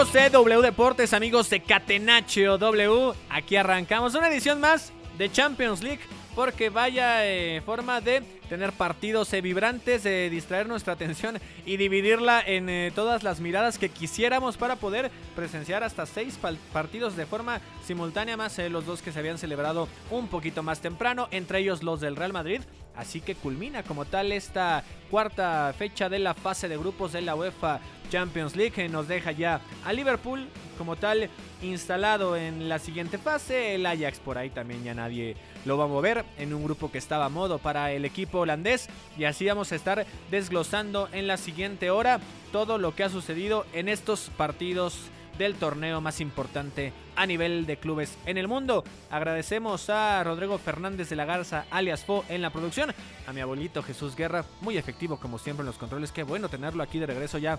Amigos 0.00 0.14
de 0.14 0.30
W 0.30 0.62
Deportes, 0.62 1.12
amigos 1.12 1.50
de 1.50 1.60
Catenacho 1.60 2.56
W. 2.56 3.12
Aquí 3.28 3.56
arrancamos 3.56 4.14
una 4.14 4.30
edición 4.30 4.58
más 4.58 4.94
de 5.18 5.30
Champions 5.30 5.82
League 5.82 6.00
porque 6.34 6.70
vaya 6.70 7.26
eh, 7.26 7.60
forma 7.66 8.00
de 8.00 8.22
tener 8.48 8.72
partidos 8.72 9.30
eh, 9.34 9.42
vibrantes, 9.42 10.02
de 10.02 10.30
distraer 10.30 10.68
nuestra 10.68 10.94
atención 10.94 11.38
y 11.66 11.76
dividirla 11.76 12.40
en 12.40 12.70
eh, 12.70 12.92
todas 12.94 13.22
las 13.22 13.40
miradas 13.40 13.76
que 13.76 13.90
quisiéramos 13.90 14.56
para 14.56 14.76
poder 14.76 15.10
presenciar 15.36 15.84
hasta 15.84 16.06
seis 16.06 16.38
partidos 16.72 17.14
de 17.14 17.26
forma 17.26 17.60
simultánea, 17.84 18.38
más 18.38 18.56
los 18.70 18.86
dos 18.86 19.02
que 19.02 19.12
se 19.12 19.18
habían 19.18 19.36
celebrado 19.36 19.86
un 20.10 20.28
poquito 20.28 20.62
más 20.62 20.80
temprano, 20.80 21.28
entre 21.30 21.58
ellos 21.58 21.82
los 21.82 22.00
del 22.00 22.16
Real 22.16 22.32
Madrid. 22.32 22.62
Así 22.96 23.20
que 23.20 23.34
culmina 23.34 23.82
como 23.82 24.04
tal 24.04 24.32
esta 24.32 24.84
cuarta 25.10 25.72
fecha 25.76 26.08
de 26.08 26.18
la 26.18 26.34
fase 26.34 26.68
de 26.68 26.76
grupos 26.76 27.12
de 27.12 27.22
la 27.22 27.34
UEFA 27.34 27.80
Champions 28.10 28.56
League. 28.56 28.72
que 28.72 28.88
Nos 28.88 29.08
deja 29.08 29.32
ya 29.32 29.60
a 29.84 29.92
Liverpool 29.92 30.48
como 30.76 30.96
tal 30.96 31.30
instalado 31.62 32.36
en 32.36 32.68
la 32.68 32.78
siguiente 32.78 33.18
fase. 33.18 33.74
El 33.74 33.86
Ajax 33.86 34.18
por 34.18 34.38
ahí 34.38 34.50
también 34.50 34.84
ya 34.84 34.94
nadie 34.94 35.36
lo 35.64 35.78
va 35.78 35.84
a 35.84 35.88
mover 35.88 36.24
en 36.38 36.52
un 36.52 36.64
grupo 36.64 36.90
que 36.90 36.98
estaba 36.98 37.26
a 37.26 37.30
modo 37.30 37.58
para 37.58 37.92
el 37.92 38.04
equipo 38.04 38.40
holandés. 38.40 38.88
Y 39.16 39.24
así 39.24 39.46
vamos 39.46 39.72
a 39.72 39.76
estar 39.76 40.06
desglosando 40.30 41.08
en 41.12 41.26
la 41.26 41.36
siguiente 41.36 41.90
hora 41.90 42.20
todo 42.52 42.78
lo 42.78 42.94
que 42.94 43.04
ha 43.04 43.08
sucedido 43.08 43.66
en 43.72 43.88
estos 43.88 44.30
partidos 44.36 45.10
del 45.40 45.54
torneo 45.54 46.02
más 46.02 46.20
importante 46.20 46.92
a 47.16 47.24
nivel 47.24 47.64
de 47.64 47.78
clubes 47.78 48.18
en 48.26 48.36
el 48.36 48.46
mundo. 48.46 48.84
Agradecemos 49.10 49.88
a 49.88 50.22
Rodrigo 50.22 50.58
Fernández 50.58 51.08
de 51.08 51.16
la 51.16 51.24
Garza, 51.24 51.64
alias 51.70 52.04
Fo, 52.04 52.26
en 52.28 52.42
la 52.42 52.50
producción. 52.50 52.92
A 53.26 53.32
mi 53.32 53.40
abuelito 53.40 53.82
Jesús 53.82 54.14
Guerra, 54.14 54.44
muy 54.60 54.76
efectivo 54.76 55.18
como 55.18 55.38
siempre 55.38 55.62
en 55.62 55.68
los 55.68 55.78
controles. 55.78 56.12
Qué 56.12 56.24
bueno 56.24 56.50
tenerlo 56.50 56.82
aquí 56.82 56.98
de 56.98 57.06
regreso 57.06 57.38
ya 57.38 57.58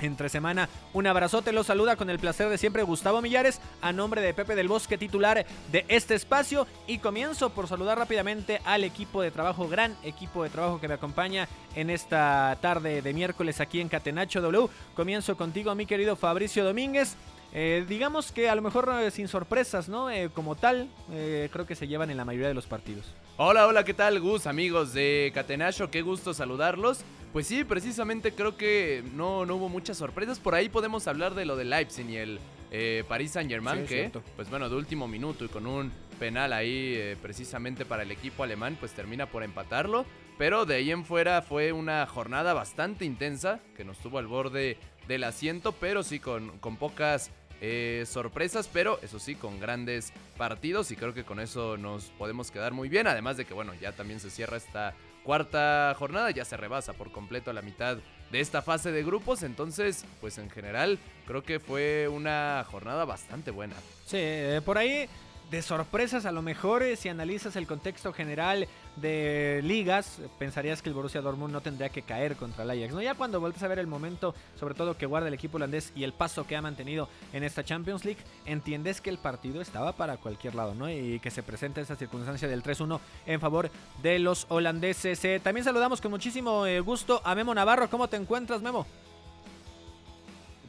entre 0.00 0.28
semana. 0.28 0.68
Un 0.92 1.06
abrazote, 1.06 1.52
lo 1.52 1.64
saluda 1.64 1.96
con 1.96 2.10
el 2.10 2.18
placer 2.18 2.48
de 2.48 2.58
siempre 2.58 2.82
Gustavo 2.82 3.22
Millares, 3.22 3.60
a 3.80 3.92
nombre 3.92 4.20
de 4.20 4.34
Pepe 4.34 4.54
del 4.54 4.68
Bosque, 4.68 4.98
titular 4.98 5.46
de 5.72 5.84
este 5.88 6.14
espacio. 6.14 6.66
Y 6.86 6.98
comienzo 6.98 7.50
por 7.50 7.68
saludar 7.68 7.98
rápidamente 7.98 8.60
al 8.64 8.84
equipo 8.84 9.22
de 9.22 9.30
trabajo, 9.30 9.68
gran 9.68 9.96
equipo 10.02 10.42
de 10.42 10.50
trabajo 10.50 10.80
que 10.80 10.88
me 10.88 10.94
acompaña 10.94 11.48
en 11.74 11.90
esta 11.90 12.56
tarde 12.60 13.02
de 13.02 13.12
miércoles 13.12 13.60
aquí 13.60 13.80
en 13.80 13.88
Catenacho 13.88 14.40
W. 14.40 14.68
Comienzo 14.94 15.36
contigo, 15.36 15.74
mi 15.74 15.86
querido 15.86 16.16
Fabricio 16.16 16.64
Domínguez. 16.64 17.16
Eh, 17.52 17.86
digamos 17.88 18.30
que 18.30 18.48
a 18.48 18.54
lo 18.54 18.62
mejor 18.62 18.92
eh, 19.00 19.10
sin 19.10 19.28
sorpresas, 19.28 19.88
¿no? 19.88 20.10
Eh, 20.10 20.30
como 20.34 20.54
tal, 20.54 20.88
creo 21.08 21.66
que 21.66 21.74
se 21.74 21.88
llevan 21.88 22.10
en 22.10 22.16
la 22.16 22.24
mayoría 22.24 22.48
de 22.48 22.54
los 22.54 22.66
partidos. 22.66 23.06
Hola, 23.40 23.68
hola, 23.68 23.84
¿qué 23.84 23.94
tal, 23.94 24.18
Gus? 24.18 24.48
Amigos 24.48 24.92
de 24.92 25.30
Catenacho, 25.32 25.92
qué 25.92 26.02
gusto 26.02 26.34
saludarlos. 26.34 27.02
Pues 27.32 27.46
sí, 27.46 27.62
precisamente 27.62 28.32
creo 28.32 28.56
que 28.56 29.04
no, 29.14 29.46
no 29.46 29.54
hubo 29.56 29.68
muchas 29.68 29.96
sorpresas. 29.96 30.40
Por 30.40 30.56
ahí 30.56 30.68
podemos 30.68 31.06
hablar 31.06 31.34
de 31.34 31.44
lo 31.44 31.54
de 31.56 31.64
Leipzig 31.64 32.08
y 32.10 32.16
el 32.16 32.40
eh, 32.72 33.04
Paris 33.06 33.32
Saint 33.32 33.48
Germain, 33.48 33.76
Sí, 33.78 33.82
es 33.84 33.88
que, 33.88 33.96
cierto. 34.00 34.22
pues 34.34 34.50
bueno, 34.50 34.68
de 34.68 34.74
último 34.74 35.06
minuto 35.06 35.44
y 35.44 35.48
con 35.48 35.66
un 35.68 35.92
penal 36.18 36.52
ahí 36.52 36.94
eh, 36.96 37.16
precisamente 37.22 37.84
para 37.84 38.02
el 38.02 38.10
equipo 38.10 38.42
alemán, 38.42 38.76
pues 38.80 38.92
termina 38.92 39.26
por 39.26 39.44
empatarlo. 39.44 40.04
Pero 40.36 40.66
de 40.66 40.74
ahí 40.76 40.90
en 40.90 41.04
fuera 41.04 41.40
fue 41.40 41.70
una 41.70 42.04
jornada 42.06 42.54
bastante 42.54 43.04
intensa 43.04 43.60
que 43.76 43.84
nos 43.84 43.98
tuvo 43.98 44.18
al 44.18 44.26
borde 44.26 44.78
del 45.06 45.22
asiento, 45.22 45.70
pero 45.72 46.02
sí 46.02 46.18
con, 46.18 46.58
con 46.58 46.76
pocas 46.76 47.30
eh, 47.60 48.04
sorpresas, 48.06 48.68
pero 48.72 48.98
eso 49.02 49.18
sí, 49.18 49.34
con 49.34 49.60
grandes 49.60 50.12
partidos 50.36 50.90
y 50.90 50.96
creo 50.96 51.14
que 51.14 51.24
con 51.24 51.40
eso 51.40 51.76
nos 51.76 52.04
podemos 52.18 52.50
quedar 52.50 52.72
muy 52.72 52.88
bien. 52.88 53.06
Además 53.06 53.36
de 53.36 53.44
que, 53.44 53.54
bueno, 53.54 53.72
ya 53.80 53.92
también 53.92 54.20
se 54.20 54.30
cierra 54.30 54.56
esta 54.56 54.94
cuarta 55.24 55.94
jornada, 55.98 56.30
ya 56.30 56.44
se 56.44 56.56
rebasa 56.56 56.92
por 56.92 57.12
completo 57.12 57.52
la 57.52 57.62
mitad 57.62 57.98
de 58.30 58.40
esta 58.40 58.62
fase 58.62 58.92
de 58.92 59.02
grupos, 59.02 59.42
entonces, 59.42 60.04
pues 60.20 60.38
en 60.38 60.50
general 60.50 60.98
creo 61.26 61.42
que 61.42 61.60
fue 61.60 62.08
una 62.08 62.64
jornada 62.70 63.04
bastante 63.04 63.50
buena. 63.50 63.74
Sí, 64.06 64.18
eh, 64.18 64.60
por 64.64 64.78
ahí 64.78 65.08
de 65.50 65.62
sorpresas 65.62 66.26
a 66.26 66.32
lo 66.32 66.42
mejor 66.42 66.82
eh, 66.82 66.96
si 66.96 67.08
analizas 67.08 67.56
el 67.56 67.66
contexto 67.66 68.12
general 68.12 68.68
de 68.96 69.60
ligas, 69.64 70.20
pensarías 70.38 70.82
que 70.82 70.88
el 70.88 70.94
Borussia 70.94 71.20
Dortmund 71.20 71.52
no 71.52 71.60
tendría 71.60 71.88
que 71.88 72.02
caer 72.02 72.36
contra 72.36 72.64
el 72.64 72.70
Ajax. 72.70 72.92
No, 72.92 73.00
ya 73.00 73.14
cuando 73.14 73.40
vuelves 73.40 73.62
a 73.62 73.68
ver 73.68 73.78
el 73.78 73.86
momento, 73.86 74.34
sobre 74.58 74.74
todo 74.74 74.96
que 74.96 75.06
guarda 75.06 75.28
el 75.28 75.34
equipo 75.34 75.56
holandés 75.56 75.92
y 75.94 76.04
el 76.04 76.12
paso 76.12 76.46
que 76.46 76.56
ha 76.56 76.62
mantenido 76.62 77.08
en 77.32 77.44
esta 77.44 77.64
Champions 77.64 78.04
League, 78.04 78.20
entiendes 78.44 79.00
que 79.00 79.10
el 79.10 79.18
partido 79.18 79.60
estaba 79.60 79.92
para 79.92 80.16
cualquier 80.16 80.54
lado, 80.54 80.74
¿no? 80.74 80.90
Y 80.90 81.20
que 81.20 81.30
se 81.30 81.42
presenta 81.42 81.80
esa 81.80 81.96
circunstancia 81.96 82.48
del 82.48 82.62
3-1 82.62 83.00
en 83.26 83.40
favor 83.40 83.70
de 84.02 84.18
los 84.18 84.46
holandeses. 84.48 85.24
Eh, 85.24 85.40
también 85.42 85.64
saludamos 85.64 86.00
con 86.00 86.10
muchísimo 86.10 86.66
eh, 86.66 86.80
gusto 86.80 87.22
a 87.24 87.34
Memo 87.34 87.54
Navarro. 87.54 87.88
¿Cómo 87.88 88.08
te 88.08 88.16
encuentras, 88.16 88.60
Memo? 88.60 88.86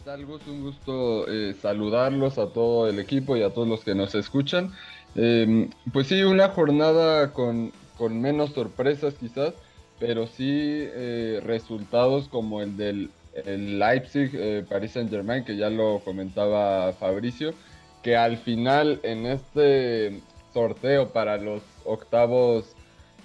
¿Qué 0.10 0.16
tal, 0.16 0.26
Gus? 0.26 0.48
Un 0.48 0.64
gusto 0.64 1.28
eh, 1.28 1.54
saludarlos 1.62 2.40
a 2.40 2.48
todo 2.48 2.90
el 2.90 2.98
equipo 2.98 3.38
y 3.38 3.44
a 3.44 3.52
todos 3.52 3.68
los 3.68 3.84
que 3.84 3.94
nos 3.94 4.16
escuchan. 4.16 4.74
Eh, 5.14 5.70
pues 5.94 6.08
sí, 6.08 6.24
una 6.24 6.50
jornada 6.50 7.32
con, 7.32 7.72
con 7.96 8.20
menos 8.20 8.54
sorpresas 8.54 9.14
quizás, 9.14 9.54
pero 10.00 10.26
sí 10.26 10.48
eh, 10.48 11.40
resultados 11.46 12.28
como 12.28 12.64
el 12.64 12.76
del 12.76 13.12
el 13.46 13.78
Leipzig, 13.78 14.32
eh, 14.34 14.66
Paris 14.68 14.94
Saint 14.94 15.12
Germain, 15.12 15.46
que 15.46 15.56
ya 15.56 15.70
lo 15.70 16.00
comentaba 16.00 16.92
Fabricio, 16.94 17.54
que 18.02 18.18
al 18.18 18.38
final 18.38 19.00
en 19.04 19.28
este 19.28 20.24
sorteo 20.56 21.10
para 21.10 21.38
los 21.38 21.62
octavos 21.86 22.74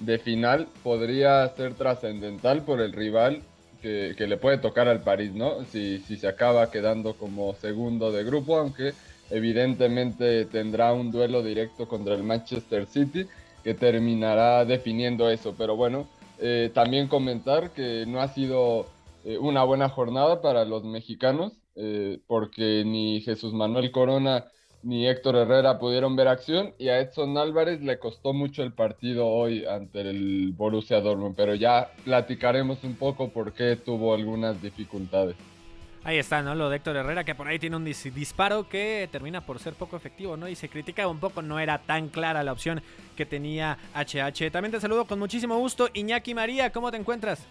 de 0.01 0.19
final 0.19 0.69
podría 0.83 1.49
ser 1.57 1.73
trascendental 1.73 2.61
por 2.61 2.83
el 2.83 2.93
rival 2.93 3.43
que, 3.85 4.27
le 4.27 4.37
puede 4.39 4.59
tocar 4.59 4.89
al 4.89 5.03
París, 5.03 5.33
¿no? 5.35 5.65
Si, 5.67 5.99
si 5.99 6.17
se 6.17 6.27
acaba 6.27 6.71
quedando 6.71 7.15
como 7.15 7.55
segundo 7.55 8.13
de 8.13 8.25
grupo, 8.25 8.57
aunque 8.57 8.95
evidentemente 9.31 10.47
tendrá 10.47 10.93
un 10.93 11.11
duelo 11.11 11.43
directo 11.43 11.87
contra 11.87 12.15
el 12.15 12.23
Manchester 12.23 12.87
City 12.87 13.27
que 13.63 13.75
terminará 13.75 14.65
definiendo 14.65 15.29
eso. 15.29 15.55
Pero 15.57 15.77
bueno, 15.77 16.07
eh, 16.39 16.71
también 16.73 17.09
comentar 17.09 17.71
que 17.71 18.05
no 18.07 18.21
ha 18.21 18.29
sido 18.29 18.87
eh, 19.25 19.39
una 19.39 19.65
buena 19.65 19.89
jornada 19.89 20.41
para 20.41 20.65
los 20.65 20.85
mexicanos, 20.85 21.53
eh, 21.77 22.21
porque 22.27 22.85
ni 22.87 23.21
Jesús 23.21 23.53
Manuel 23.53 23.91
Corona 23.91 24.47
ni 24.85 25.07
Héctor 25.09 25.37
Herrera 25.37 25.79
pudieron 25.79 26.15
ver 26.15 26.29
acción 26.29 26.75
y 26.79 26.89
a 26.89 27.01
Edson 27.01 27.37
Álvarez 27.39 27.81
le 27.81 27.99
costó 27.99 28.33
mucho 28.33 28.63
el 28.63 28.73
partido 28.73 29.27
hoy 29.27 29.65
ante 29.65 30.03
el 30.03 30.53
Borussia 30.57 31.01
Dortmund, 31.01 31.35
pero 31.37 31.55
ya 31.55 31.91
platicaremos 32.05 32.85
un 32.85 32.95
poco 32.95 33.31
por 33.31 33.53
qué 33.53 33.77
tuvo 33.77 34.15
algunas 34.15 34.61
dificultades. 34.63 35.37
Ahí 36.07 36.19
está, 36.19 36.43
¿no? 36.43 36.55
Lo 36.55 36.69
de 36.69 36.77
Héctor 36.77 36.97
Herrera, 36.97 37.25
que 37.25 37.35
por 37.35 37.49
ahí 37.49 37.59
tiene 37.59 37.77
un 37.77 37.87
dis- 37.87 38.13
disparo 38.13 38.69
que 38.69 39.09
termina 39.11 39.41
por 39.41 39.59
ser 39.59 39.73
poco 39.73 39.97
efectivo, 39.97 40.37
¿no? 40.37 40.47
Y 40.49 40.55
se 40.55 40.69
critica 40.69 41.09
un 41.09 41.19
poco, 41.19 41.41
no 41.41 41.59
era 41.59 41.79
tan 41.79 42.09
clara 42.09 42.43
la 42.45 42.53
opción 42.53 42.83
que 43.17 43.25
tenía 43.25 43.79
HH. 43.95 44.51
También 44.51 44.71
te 44.73 44.81
saludo 44.81 45.07
con 45.07 45.19
muchísimo 45.19 45.57
gusto. 45.59 45.89
Iñaki 45.95 46.35
María, 46.35 46.71
¿cómo 46.71 46.91
te 46.91 46.99
encuentras? 46.99 47.47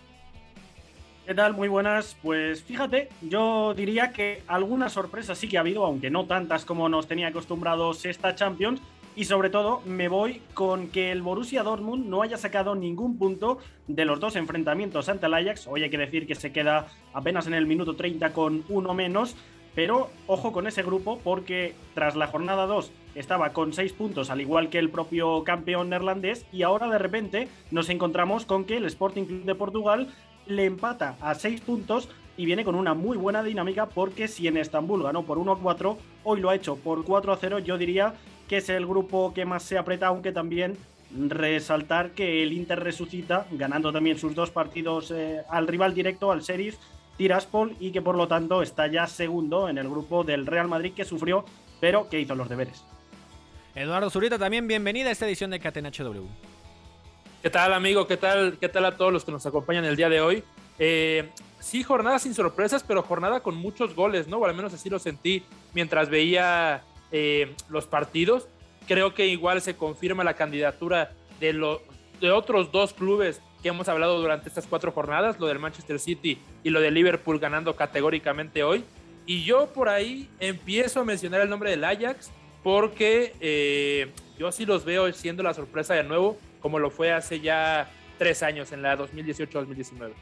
¿Qué 1.25 1.33
tal? 1.33 1.53
Muy 1.53 1.69
buenas. 1.69 2.17
Pues 2.21 2.63
fíjate, 2.63 3.07
yo 3.21 3.73
diría 3.73 4.11
que 4.11 4.43
algunas 4.45 4.91
sorpresas 4.91 5.37
sí 5.37 5.47
que 5.47 5.55
ha 5.55 5.61
habido, 5.61 5.85
aunque 5.85 6.09
no 6.09 6.25
tantas 6.25 6.65
como 6.65 6.89
nos 6.89 7.07
tenía 7.07 7.29
acostumbrados 7.29 8.05
esta 8.05 8.35
Champions. 8.35 8.81
Y 9.15 9.23
sobre 9.23 9.49
todo 9.49 9.81
me 9.85 10.09
voy 10.09 10.41
con 10.53 10.89
que 10.89 11.13
el 11.13 11.21
Borussia 11.21 11.63
Dortmund 11.63 12.07
no 12.07 12.23
haya 12.23 12.35
sacado 12.35 12.75
ningún 12.75 13.17
punto 13.17 13.59
de 13.87 14.03
los 14.03 14.19
dos 14.19 14.35
enfrentamientos 14.35 15.07
ante 15.07 15.27
el 15.27 15.33
Ajax. 15.33 15.67
Hoy 15.67 15.83
hay 15.83 15.89
que 15.89 15.97
decir 15.97 16.27
que 16.27 16.35
se 16.35 16.51
queda 16.51 16.87
apenas 17.13 17.47
en 17.47 17.53
el 17.53 17.67
minuto 17.67 17.95
30 17.95 18.33
con 18.33 18.65
uno 18.67 18.93
menos. 18.93 19.37
Pero 19.75 20.09
ojo 20.27 20.51
con 20.51 20.67
ese 20.67 20.83
grupo 20.83 21.19
porque 21.23 21.73
tras 21.95 22.15
la 22.15 22.27
jornada 22.27 22.67
2 22.67 22.91
estaba 23.15 23.53
con 23.53 23.73
6 23.73 23.93
puntos, 23.93 24.29
al 24.29 24.41
igual 24.41 24.69
que 24.69 24.77
el 24.77 24.89
propio 24.89 25.43
campeón 25.43 25.89
neerlandés, 25.89 26.45
y 26.51 26.61
ahora 26.61 26.87
de 26.89 26.99
repente 26.99 27.47
nos 27.71 27.89
encontramos 27.89 28.45
con 28.45 28.65
que 28.65 28.77
el 28.77 28.85
Sporting 28.85 29.25
Club 29.25 29.45
de 29.45 29.55
Portugal 29.55 30.13
le 30.45 30.65
empata 30.65 31.15
a 31.21 31.35
6 31.35 31.61
puntos 31.61 32.09
y 32.37 32.45
viene 32.45 32.63
con 32.63 32.75
una 32.75 32.93
muy 32.93 33.17
buena 33.17 33.43
dinámica 33.43 33.87
porque 33.87 34.27
si 34.27 34.47
en 34.47 34.57
Estambul 34.57 35.03
ganó 35.03 35.23
por 35.23 35.37
1 35.37 35.51
a 35.51 35.59
4, 35.59 35.97
hoy 36.23 36.41
lo 36.41 36.49
ha 36.49 36.55
hecho 36.55 36.75
por 36.75 37.05
4 37.05 37.31
a 37.31 37.37
0, 37.37 37.59
yo 37.59 37.77
diría 37.77 38.15
que 38.47 38.57
es 38.57 38.69
el 38.69 38.85
grupo 38.85 39.33
que 39.33 39.45
más 39.45 39.63
se 39.63 39.77
aprieta, 39.77 40.07
aunque 40.07 40.31
también 40.31 40.77
resaltar 41.15 42.11
que 42.11 42.41
el 42.41 42.53
Inter 42.53 42.79
resucita, 42.79 43.45
ganando 43.51 43.91
también 43.91 44.17
sus 44.17 44.33
dos 44.33 44.49
partidos 44.49 45.11
eh, 45.11 45.43
al 45.49 45.67
rival 45.67 45.93
directo, 45.93 46.31
al 46.31 46.41
Sheriff 46.41 46.77
Tiraspol, 47.17 47.75
y 47.79 47.91
que 47.91 48.01
por 48.01 48.15
lo 48.15 48.27
tanto 48.27 48.63
está 48.63 48.87
ya 48.87 49.05
segundo 49.05 49.69
en 49.69 49.77
el 49.77 49.87
grupo 49.87 50.23
del 50.23 50.47
Real 50.47 50.67
Madrid 50.67 50.93
que 50.93 51.05
sufrió, 51.05 51.45
pero 51.79 52.09
que 52.09 52.19
hizo 52.19 52.35
los 52.35 52.49
deberes. 52.49 52.83
Eduardo 53.75 54.09
Zurita, 54.09 54.37
también 54.37 54.67
bienvenida 54.67 55.09
a 55.09 55.11
esta 55.11 55.27
edición 55.27 55.51
de 55.51 55.59
HW. 55.59 56.52
¿Qué 57.43 57.49
tal, 57.49 57.73
amigo? 57.73 58.07
¿Qué 58.07 58.15
tal? 58.15 58.57
¿Qué 58.57 58.69
tal 58.69 58.85
a 58.85 58.95
todos 58.95 59.11
los 59.11 59.25
que 59.25 59.31
nos 59.33 59.45
acompañan 59.45 59.83
el 59.83 59.97
día 59.97 60.07
de 60.07 60.21
hoy? 60.21 60.45
Eh, 60.79 61.27
sí, 61.59 61.83
jornada 61.83 62.17
sin 62.17 62.33
sorpresas, 62.33 62.85
pero 62.87 63.03
jornada 63.03 63.41
con 63.41 63.57
muchos 63.57 63.93
goles, 63.95 64.29
¿no? 64.29 64.37
O 64.37 64.45
al 64.45 64.55
menos 64.55 64.73
así 64.73 64.89
lo 64.89 64.97
sentí 64.97 65.43
mientras 65.73 66.09
veía 66.09 66.85
eh, 67.11 67.53
los 67.67 67.85
partidos. 67.85 68.47
Creo 68.87 69.13
que 69.13 69.27
igual 69.27 69.61
se 69.61 69.75
confirma 69.75 70.23
la 70.23 70.35
candidatura 70.35 71.11
de, 71.41 71.51
los 71.51 71.81
de 72.21 72.31
otros 72.31 72.71
dos 72.71 72.93
clubes 72.93 73.41
que 73.61 73.67
hemos 73.67 73.89
hablado 73.89 74.21
durante 74.21 74.47
estas 74.47 74.65
cuatro 74.65 74.93
jornadas, 74.93 75.37
lo 75.37 75.47
del 75.47 75.59
Manchester 75.59 75.99
City 75.99 76.39
y 76.63 76.69
lo 76.69 76.79
de 76.79 76.91
Liverpool 76.91 77.39
ganando 77.39 77.75
categóricamente 77.75 78.63
hoy. 78.63 78.85
Y 79.25 79.43
yo 79.43 79.67
por 79.73 79.89
ahí 79.89 80.29
empiezo 80.39 81.01
a 81.01 81.03
mencionar 81.03 81.41
el 81.41 81.49
nombre 81.49 81.71
del 81.71 81.83
Ajax 81.83 82.31
porque 82.63 83.35
eh, 83.41 84.13
yo 84.39 84.49
sí 84.53 84.65
los 84.65 84.85
veo 84.85 85.11
siendo 85.11 85.43
la 85.43 85.53
sorpresa 85.53 85.93
de 85.93 86.03
nuevo, 86.03 86.37
como 86.63 86.79
lo 86.79 86.89
fue 86.89 87.11
hace 87.11 87.41
ya 87.41 87.91
tres 88.17 88.41
años, 88.41 88.71
en 88.71 88.81
la 88.81 88.97
2018-2019. 88.97 90.13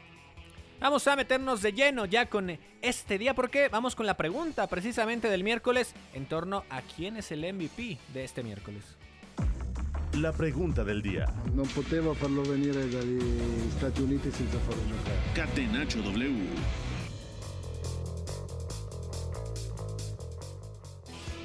Vamos 0.80 1.06
a 1.06 1.14
meternos 1.14 1.62
de 1.62 1.72
lleno 1.72 2.04
ya 2.04 2.26
con 2.26 2.58
este 2.82 3.16
día 3.16 3.32
porque 3.32 3.68
vamos 3.68 3.94
con 3.94 4.04
la 4.04 4.16
pregunta 4.16 4.66
precisamente 4.66 5.30
del 5.30 5.44
miércoles 5.44 5.94
en 6.12 6.26
torno 6.26 6.64
a 6.68 6.82
quién 6.82 7.16
es 7.16 7.30
el 7.30 7.40
MVP 7.54 7.98
de 8.12 8.24
este 8.24 8.42
miércoles. 8.42 8.82
La 10.14 10.32
pregunta 10.32 10.82
del 10.82 11.00
día. 11.00 11.26
No 11.54 11.62
poteva 11.62 12.12
farlo 12.16 12.42
venire 12.42 12.88
dagli 12.90 13.20
Stati 13.76 14.02
Uniti 14.02 14.30
senza 14.32 14.58
farlo 14.58 14.82
giocare. 14.88 15.16
Catenaccio 15.34 16.02
W. 16.02 16.91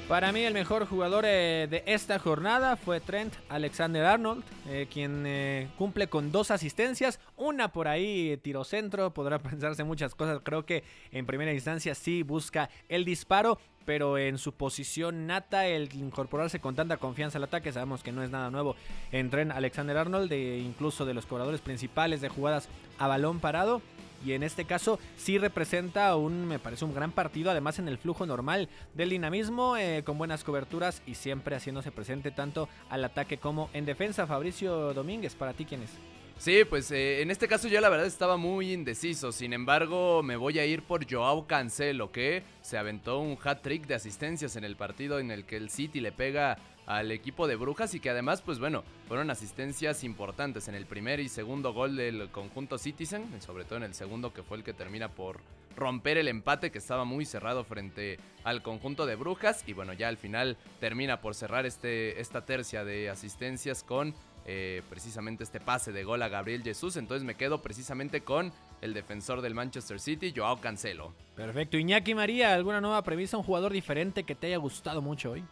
Para 0.08 0.32
mí 0.32 0.40
el 0.40 0.54
mejor 0.54 0.86
jugador 0.86 1.26
eh, 1.26 1.66
de 1.68 1.82
esta 1.84 2.18
jornada 2.18 2.76
fue 2.76 2.98
Trent 2.98 3.34
Alexander 3.50 4.06
Arnold, 4.06 4.42
eh, 4.66 4.86
quien 4.90 5.24
eh, 5.26 5.68
cumple 5.76 6.06
con 6.06 6.32
dos 6.32 6.50
asistencias, 6.50 7.20
una 7.36 7.72
por 7.72 7.88
ahí 7.88 8.38
tiro 8.38 8.64
centro, 8.64 9.12
podrá 9.12 9.38
pensarse 9.42 9.84
muchas 9.84 10.14
cosas, 10.14 10.40
creo 10.42 10.64
que 10.64 10.82
en 11.12 11.26
primera 11.26 11.52
instancia 11.52 11.94
sí 11.94 12.22
busca 12.22 12.70
el 12.88 13.04
disparo, 13.04 13.58
pero 13.84 14.16
en 14.16 14.38
su 14.38 14.52
posición 14.52 15.26
nata, 15.26 15.66
el 15.66 15.92
incorporarse 15.94 16.58
con 16.58 16.74
tanta 16.74 16.96
confianza 16.96 17.36
al 17.36 17.44
ataque, 17.44 17.70
sabemos 17.70 18.02
que 18.02 18.10
no 18.10 18.22
es 18.22 18.30
nada 18.30 18.50
nuevo 18.50 18.76
en 19.12 19.28
Trent 19.28 19.52
Alexander 19.52 19.98
Arnold, 19.98 20.32
incluso 20.32 21.04
de 21.04 21.12
los 21.12 21.26
cobradores 21.26 21.60
principales 21.60 22.22
de 22.22 22.30
jugadas 22.30 22.70
a 22.98 23.08
balón 23.08 23.40
parado 23.40 23.82
y 24.24 24.32
en 24.32 24.42
este 24.42 24.64
caso 24.64 24.98
sí 25.16 25.38
representa 25.38 26.14
un, 26.16 26.46
me 26.46 26.58
parece 26.58 26.84
un 26.84 26.94
gran 26.94 27.12
partido, 27.12 27.50
además 27.50 27.78
en 27.78 27.88
el 27.88 27.98
flujo 27.98 28.26
normal 28.26 28.68
del 28.94 29.10
dinamismo, 29.10 29.76
eh, 29.76 30.02
con 30.04 30.18
buenas 30.18 30.44
coberturas 30.44 31.02
y 31.06 31.14
siempre 31.14 31.56
haciéndose 31.56 31.92
presente 31.92 32.30
tanto 32.30 32.68
al 32.90 33.04
ataque 33.04 33.38
como 33.38 33.70
en 33.72 33.84
defensa. 33.84 34.26
Fabricio 34.26 34.94
Domínguez, 34.94 35.34
para 35.34 35.52
ti 35.52 35.64
quién 35.64 35.82
es? 35.82 35.90
Sí, 36.38 36.62
pues 36.64 36.92
eh, 36.92 37.20
en 37.20 37.32
este 37.32 37.48
caso 37.48 37.66
yo 37.66 37.80
la 37.80 37.88
verdad 37.88 38.06
estaba 38.06 38.36
muy 38.36 38.72
indeciso, 38.72 39.32
sin 39.32 39.52
embargo 39.52 40.22
me 40.22 40.36
voy 40.36 40.60
a 40.60 40.66
ir 40.66 40.82
por 40.82 41.10
Joao 41.10 41.48
Cancelo, 41.48 42.12
que 42.12 42.44
se 42.62 42.78
aventó 42.78 43.18
un 43.18 43.36
hat-trick 43.42 43.88
de 43.88 43.96
asistencias 43.96 44.54
en 44.54 44.62
el 44.62 44.76
partido 44.76 45.18
en 45.18 45.32
el 45.32 45.44
que 45.44 45.56
el 45.56 45.68
City 45.68 46.00
le 46.00 46.12
pega 46.12 46.56
al 46.88 47.12
equipo 47.12 47.46
de 47.46 47.54
Brujas 47.54 47.92
y 47.92 48.00
que 48.00 48.08
además, 48.08 48.40
pues 48.40 48.58
bueno, 48.58 48.82
fueron 49.08 49.30
asistencias 49.30 50.04
importantes 50.04 50.68
en 50.68 50.74
el 50.74 50.86
primer 50.86 51.20
y 51.20 51.28
segundo 51.28 51.74
gol 51.74 51.96
del 51.96 52.30
conjunto 52.30 52.78
Citizen, 52.78 53.26
sobre 53.42 53.64
todo 53.64 53.76
en 53.76 53.82
el 53.82 53.94
segundo 53.94 54.32
que 54.32 54.42
fue 54.42 54.56
el 54.56 54.64
que 54.64 54.72
termina 54.72 55.10
por 55.10 55.40
romper 55.76 56.16
el 56.16 56.28
empate 56.28 56.70
que 56.70 56.78
estaba 56.78 57.04
muy 57.04 57.26
cerrado 57.26 57.62
frente 57.62 58.18
al 58.42 58.62
conjunto 58.62 59.04
de 59.04 59.16
Brujas 59.16 59.64
y 59.66 59.74
bueno, 59.74 59.92
ya 59.92 60.08
al 60.08 60.16
final 60.16 60.56
termina 60.80 61.20
por 61.20 61.34
cerrar 61.34 61.66
este, 61.66 62.22
esta 62.22 62.46
tercia 62.46 62.84
de 62.84 63.10
asistencias 63.10 63.84
con 63.84 64.14
eh, 64.46 64.80
precisamente 64.88 65.44
este 65.44 65.60
pase 65.60 65.92
de 65.92 66.04
gol 66.04 66.22
a 66.22 66.28
Gabriel 66.28 66.62
Jesús, 66.62 66.96
entonces 66.96 67.22
me 67.22 67.34
quedo 67.34 67.60
precisamente 67.60 68.22
con 68.22 68.50
el 68.80 68.94
defensor 68.94 69.42
del 69.42 69.54
Manchester 69.54 70.00
City, 70.00 70.32
Joao 70.34 70.58
Cancelo. 70.58 71.12
Perfecto, 71.36 71.76
Iñaki 71.76 72.14
María, 72.14 72.54
¿alguna 72.54 72.80
nueva 72.80 73.02
premisa, 73.02 73.36
un 73.36 73.42
jugador 73.42 73.74
diferente 73.74 74.22
que 74.22 74.34
te 74.34 74.46
haya 74.46 74.56
gustado 74.56 75.02
mucho 75.02 75.32
hoy? 75.32 75.44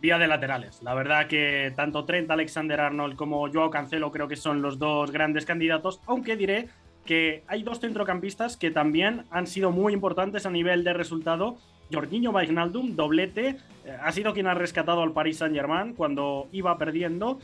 Vía 0.00 0.18
de 0.18 0.26
laterales. 0.26 0.82
La 0.82 0.94
verdad 0.94 1.26
que 1.26 1.72
tanto 1.76 2.04
Trent 2.04 2.30
Alexander 2.30 2.80
Arnold 2.80 3.16
como 3.16 3.50
Joao 3.50 3.70
Cancelo 3.70 4.12
creo 4.12 4.28
que 4.28 4.36
son 4.36 4.62
los 4.62 4.78
dos 4.78 5.10
grandes 5.10 5.46
candidatos, 5.46 6.00
aunque 6.06 6.36
diré 6.36 6.68
que 7.04 7.44
hay 7.46 7.62
dos 7.62 7.80
centrocampistas 7.80 8.56
que 8.56 8.70
también 8.70 9.24
han 9.30 9.46
sido 9.46 9.70
muy 9.70 9.92
importantes 9.92 10.44
a 10.44 10.50
nivel 10.50 10.84
de 10.84 10.92
resultado. 10.92 11.56
Jorginho 11.92 12.32
Wijnaldum, 12.32 12.96
doblete, 12.96 13.56
eh, 13.84 13.96
ha 14.02 14.10
sido 14.10 14.34
quien 14.34 14.48
ha 14.48 14.54
rescatado 14.54 15.02
al 15.02 15.12
Paris 15.12 15.38
Saint-Germain 15.38 15.94
cuando 15.94 16.48
iba 16.50 16.76
perdiendo, 16.78 17.38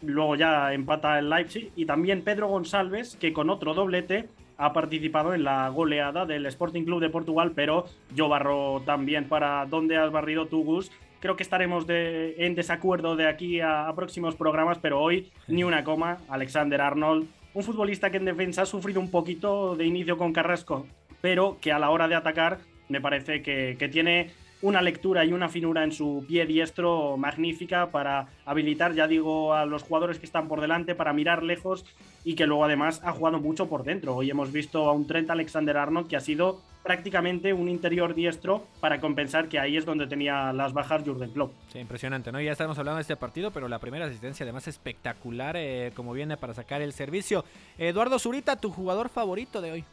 luego 0.00 0.36
ya 0.36 0.72
empata 0.72 1.18
el 1.18 1.28
Leipzig, 1.28 1.70
y 1.76 1.84
también 1.84 2.22
Pedro 2.22 2.48
González, 2.48 3.16
que 3.16 3.34
con 3.34 3.50
otro 3.50 3.74
doblete 3.74 4.28
ha 4.56 4.72
participado 4.72 5.34
en 5.34 5.44
la 5.44 5.68
goleada 5.68 6.24
del 6.24 6.46
Sporting 6.46 6.84
Club 6.84 7.00
de 7.00 7.10
Portugal, 7.10 7.52
pero 7.54 7.86
yo 8.14 8.28
barro 8.28 8.82
también 8.86 9.28
para 9.28 9.66
dónde 9.66 9.98
has 9.98 10.10
barrido 10.10 10.46
tú, 10.46 10.64
Gus, 10.64 10.90
creo 11.24 11.36
que 11.36 11.42
estaremos 11.42 11.86
en 11.88 12.54
desacuerdo 12.54 13.16
de 13.16 13.26
aquí 13.26 13.58
a, 13.58 13.90
próximos 13.96 14.34
programas, 14.34 14.76
pero 14.76 15.00
hoy 15.00 15.32
ni 15.48 15.64
una 15.64 15.82
coma. 15.82 16.18
Alexander 16.28 16.82
Arnold, 16.82 17.26
un 17.54 17.62
futbolista 17.62 18.10
que 18.10 18.18
en 18.18 18.26
defensa 18.26 18.60
ha 18.60 18.66
sufrido 18.66 19.00
un 19.00 19.10
poquito 19.10 19.74
de 19.74 19.86
inicio 19.86 20.18
con 20.18 20.34
Carrasco, 20.34 20.86
pero 21.22 21.56
que 21.62 21.72
a 21.72 21.78
la 21.78 21.88
hora 21.88 22.08
de 22.08 22.14
atacar 22.14 22.58
me 22.90 23.00
parece 23.00 23.40
que, 23.40 23.76
que 23.78 23.88
tiene 23.88 24.32
una 24.64 24.80
lectura 24.80 25.26
y 25.26 25.32
una 25.34 25.50
finura 25.50 25.84
en 25.84 25.92
su 25.92 26.24
pie 26.26 26.46
diestro 26.46 27.18
magnífica 27.18 27.90
para 27.90 28.28
habilitar, 28.46 28.94
ya 28.94 29.06
digo, 29.06 29.52
a 29.52 29.66
los 29.66 29.82
jugadores 29.82 30.18
que 30.18 30.24
están 30.24 30.48
por 30.48 30.62
delante, 30.62 30.94
para 30.94 31.12
mirar 31.12 31.42
lejos 31.42 31.84
y 32.24 32.34
que 32.34 32.46
luego 32.46 32.64
además 32.64 33.02
ha 33.04 33.12
jugado 33.12 33.38
mucho 33.38 33.68
por 33.68 33.84
dentro. 33.84 34.16
Hoy 34.16 34.30
hemos 34.30 34.52
visto 34.52 34.88
a 34.88 34.92
un 34.92 35.06
Trent 35.06 35.28
Alexander 35.28 35.76
Arnold 35.76 36.08
que 36.08 36.16
ha 36.16 36.20
sido 36.20 36.62
prácticamente 36.82 37.52
un 37.52 37.68
interior 37.68 38.14
diestro 38.14 38.64
para 38.80 39.00
compensar 39.00 39.50
que 39.50 39.58
ahí 39.58 39.76
es 39.76 39.84
donde 39.84 40.06
tenía 40.06 40.50
las 40.54 40.72
bajas 40.72 41.02
Jurgen 41.04 41.30
Klopp. 41.30 41.52
Sí, 41.70 41.78
impresionante, 41.78 42.32
¿no? 42.32 42.40
Ya 42.40 42.52
estamos 42.52 42.78
hablando 42.78 42.96
de 42.96 43.02
este 43.02 43.16
partido, 43.16 43.50
pero 43.50 43.68
la 43.68 43.78
primera 43.78 44.06
asistencia 44.06 44.44
además 44.44 44.66
espectacular, 44.66 45.56
eh, 45.58 45.92
como 45.94 46.14
viene 46.14 46.38
para 46.38 46.54
sacar 46.54 46.80
el 46.80 46.94
servicio. 46.94 47.44
Eduardo 47.76 48.18
Zurita, 48.18 48.56
tu 48.56 48.70
jugador 48.70 49.10
favorito 49.10 49.60
de 49.60 49.72
hoy. 49.72 49.84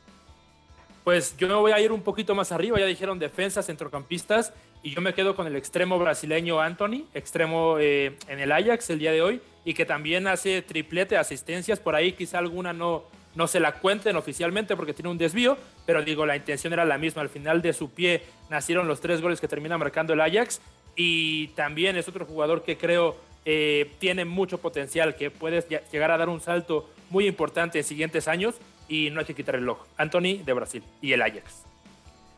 Pues 1.04 1.36
yo 1.38 1.48
me 1.48 1.56
voy 1.56 1.72
a 1.72 1.80
ir 1.80 1.92
un 1.92 2.02
poquito 2.02 2.36
más 2.36 2.52
arriba, 2.52 2.80
ya 2.80 2.86
dijeron 2.86 3.18
defensas, 3.18 3.66
centrocampistas, 3.66 4.54
y 4.84 4.94
yo 4.94 5.02
me 5.02 5.14
quedo 5.14 5.36
con 5.36 5.48
el 5.48 5.56
extremo 5.56 5.98
brasileño 5.98 6.60
Anthony, 6.60 7.06
extremo 7.14 7.78
eh, 7.80 8.18
en 8.28 8.40
el 8.40 8.52
Ajax 8.52 8.90
el 8.92 9.00
día 9.00 9.12
de 9.12 9.22
hoy, 9.22 9.42
y 9.66 9.74
que 9.74 9.86
también 9.86 10.28
hace 10.28 10.62
triplete 10.62 11.18
asistencias, 11.18 11.80
por 11.80 11.96
ahí 11.96 12.14
quizá 12.14 12.38
alguna 12.38 12.72
no, 12.74 13.04
no 13.36 13.48
se 13.48 13.60
la 13.60 13.74
cuenten 13.74 14.16
oficialmente 14.16 14.76
porque 14.76 14.94
tiene 14.94 15.10
un 15.10 15.18
desvío, 15.18 15.58
pero 15.86 16.04
digo, 16.04 16.26
la 16.26 16.36
intención 16.36 16.74
era 16.74 16.86
la 16.86 16.98
misma. 16.98 17.22
Al 17.22 17.30
final 17.30 17.62
de 17.62 17.74
su 17.74 17.92
pie 17.92 18.24
nacieron 18.50 18.88
los 18.88 19.02
tres 19.02 19.22
goles 19.22 19.40
que 19.40 19.48
termina 19.48 19.78
marcando 19.78 20.14
el 20.14 20.22
Ajax 20.22 20.62
y 20.96 21.48
también 21.50 21.96
es 21.96 22.08
otro 22.08 22.26
jugador 22.26 22.64
que 22.64 22.78
creo 22.78 23.16
eh, 23.46 23.92
tiene 24.00 24.26
mucho 24.26 24.60
potencial, 24.60 25.16
que 25.16 25.32
puede 25.32 25.66
llegar 25.92 26.12
a 26.12 26.18
dar 26.18 26.30
un 26.30 26.42
salto 26.42 26.90
muy 27.10 27.28
importante 27.28 27.80
en 27.80 27.84
siguientes 27.84 28.28
años 28.28 28.56
y 28.92 29.10
no 29.10 29.22
hay 29.22 29.26
que 29.26 29.34
quitar 29.34 29.56
el 29.56 29.68
ojo. 29.70 29.88
Anthony 29.98 30.44
de 30.46 30.54
Brasil 30.54 30.84
y 31.02 31.14
el 31.14 31.22
Ajax. 31.22 31.64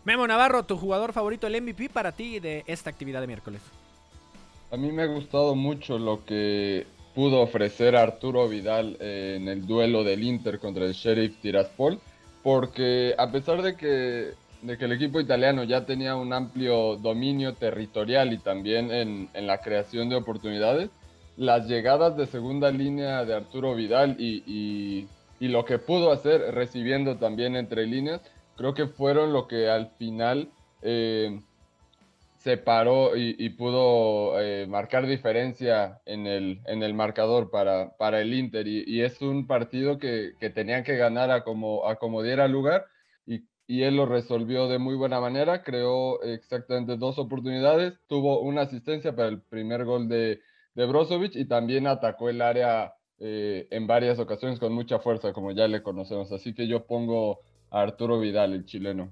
Memo 0.06 0.28
Navarro, 0.28 0.64
tu 0.64 0.78
jugador 0.78 1.12
favorito, 1.12 1.48
el 1.48 1.60
MVP 1.60 1.90
para 1.90 2.12
ti 2.12 2.40
de 2.40 2.64
esta 2.68 2.92
actividad 2.92 3.22
de 3.22 3.28
miércoles. 3.28 3.62
A 4.72 4.78
mí 4.78 4.92
me 4.92 5.04
ha 5.04 5.08
gustado 5.08 5.56
mucho 5.56 5.98
lo 5.98 6.24
que 6.26 6.86
pudo 7.16 7.42
ofrecer 7.42 7.96
Arturo 7.96 8.48
Vidal 8.48 8.98
eh, 9.00 9.38
en 9.40 9.48
el 9.48 9.66
duelo 9.66 10.04
del 10.04 10.24
Inter 10.24 10.60
contra 10.60 10.86
el 10.86 10.94
Sheriff 10.94 11.38
Tiraspol, 11.42 12.00
porque 12.44 13.16
a 13.18 13.32
pesar 13.32 13.62
de 13.62 13.76
que, 13.76 14.34
de 14.62 14.78
que 14.78 14.86
el 14.86 14.92
equipo 14.92 15.20
italiano 15.20 15.64
ya 15.64 15.86
tenía 15.86 16.16
un 16.16 16.34
amplio 16.34 16.98
dominio 16.98 17.54
territorial 17.54 18.32
y 18.32 18.38
también 18.38 18.92
en, 18.92 19.30
en 19.34 19.48
la 19.48 19.60
creación 19.60 20.10
de 20.10 20.18
oportunidades, 20.18 20.90
las 21.38 21.68
llegadas 21.68 22.16
de 22.16 22.28
segunda 22.28 22.70
línea 22.72 23.26
de 23.26 23.36
Arturo 23.36 23.74
Vidal 23.74 24.16
y, 24.20 24.44
y, 24.46 25.08
y 25.44 25.50
lo 25.50 25.66
que 25.66 25.78
pudo 25.78 26.14
hacer 26.14 26.40
recibiendo 26.56 27.18
también 27.18 27.58
entre 27.58 27.86
líneas, 27.86 28.22
creo 28.56 28.74
que 28.74 28.88
fueron 28.88 29.34
lo 29.34 29.46
que 29.50 29.70
al 29.70 29.90
final 29.98 30.54
eh, 30.82 31.38
se 32.38 32.56
paró 32.56 33.18
y, 33.18 33.50
pudo 33.50 34.40
eh, 34.40 34.68
marcar 34.68 35.06
diferencia 35.06 36.00
en 36.06 36.28
el, 36.28 36.62
en 36.66 36.82
el 36.82 36.94
marcador 36.94 37.52
para, 37.52 37.90
para 37.98 38.22
el 38.22 38.34
Inter. 38.34 38.66
Y, 38.70 39.02
es 39.02 39.22
un 39.22 39.46
partido 39.46 39.98
que, 39.98 40.32
que, 40.40 40.50
tenían 40.50 40.86
que 40.86 40.96
ganar 40.96 41.30
a 41.30 41.44
como, 41.44 41.90
a 41.90 41.98
como 41.98 42.24
diera 42.24 42.48
lugar 42.48 42.86
y, 43.28 43.44
y, 43.68 43.84
él 43.84 43.98
lo 43.98 44.06
resolvió 44.06 44.70
de 44.70 44.80
muy 44.80 44.96
buena 44.96 45.20
manera. 45.20 45.62
Creó 45.62 46.22
exactamente 46.22 46.96
dos 46.96 47.20
oportunidades, 47.20 47.96
tuvo 48.08 48.40
una 48.40 48.62
asistencia 48.62 49.14
para 49.14 49.28
el 49.28 49.42
primer 49.42 49.84
gol 49.84 50.08
de, 50.08 50.40
de 50.74 50.86
Brozovic 50.86 51.36
y 51.36 51.44
también 51.44 51.86
atacó 51.86 52.30
el 52.30 52.42
área 52.42 52.94
eh, 53.20 53.68
en 53.72 53.88
varias 53.88 54.20
ocasiones 54.20 54.60
con 54.60 54.74
mucha 54.74 55.00
fuerza, 55.00 55.34
como 55.34 55.52
ya 55.52 55.68
le 55.68 55.82
conocemos. 55.84 56.32
Así 56.32 56.54
que 56.54 56.68
yo 56.68 56.86
pongo 56.86 57.42
a 57.70 57.82
Arturo 57.82 58.20
Vidal, 58.20 58.54
el 58.54 58.66
chileno. 58.66 59.12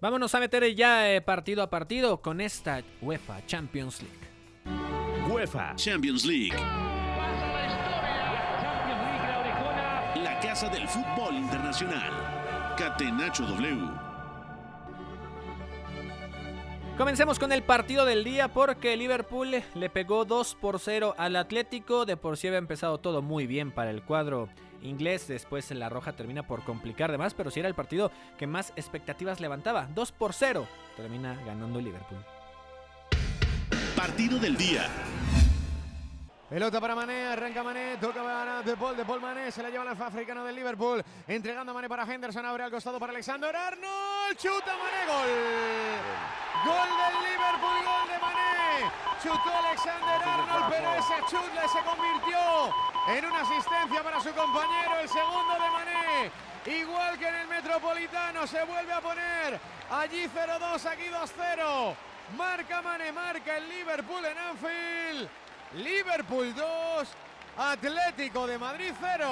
Vámonos 0.00 0.34
a 0.34 0.40
meter 0.40 0.74
ya 0.74 1.12
eh, 1.12 1.20
partido 1.20 1.62
a 1.62 1.70
partido 1.70 2.22
con 2.22 2.40
esta 2.40 2.82
UEFA 3.02 3.44
Champions 3.46 4.00
League. 4.02 5.32
UEFA 5.32 5.74
Champions 5.74 6.24
League. 6.24 6.56
La 10.22 10.38
casa 10.40 10.68
del 10.68 10.86
fútbol 10.86 11.34
internacional. 11.34 12.74
Catenacho 12.76 13.44
W. 13.44 14.07
Comencemos 16.98 17.38
con 17.38 17.52
el 17.52 17.62
partido 17.62 18.04
del 18.04 18.24
día 18.24 18.48
porque 18.48 18.96
Liverpool 18.96 19.62
le 19.72 19.88
pegó 19.88 20.24
2 20.24 20.56
por 20.60 20.80
0 20.80 21.14
al 21.16 21.36
Atlético. 21.36 22.04
De 22.04 22.16
por 22.16 22.36
sí 22.36 22.48
había 22.48 22.58
empezado 22.58 22.98
todo 22.98 23.22
muy 23.22 23.46
bien 23.46 23.70
para 23.70 23.92
el 23.92 24.02
cuadro 24.02 24.48
inglés. 24.82 25.28
Después 25.28 25.70
la 25.70 25.88
roja 25.88 26.14
termina 26.14 26.44
por 26.44 26.64
complicar 26.64 27.12
de 27.12 27.18
más, 27.18 27.34
pero 27.34 27.52
sí 27.52 27.60
era 27.60 27.68
el 27.68 27.76
partido 27.76 28.10
que 28.36 28.48
más 28.48 28.72
expectativas 28.74 29.38
levantaba. 29.38 29.86
2 29.94 30.10
por 30.10 30.32
0 30.34 30.66
termina 30.96 31.40
ganando 31.46 31.80
Liverpool. 31.80 32.18
Partido 33.94 34.40
del 34.40 34.56
día. 34.56 34.88
Pelota 36.48 36.80
para 36.80 36.94
Mané, 36.94 37.26
arranca 37.26 37.62
Mané, 37.62 37.98
toca 37.98 38.22
para 38.22 38.62
De 38.62 38.74
Paul, 38.74 38.96
De 38.96 39.04
Paul 39.04 39.20
Mané, 39.20 39.52
se 39.52 39.62
la 39.62 39.68
lleva 39.68 39.84
el 39.84 39.90
africano 39.90 40.42
del 40.44 40.56
Liverpool, 40.56 41.04
entregando 41.26 41.72
a 41.72 41.74
Mané 41.74 41.90
para 41.90 42.04
Henderson, 42.04 42.46
abre 42.46 42.64
al 42.64 42.70
costado 42.70 42.98
para 42.98 43.12
Alexander 43.12 43.54
Arnold, 43.54 44.34
chuta 44.38 44.72
Mané, 44.78 45.04
gol. 45.06 45.28
Gol 46.64 46.88
del 46.88 47.16
Liverpool, 47.28 47.84
gol 47.84 48.08
de 48.08 48.18
Mané. 48.18 48.90
Chutó 49.22 49.58
Alexander 49.58 50.22
Arnold, 50.26 50.64
pero 50.70 50.94
ese 50.94 51.14
chutle 51.28 51.68
se 51.68 51.80
convirtió 51.84 52.38
en 53.08 53.24
una 53.26 53.40
asistencia 53.42 54.02
para 54.02 54.18
su 54.18 54.32
compañero, 54.32 55.00
el 55.02 55.08
segundo 55.08 55.52
de 55.52 55.70
Mané. 55.70 56.30
Igual 56.80 57.18
que 57.18 57.28
en 57.28 57.34
el 57.34 57.48
Metropolitano, 57.48 58.46
se 58.46 58.64
vuelve 58.64 58.92
a 58.94 59.00
poner 59.02 59.60
allí 59.90 60.26
0-2, 60.26 60.86
aquí 60.86 61.08
2-0. 61.08 61.94
Marca 62.38 62.80
Mané, 62.80 63.12
marca 63.12 63.58
el 63.58 63.68
Liverpool 63.68 64.24
en 64.24 64.38
Anfield. 64.38 65.28
Liverpool 65.76 66.54
2, 66.54 67.08
Atlético 67.58 68.46
de 68.46 68.58
Madrid 68.58 68.90
0. 69.00 69.26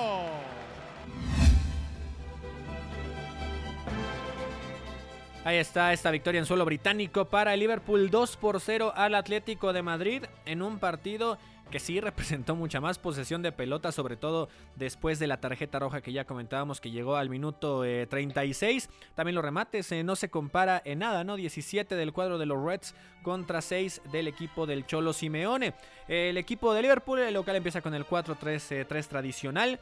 Ahí 5.45 5.57
está 5.59 5.93
esta 5.93 6.11
victoria 6.11 6.41
en 6.41 6.47
suelo 6.47 6.65
británico 6.65 7.27
para 7.27 7.55
el 7.55 7.61
Liverpool 7.61 8.11
2 8.11 8.37
por 8.37 8.61
0 8.61 8.93
al 8.97 9.15
Atlético 9.15 9.73
de 9.73 9.81
Madrid 9.81 10.25
en 10.45 10.61
un 10.61 10.79
partido 10.79 11.39
que 11.71 11.79
sí 11.81 12.01
representó 12.01 12.55
mucha 12.55 12.81
más 12.81 12.99
posesión 12.99 13.43
de 13.43 13.53
pelota, 13.53 13.93
sobre 13.93 14.17
todo 14.17 14.49
después 14.75 15.19
de 15.19 15.27
la 15.27 15.41
tarjeta 15.41 15.79
roja 15.79 16.01
que 16.01 16.13
ya 16.13 16.25
comentábamos 16.25 16.81
que 16.81 16.91
llegó 16.91 17.17
al 17.17 17.31
minuto 17.31 17.83
36. 17.83 18.85
Eh, 18.85 19.11
También 19.15 19.35
los 19.35 19.45
remates 19.45 19.91
eh, 19.93 20.03
no 20.03 20.17
se 20.17 20.31
compara 20.31 20.81
en 20.85 21.01
nada, 21.01 21.25
¿no? 21.25 21.37
17 21.37 21.95
del 21.97 22.13
cuadro 22.13 22.39
de 22.39 22.47
los 22.47 22.63
Reds 22.63 22.95
contra 23.23 23.61
6 23.61 24.03
del 24.13 24.29
equipo 24.29 24.67
del 24.67 24.87
Cholo 24.87 25.13
Simeone. 25.13 25.75
El 26.09 26.37
equipo 26.37 26.73
de 26.73 26.83
Liverpool, 26.83 27.19
el 27.19 27.35
local 27.35 27.57
empieza 27.57 27.81
con 27.81 27.95
el 27.95 28.07
4-3-3 28.07 28.71
eh, 28.71 28.85
tradicional. 29.09 29.81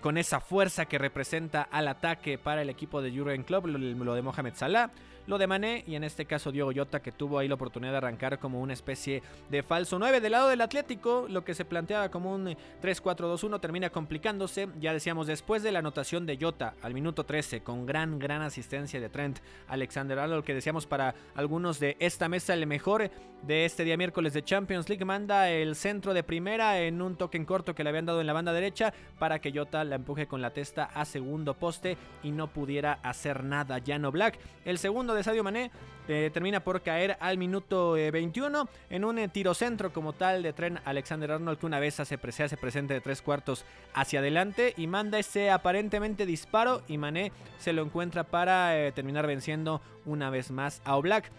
con 0.00 0.18
esa 0.18 0.40
fuerza 0.40 0.86
que 0.86 0.98
representa 0.98 1.62
al 1.62 1.86
ataque 1.86 2.36
para 2.36 2.62
el 2.62 2.68
equipo 2.68 3.00
de 3.00 3.16
Jurgen 3.16 3.44
Klopp, 3.44 3.66
lo 3.66 4.14
de 4.14 4.22
Mohamed 4.22 4.54
Salah 4.54 4.90
lo 5.28 5.36
de 5.36 5.46
Mané 5.46 5.84
y 5.86 5.94
en 5.94 6.04
este 6.04 6.24
caso 6.24 6.50
Diogo 6.50 6.72
Jota 6.74 7.00
que 7.00 7.12
tuvo 7.12 7.38
ahí 7.38 7.48
la 7.48 7.54
oportunidad 7.54 7.92
de 7.92 7.98
arrancar 7.98 8.38
como 8.38 8.62
una 8.62 8.72
especie 8.72 9.22
de 9.50 9.62
falso 9.62 9.98
9. 9.98 10.22
Del 10.22 10.32
lado 10.32 10.48
del 10.48 10.62
Atlético, 10.62 11.26
lo 11.28 11.44
que 11.44 11.54
se 11.54 11.66
planteaba 11.66 12.10
como 12.10 12.34
un 12.34 12.56
3-4-2-1 12.82 13.60
termina 13.60 13.90
complicándose. 13.90 14.68
Ya 14.80 14.94
decíamos, 14.94 15.26
después 15.26 15.62
de 15.62 15.70
la 15.70 15.80
anotación 15.80 16.24
de 16.24 16.38
Jota 16.40 16.74
al 16.80 16.94
minuto 16.94 17.24
13 17.24 17.60
con 17.60 17.84
gran, 17.84 18.18
gran 18.18 18.40
asistencia 18.40 19.00
de 19.00 19.10
Trent 19.10 19.40
Alexander 19.68 20.18
Arnold, 20.18 20.44
que 20.44 20.54
decíamos 20.54 20.86
para 20.86 21.14
algunos 21.34 21.78
de 21.78 21.98
esta 22.00 22.30
mesa 22.30 22.54
el 22.54 22.66
mejor 22.66 23.10
de 23.42 23.64
este 23.64 23.84
día 23.84 23.96
miércoles 23.96 24.32
de 24.32 24.42
Champions 24.42 24.88
League, 24.88 25.04
manda 25.04 25.50
el 25.50 25.76
centro 25.76 26.12
de 26.12 26.24
primera 26.24 26.80
en 26.80 27.00
un 27.02 27.16
toque 27.16 27.36
en 27.36 27.44
corto 27.44 27.74
que 27.74 27.84
le 27.84 27.90
habían 27.90 28.06
dado 28.06 28.20
en 28.20 28.26
la 28.26 28.32
banda 28.32 28.52
derecha 28.52 28.92
para 29.18 29.40
que 29.40 29.52
Jota 29.52 29.84
la 29.84 29.96
empuje 29.96 30.26
con 30.26 30.42
la 30.42 30.50
testa 30.50 30.84
a 30.84 31.04
segundo 31.04 31.54
poste 31.54 31.96
y 32.22 32.30
no 32.30 32.48
pudiera 32.48 32.94
hacer 33.02 33.44
nada. 33.44 33.78
no 33.98 34.10
Black, 34.10 34.38
el 34.64 34.78
segundo 34.78 35.14
de 35.26 35.42
Mané 35.42 35.70
eh, 36.06 36.30
termina 36.32 36.60
por 36.60 36.80
caer 36.80 37.16
al 37.20 37.38
minuto 37.38 37.92
21 37.92 38.62
eh, 38.62 38.94
en 38.94 39.04
un 39.04 39.18
eh, 39.18 39.28
tiro 39.28 39.52
centro 39.52 39.92
como 39.92 40.12
tal 40.12 40.44
de 40.44 40.52
tren 40.52 40.78
Alexander 40.84 41.32
Arnold 41.32 41.58
que 41.58 41.66
una 41.66 41.80
vez 41.80 41.94
se 41.94 42.02
hace 42.02 42.56
presente 42.56 42.94
de 42.94 43.00
tres 43.00 43.20
cuartos 43.20 43.64
hacia 43.94 44.20
adelante 44.20 44.74
y 44.76 44.86
manda 44.86 45.18
ese 45.18 45.50
aparentemente 45.50 46.24
disparo 46.24 46.82
y 46.86 46.98
Mané 46.98 47.32
se 47.58 47.72
lo 47.72 47.82
encuentra 47.82 48.24
para 48.24 48.92
terminar 48.92 49.26
venciendo 49.26 49.82
una 50.06 50.30
vez 50.30 50.50
más 50.52 50.80
a 50.84 50.96
Oblak. 50.96 51.30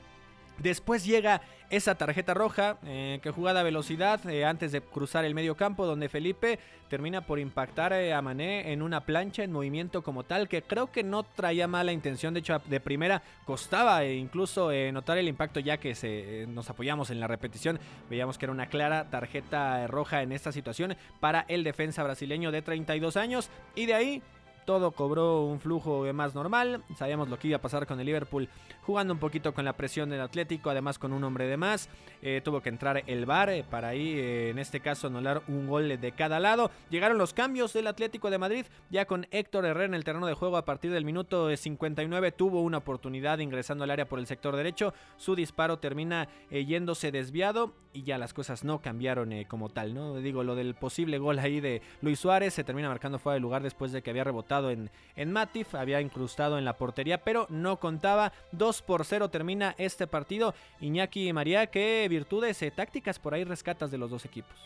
Después 0.62 1.06
llega 1.06 1.42
esa 1.70 1.96
tarjeta 1.96 2.34
roja 2.34 2.78
eh, 2.86 3.20
que 3.22 3.32
jugada 3.32 3.60
a 3.60 3.64
velocidad 3.64 4.28
eh, 4.28 4.44
antes 4.44 4.72
de 4.72 4.82
cruzar 4.82 5.24
el 5.24 5.36
medio 5.36 5.56
campo 5.56 5.86
donde 5.86 6.10
Felipe 6.10 6.60
termina 6.90 7.22
por 7.22 7.38
impactar 7.38 7.94
eh, 7.94 8.14
a 8.14 8.22
Mané 8.22 8.74
en 8.74 8.82
una 8.82 9.02
plancha 9.02 9.44
en 9.44 9.52
movimiento 9.52 10.02
como 10.02 10.24
tal 10.24 10.50
que 10.50 10.64
creo 10.64 10.92
que 10.92 11.04
no 11.04 11.24
traía 11.24 11.68
mala 11.68 11.92
intención. 11.92 12.34
De 12.34 12.40
hecho 12.40 12.60
de 12.66 12.80
primera 12.80 13.22
costaba 13.46 14.04
incluso 14.06 14.72
notar 14.92 15.18
el 15.18 15.28
impacto 15.28 15.60
ya 15.60 15.78
que 15.78 15.96
se, 15.96 16.46
nos 16.48 16.70
apoyamos 16.70 17.12
en 17.12 17.20
la 17.20 17.28
repetición. 17.28 17.80
Veíamos 18.10 18.38
que 18.38 18.46
era 18.46 18.52
una 18.52 18.68
clara 18.68 19.10
tarjeta 19.10 19.86
roja 19.88 20.24
en 20.24 20.32
esta 20.32 20.52
situación 20.52 20.96
para 21.20 21.46
el 21.48 21.64
defensa 21.64 22.04
brasileño 22.04 22.52
de 22.52 22.62
32 22.62 23.16
años 23.18 23.50
y 23.76 23.86
de 23.86 23.94
ahí 23.94 24.24
todo 24.70 24.92
cobró 24.92 25.46
un 25.46 25.60
flujo 25.60 26.06
más 26.14 26.36
normal. 26.36 26.84
Sabíamos 26.96 27.28
lo 27.28 27.40
que 27.40 27.48
iba 27.48 27.58
a 27.58 27.60
pasar 27.62 27.88
con 27.88 28.00
el 28.00 28.06
Liverpool 28.06 28.48
jugando 28.84 29.16
un 29.16 29.20
poquito 29.20 29.52
con 29.52 29.66
la 29.66 29.74
presión 29.74 30.12
del 30.12 30.22
Atlético, 30.22 30.70
además 30.70 31.00
con 31.00 31.12
un 31.12 31.24
hombre 31.24 31.48
de 31.48 31.58
más. 31.58 31.90
Eh, 32.22 32.42
tuvo 32.44 32.62
que 32.62 32.70
entrar 32.70 33.04
el 33.08 33.26
VAR 33.26 33.50
eh, 33.50 33.66
para 33.68 33.88
ahí, 33.88 34.14
eh, 34.14 34.50
en 34.50 34.60
este 34.60 34.80
caso, 34.80 35.08
anular 35.08 35.42
un 35.48 35.68
gol 35.68 36.00
de 36.00 36.12
cada 36.12 36.40
lado. 36.40 36.70
Llegaron 36.92 37.18
los 37.18 37.34
cambios 37.34 37.74
del 37.74 37.88
Atlético 37.88 38.30
de 38.30 38.38
Madrid, 38.38 38.66
ya 38.92 39.06
con 39.06 39.26
Héctor 39.32 39.66
Herrera 39.66 39.86
en 39.86 39.94
el 39.96 40.04
terreno 40.04 40.28
de 40.28 40.36
juego 40.36 40.58
a 40.58 40.66
partir 40.66 40.92
del 40.92 41.04
minuto 41.06 41.56
59. 41.56 42.32
Tuvo 42.32 42.62
una 42.62 42.78
oportunidad 42.78 43.40
ingresando 43.40 43.86
al 43.86 43.92
área 43.92 44.08
por 44.08 44.20
el 44.20 44.28
sector 44.28 44.56
derecho. 44.56 44.94
Su 45.18 45.36
disparo 45.36 45.80
termina 45.80 46.28
yéndose 46.52 47.12
desviado 47.12 47.74
y 47.92 48.04
ya 48.04 48.20
las 48.20 48.34
cosas 48.36 48.64
no 48.64 48.82
cambiaron 48.82 49.34
como 49.46 49.70
tal, 49.70 49.96
¿no? 49.96 50.16
Digo, 50.18 50.44
lo 50.44 50.54
del 50.54 50.76
posible 50.76 51.18
gol 51.18 51.40
ahí 51.40 51.60
de 51.60 51.82
Luis 52.02 52.20
Suárez 52.20 52.54
se 52.54 52.64
termina 52.64 52.88
marcando 52.88 53.18
fuera 53.18 53.34
de 53.36 53.40
lugar 53.40 53.64
después 53.64 53.92
de 53.92 54.04
que 54.04 54.12
había 54.12 54.24
rebotado 54.24 54.59
en, 54.70 54.90
en 55.16 55.32
Matif, 55.32 55.76
había 55.76 56.02
incrustado 56.02 56.58
en 56.58 56.66
la 56.66 56.78
portería, 56.78 57.24
pero 57.24 57.48
no 57.50 57.80
contaba. 57.80 58.34
2 58.52 58.82
por 58.82 59.06
0 59.06 59.30
termina 59.30 59.76
este 59.78 60.08
partido. 60.08 60.54
Iñaki 60.82 61.30
y 61.30 61.34
María, 61.34 61.68
¿qué 61.68 62.08
virtudes 62.10 62.62
eh, 62.62 62.72
tácticas 62.72 63.20
por 63.20 63.34
ahí 63.34 63.44
rescatas 63.44 63.92
de 63.92 63.98
los 63.98 64.10
dos 64.10 64.26
equipos? 64.26 64.58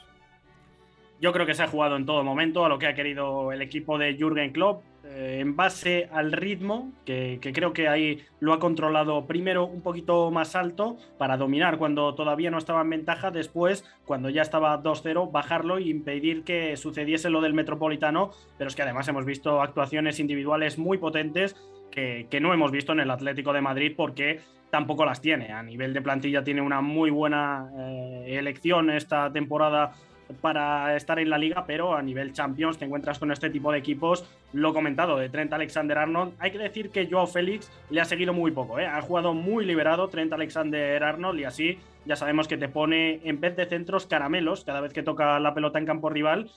Yo 1.19 1.31
creo 1.31 1.45
que 1.45 1.53
se 1.53 1.63
ha 1.63 1.67
jugado 1.67 1.95
en 1.95 2.05
todo 2.05 2.23
momento 2.23 2.65
a 2.65 2.69
lo 2.69 2.77
que 2.79 2.87
ha 2.87 2.93
querido 2.93 3.51
el 3.51 3.61
equipo 3.61 3.97
de 3.97 4.15
Jürgen 4.15 4.51
Klopp, 4.51 4.83
eh, 5.05 5.39
en 5.41 5.55
base 5.55 6.09
al 6.11 6.31
ritmo, 6.31 6.91
que, 7.05 7.39
creo 7.53 7.73
que 7.73 7.87
ahí 7.87 8.23
lo 8.39 8.53
ha 8.53 8.59
controlado 8.59 9.25
primero 9.25 9.65
un 9.65 9.81
poquito 9.81 10.31
más 10.31 10.55
alto 10.55 10.97
para 11.17 11.37
dominar 11.37 11.77
cuando 11.77 12.15
todavía 12.15 12.49
no 12.51 12.57
estaba 12.57 12.81
en 12.81 12.89
ventaja, 12.89 13.29
después, 13.29 13.85
cuando 14.05 14.29
ya 14.29 14.41
estaba 14.41 14.81
2-0, 14.81 15.31
bajarlo 15.31 15.79
y 15.79 15.89
impedir 15.89 16.43
que 16.43 16.75
sucediese 16.77 17.29
lo 17.29 17.41
del 17.41 17.53
Metropolitano, 17.53 18.31
pero 18.57 18.69
es 18.69 18.75
que 18.75 18.81
además 18.81 19.07
hemos 19.07 19.25
visto 19.25 19.61
actuaciones 19.61 20.19
individuales 20.19 20.77
muy 20.77 20.97
potentes 20.97 21.55
que, 21.91 22.39
no 22.41 22.53
hemos 22.53 22.71
visto 22.71 22.91
en 22.91 23.01
el 23.01 23.11
Atlético 23.11 23.53
de 23.53 23.61
Madrid 23.61 23.93
porque 23.95 24.39
tampoco 24.71 25.05
las 25.05 25.21
tiene. 25.21 25.51
A 25.51 25.61
nivel 25.61 25.93
de 25.93 26.01
plantilla 26.01 26.43
tiene 26.43 26.61
una 26.61 26.81
muy 26.81 27.11
buena 27.11 27.69
eh, 27.77 28.37
elección 28.39 28.89
esta 28.89 29.31
temporada 29.31 29.91
para 30.41 30.95
estar 30.95 31.19
en 31.19 31.29
la 31.29 31.37
liga, 31.37 31.65
pero 31.65 31.95
a 31.95 32.01
nivel 32.01 32.33
Champions 32.33 32.77
te 32.77 32.85
encuentras 32.85 33.19
con 33.19 33.31
este 33.31 33.49
tipo 33.49 33.71
de 33.71 33.79
equipos, 33.79 34.25
lo 34.53 34.73
comentado, 34.73 35.17
de 35.17 35.29
Trent 35.29 35.53
Alexander 35.53 35.97
Arnold. 35.97 36.33
Hay 36.39 36.51
que 36.51 36.57
decir 36.57 36.89
que 36.89 37.07
Joao 37.09 37.27
Félix 37.27 37.71
le 37.89 38.01
ha 38.01 38.05
seguido 38.05 38.33
muy 38.33 38.51
poco, 38.51 38.79
¿eh? 38.79 38.85
ha 38.85 39.01
jugado 39.01 39.33
muy 39.33 39.65
liberado 39.65 40.07
Trent 40.07 40.33
Alexander 40.33 41.03
Arnold 41.03 41.39
y 41.39 41.43
así 41.45 41.79
ya 42.05 42.15
sabemos 42.15 42.47
que 42.47 42.57
te 42.57 42.67
pone 42.67 43.21
en 43.23 43.39
vez 43.39 43.55
de 43.55 43.65
centros 43.65 44.07
caramelos 44.07 44.65
cada 44.65 44.81
vez 44.81 44.93
que 44.93 45.03
toca 45.03 45.39
la 45.39 45.53
pelota 45.53 45.79
en 45.79 45.85
campo 45.85 46.09
rival 46.09 46.51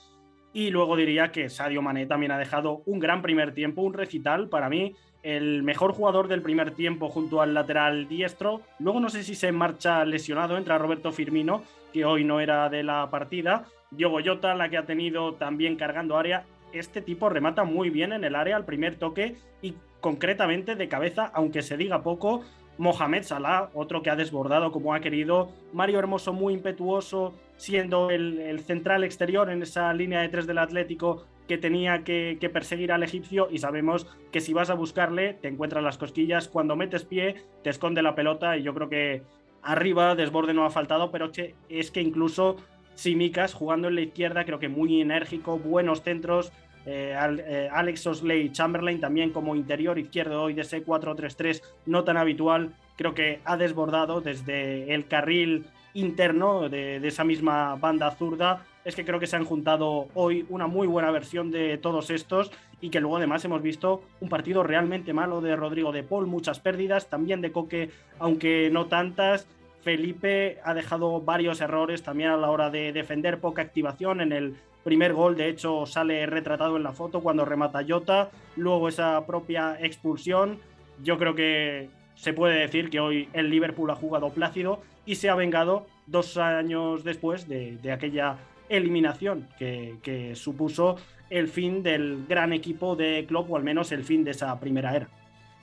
Y 0.53 0.71
luego 0.71 0.95
diría 0.95 1.31
que 1.31 1.49
Sadio 1.49 1.81
Mané 1.81 2.05
también 2.05 2.31
ha 2.31 2.37
dejado 2.37 2.81
un 2.85 2.99
gran 2.99 3.21
primer 3.21 3.53
tiempo, 3.53 3.81
un 3.81 3.93
recital 3.93 4.49
para 4.49 4.69
mí, 4.69 4.95
el 5.23 5.63
mejor 5.63 5.93
jugador 5.93 6.27
del 6.27 6.41
primer 6.41 6.71
tiempo 6.71 7.09
junto 7.09 7.41
al 7.41 7.53
lateral 7.53 8.07
diestro. 8.07 8.61
Luego 8.79 8.99
no 8.99 9.09
sé 9.09 9.23
si 9.23 9.35
se 9.35 9.51
marcha 9.51 10.05
lesionado, 10.05 10.57
entra 10.57 10.77
Roberto 10.77 11.11
Firmino, 11.11 11.63
que 11.93 12.05
hoy 12.05 12.23
no 12.23 12.39
era 12.39 12.69
de 12.69 12.83
la 12.83 13.09
partida. 13.09 13.65
Diogo 13.91 14.19
Jota, 14.23 14.53
la 14.55 14.69
que 14.69 14.77
ha 14.77 14.85
tenido 14.85 15.33
también 15.33 15.75
cargando 15.75 16.17
área. 16.17 16.45
Este 16.73 17.01
tipo 17.01 17.29
remata 17.29 17.63
muy 17.63 17.89
bien 17.89 18.13
en 18.13 18.23
el 18.23 18.35
área 18.35 18.55
al 18.55 18.65
primer 18.65 18.97
toque 18.97 19.35
y 19.61 19.75
concretamente 20.01 20.75
de 20.75 20.87
cabeza, 20.87 21.31
aunque 21.33 21.61
se 21.61 21.77
diga 21.77 22.03
poco, 22.03 22.43
Mohamed 22.77 23.23
Salah, 23.23 23.69
otro 23.73 24.03
que 24.03 24.09
ha 24.09 24.15
desbordado 24.15 24.71
como 24.71 24.93
ha 24.93 24.99
querido, 24.99 25.49
Mario 25.73 25.99
Hermoso 25.99 26.33
muy 26.33 26.53
impetuoso, 26.53 27.33
siendo 27.55 28.09
el, 28.09 28.59
central 28.59 29.03
exterior 29.03 29.49
en 29.49 29.63
esa 29.63 29.91
línea 29.93 30.21
de 30.21 30.29
tres 30.29 30.45
del 30.45 30.59
Atlético 30.59 31.25
que 31.47 31.57
tenía 31.57 32.03
que, 32.03 32.37
perseguir 32.51 32.91
al 32.91 33.03
egipcio 33.03 33.47
y 33.51 33.59
sabemos 33.59 34.07
que 34.31 34.41
si 34.41 34.53
vas 34.53 34.69
a 34.69 34.75
buscarle 34.75 35.33
te 35.33 35.47
encuentras 35.47 35.83
las 35.83 35.97
cosquillas, 35.97 36.47
cuando 36.47 36.75
metes 36.75 37.05
pie 37.05 37.35
te 37.63 37.69
esconde 37.69 38.01
la 38.01 38.15
pelota 38.15 38.57
y 38.57 38.63
yo 38.63 38.73
creo 38.73 38.89
que 38.89 39.23
arriba 39.61 40.15
desborde 40.15 40.53
no 40.53 40.65
ha 40.65 40.69
faltado, 40.69 41.11
pero 41.11 41.31
es 41.69 41.91
que 41.91 42.01
incluso 42.01 42.57
Simicas 42.95 43.53
jugando 43.53 43.87
en 43.87 43.95
la 43.95 44.01
izquierda 44.01 44.45
creo 44.45 44.59
que 44.59 44.69
muy 44.69 45.01
enérgico, 45.01 45.59
buenos 45.59 46.01
centros, 46.01 46.51
eh, 46.85 47.13
eh, 47.15 47.69
Alex 47.71 48.07
Osley 48.07 48.49
Chamberlain 48.51 49.01
también 49.01 49.31
como 49.31 49.55
interior 49.55 49.99
izquierdo 49.99 50.43
hoy 50.43 50.53
de 50.53 50.61
ese 50.61 50.85
4-3-3 50.85 51.61
no 51.85 52.05
tan 52.05 52.15
habitual, 52.15 52.73
creo 52.95 53.13
que 53.13 53.41
ha 53.43 53.57
desbordado 53.57 54.21
desde 54.21 54.93
el 54.93 55.05
carril 55.07 55.65
interno 55.93 56.69
de, 56.69 57.05
esa 57.05 57.23
misma 57.23 57.75
banda 57.75 58.11
zurda. 58.11 58.65
Es 58.87 58.95
que 58.95 59.03
creo 59.03 59.19
que 59.19 59.27
se 59.27 59.35
han 59.35 59.43
juntado 59.43 60.07
hoy 60.13 60.45
una 60.47 60.67
muy 60.67 60.87
buena 60.87 61.11
versión 61.11 61.51
de 61.51 61.77
todos 61.77 62.09
estos 62.09 62.53
y 62.79 62.89
que 62.89 63.01
luego 63.01 63.17
además 63.17 63.43
hemos 63.43 63.61
visto 63.61 64.01
un 64.21 64.29
partido 64.29 64.63
realmente 64.63 65.11
malo 65.11 65.41
de 65.41 65.57
Rodrigo 65.57 65.91
de 65.91 66.03
Paul, 66.03 66.25
muchas 66.25 66.61
pérdidas, 66.61 67.09
también 67.09 67.41
de 67.41 67.51
Coque, 67.51 67.89
aunque 68.17 68.69
no 68.71 68.85
tantas. 68.85 69.45
Felipe 69.81 70.59
ha 70.63 70.73
dejado 70.73 71.19
varios 71.19 71.59
errores 71.59 72.01
también 72.01 72.29
a 72.29 72.37
la 72.37 72.49
hora 72.49 72.69
de 72.69 72.93
defender, 72.93 73.41
poca 73.41 73.61
activación 73.61 74.21
en 74.21 74.31
el 74.31 74.55
primer 74.85 75.13
gol, 75.13 75.35
de 75.35 75.49
hecho, 75.49 75.85
sale 75.85 76.25
retratado 76.25 76.77
en 76.77 76.83
la 76.83 76.93
foto 76.93 77.19
cuando 77.19 77.43
remata 77.43 77.83
Jota, 77.85 78.31
luego 78.55 78.87
esa 78.87 79.25
propia 79.25 79.77
expulsión. 79.81 80.59
Yo 81.03 81.17
creo 81.17 81.35
que 81.35 81.89
se 82.15 82.31
puede 82.31 82.61
decir 82.61 82.89
que 82.89 83.01
hoy 83.01 83.27
el 83.33 83.49
Liverpool 83.49 83.91
ha 83.91 83.95
jugado 83.95 84.29
plácido 84.29 84.79
y 85.05 85.15
se 85.15 85.29
ha 85.29 85.35
vengado 85.35 85.87
dos 86.05 86.37
años 86.37 87.03
después 87.03 87.49
de, 87.49 87.79
aquella 87.91 88.37
eliminación 88.69 89.47
que, 89.57 90.33
supuso 90.35 90.97
el 91.29 91.47
fin 91.47 91.83
del 91.83 92.25
gran 92.27 92.53
equipo 92.53 92.95
de 92.95 93.25
Klopp 93.27 93.51
o 93.51 93.57
al 93.57 93.63
menos 93.63 93.91
el 93.91 94.03
fin 94.03 94.23
de 94.23 94.31
esa 94.31 94.59
primera 94.59 94.95
era. 94.95 95.09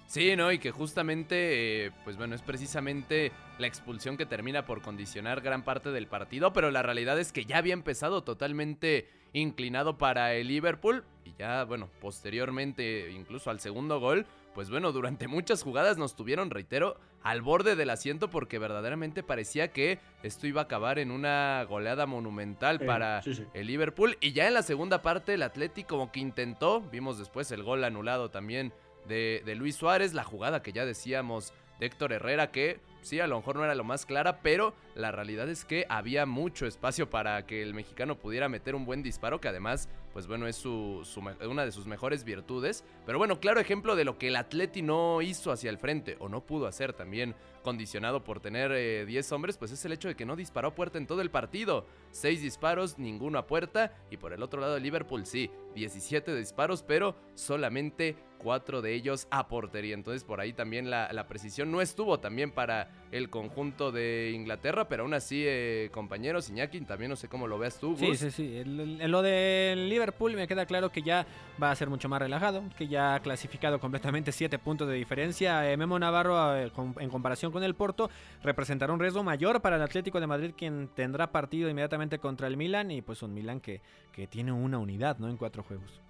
Sí, 0.07 0.37
¿no? 0.37 0.53
Y 0.53 0.59
que 0.59 0.71
justamente, 0.71 1.87
eh, 1.87 1.91
pues 2.05 2.17
bueno, 2.19 2.35
es 2.35 2.43
precisamente 2.43 3.33
la 3.59 3.67
expulsión 3.67 4.17
que 4.17 4.27
termina 4.27 4.67
por 4.67 4.83
condicionar 4.83 5.41
gran 5.41 5.65
parte 5.65 5.91
del 5.91 6.07
partido, 6.07 6.53
pero 6.53 6.71
la 6.71 6.83
realidad 6.83 7.19
es 7.19 7.33
que 7.33 7.47
ya 7.47 7.57
había 7.59 7.73
empezado 7.73 8.23
totalmente 8.23 9.09
inclinado 9.33 9.97
para 9.97 10.35
el 10.35 10.49
Liverpool 10.49 11.05
y 11.25 11.33
ya, 11.39 11.65
bueno, 11.65 11.89
posteriormente, 12.01 13.11
incluso 13.13 13.51
al 13.51 13.61
segundo 13.61 13.99
gol, 13.99 14.27
pues 14.55 14.71
bueno, 14.71 14.93
durante 14.93 15.29
muchas 15.29 15.63
jugadas 15.63 15.99
nos 15.99 16.15
tuvieron, 16.15 16.51
reitero, 16.51 16.97
al 17.23 17.43
borde 17.43 17.77
del 17.77 17.91
asiento 17.91 18.31
porque 18.31 18.59
verdaderamente 18.59 19.23
parecía 19.23 19.73
que 19.73 19.99
esto 20.23 20.47
iba 20.47 20.63
a 20.63 20.65
acabar 20.65 20.99
en 20.99 21.11
una 21.11 21.65
goleada 21.69 22.07
monumental 22.07 22.81
para 22.81 23.23
el 23.53 23.67
Liverpool. 23.67 24.17
Y 24.21 24.33
ya 24.33 24.47
en 24.47 24.55
la 24.55 24.63
segunda 24.63 25.03
parte 25.03 25.35
el 25.35 25.43
Atlético 25.43 25.99
como 25.99 26.13
que 26.13 26.21
intentó, 26.21 26.81
vimos 26.81 27.19
después 27.19 27.51
el 27.51 27.63
gol 27.63 27.85
anulado 27.85 28.31
también 28.31 28.73
de, 29.07 29.43
de 29.45 29.55
Luis 29.55 29.77
Suárez, 29.77 30.15
la 30.15 30.25
jugada 30.25 30.63
que 30.63 30.73
ya 30.73 30.87
decíamos 30.87 31.53
de 31.79 31.87
Héctor 31.87 32.13
Herrera 32.13 32.51
que 32.51 32.81
sí, 33.05 33.21
a 33.21 33.27
lo 33.27 33.37
mejor 33.37 33.57
no 33.57 33.65
era 33.65 33.75
lo 33.75 33.85
más 33.85 34.07
clara, 34.07 34.41
pero 34.43 34.75
la 34.95 35.13
realidad 35.13 35.49
es 35.49 35.65
que 35.65 35.87
había 35.89 36.27
mucho 36.27 36.67
espacio 36.67 37.11
para 37.11 37.47
que 37.47 37.63
el 37.63 37.75
mexicano 37.75 38.17
pudiera 38.17 38.49
meter 38.49 38.75
un 38.75 38.87
buen 38.87 39.03
disparo, 39.03 39.41
que 39.41 39.49
además, 39.49 39.89
pues 40.15 40.29
bueno, 40.29 40.47
es 40.47 40.55
su, 40.55 41.03
una 41.47 41.65
de 41.65 41.73
sus 41.73 41.87
mejores 41.87 42.23
virtudes. 42.23 42.85
Pero 43.05 43.19
bueno, 43.19 43.41
claro 43.41 43.61
ejemplo 43.61 43.97
de 43.97 44.05
lo 44.05 44.17
que 44.17 44.29
el 44.29 44.37
Atleti 44.37 44.81
no 44.81 45.21
hizo 45.21 45.51
hacia 45.51 45.71
el 45.71 45.77
frente, 45.77 46.17
o 46.21 46.29
no 46.29 46.47
pudo 46.47 46.69
hacer 46.69 46.93
también, 46.93 47.35
condicionado 47.63 48.23
por 48.23 48.39
tener 48.41 49.07
10 49.07 49.33
eh, 49.33 49.35
hombres, 49.35 49.59
pues 49.59 49.73
es 49.73 49.85
el 49.85 49.93
hecho 49.93 50.07
de 50.07 50.15
que 50.15 50.25
no 50.25 50.37
disparó 50.37 50.69
a 50.69 50.75
puerta 50.75 50.99
en 50.99 51.09
todo 51.09 51.21
el 51.21 51.31
partido. 51.31 51.87
6 52.13 52.43
disparos, 52.43 52.99
ninguno 52.99 53.39
a 53.39 53.47
puerta, 53.49 53.93
y 54.11 54.17
por 54.17 54.33
el 54.33 54.43
otro 54.43 54.61
lado 54.61 54.79
Liverpool 54.79 55.27
sí, 55.27 55.51
17 55.75 56.37
disparos, 56.37 56.85
pero 56.85 57.17
solamente 57.35 58.17
4 58.39 58.83
de 58.83 58.95
ellos 58.95 59.27
a 59.31 59.49
portería. 59.49 59.95
Entonces 59.95 60.23
por 60.23 60.41
ahí 60.41 60.53
también 60.53 60.91
la, 60.91 61.13
la 61.13 61.27
precisión 61.27 61.73
no 61.73 61.81
estuvo 61.81 62.21
también 62.21 62.53
para 62.53 62.91
el 63.11 63.31
conjunto 63.31 63.91
de 63.91 64.33
Inglaterra, 64.35 64.87
pero 64.89 65.03
aún 65.03 65.15
así, 65.15 65.43
eh, 65.47 65.89
compañeros, 65.93 66.51
Iñaki, 66.51 66.81
también 66.83 67.11
no 67.11 67.17
sé 67.17 67.29
cómo 67.29 67.49
lo 67.49 67.59
veas 67.59 67.81
tú. 67.81 67.97
Sí, 67.97 68.15
sí, 68.17 68.31
sí. 68.31 68.57
En 68.59 69.11
lo 69.11 69.23
del 69.23 69.89
Liverpool 69.89 70.04
me 70.37 70.49
queda 70.49 70.67
claro 70.67 70.91
que 70.91 71.03
ya 71.03 71.27
va 71.63 71.71
a 71.71 71.77
ser 71.77 71.89
mucho 71.89 72.09
más 72.09 72.21
relajado, 72.21 72.63
que 72.77 72.89
ya 72.89 73.15
ha 73.15 73.21
clasificado 73.21 73.79
completamente 73.79 74.33
7 74.33 74.59
puntos 74.59 74.89
de 74.89 74.95
diferencia. 74.95 75.71
Eh, 75.71 75.77
Memo 75.77 75.99
Navarro, 75.99 76.57
eh, 76.57 76.71
en 76.99 77.11
comparación 77.11 77.53
con 77.53 77.63
el 77.63 77.75
Porto, 77.75 78.11
representará 78.43 78.93
un 78.93 79.01
riesgo 79.01 79.23
mayor 79.23 79.61
para 79.61 79.77
el 79.77 79.83
Atlético 79.83 80.21
de 80.21 80.27
Madrid, 80.27 80.53
quien 80.57 80.89
tendrá 80.95 81.31
partido 81.33 81.69
inmediatamente 81.69 82.19
contra 82.19 82.47
el 82.47 82.57
Milan, 82.57 82.91
y 82.91 83.03
pues 83.03 83.23
un 83.23 83.35
Milan 83.35 83.61
que, 83.61 83.81
que 84.13 84.27
tiene 84.27 84.53
una 84.53 84.79
unidad, 84.79 85.19
¿no? 85.19 85.29
En 85.29 85.37
cuatro 85.37 85.63
juegos. 85.63 86.01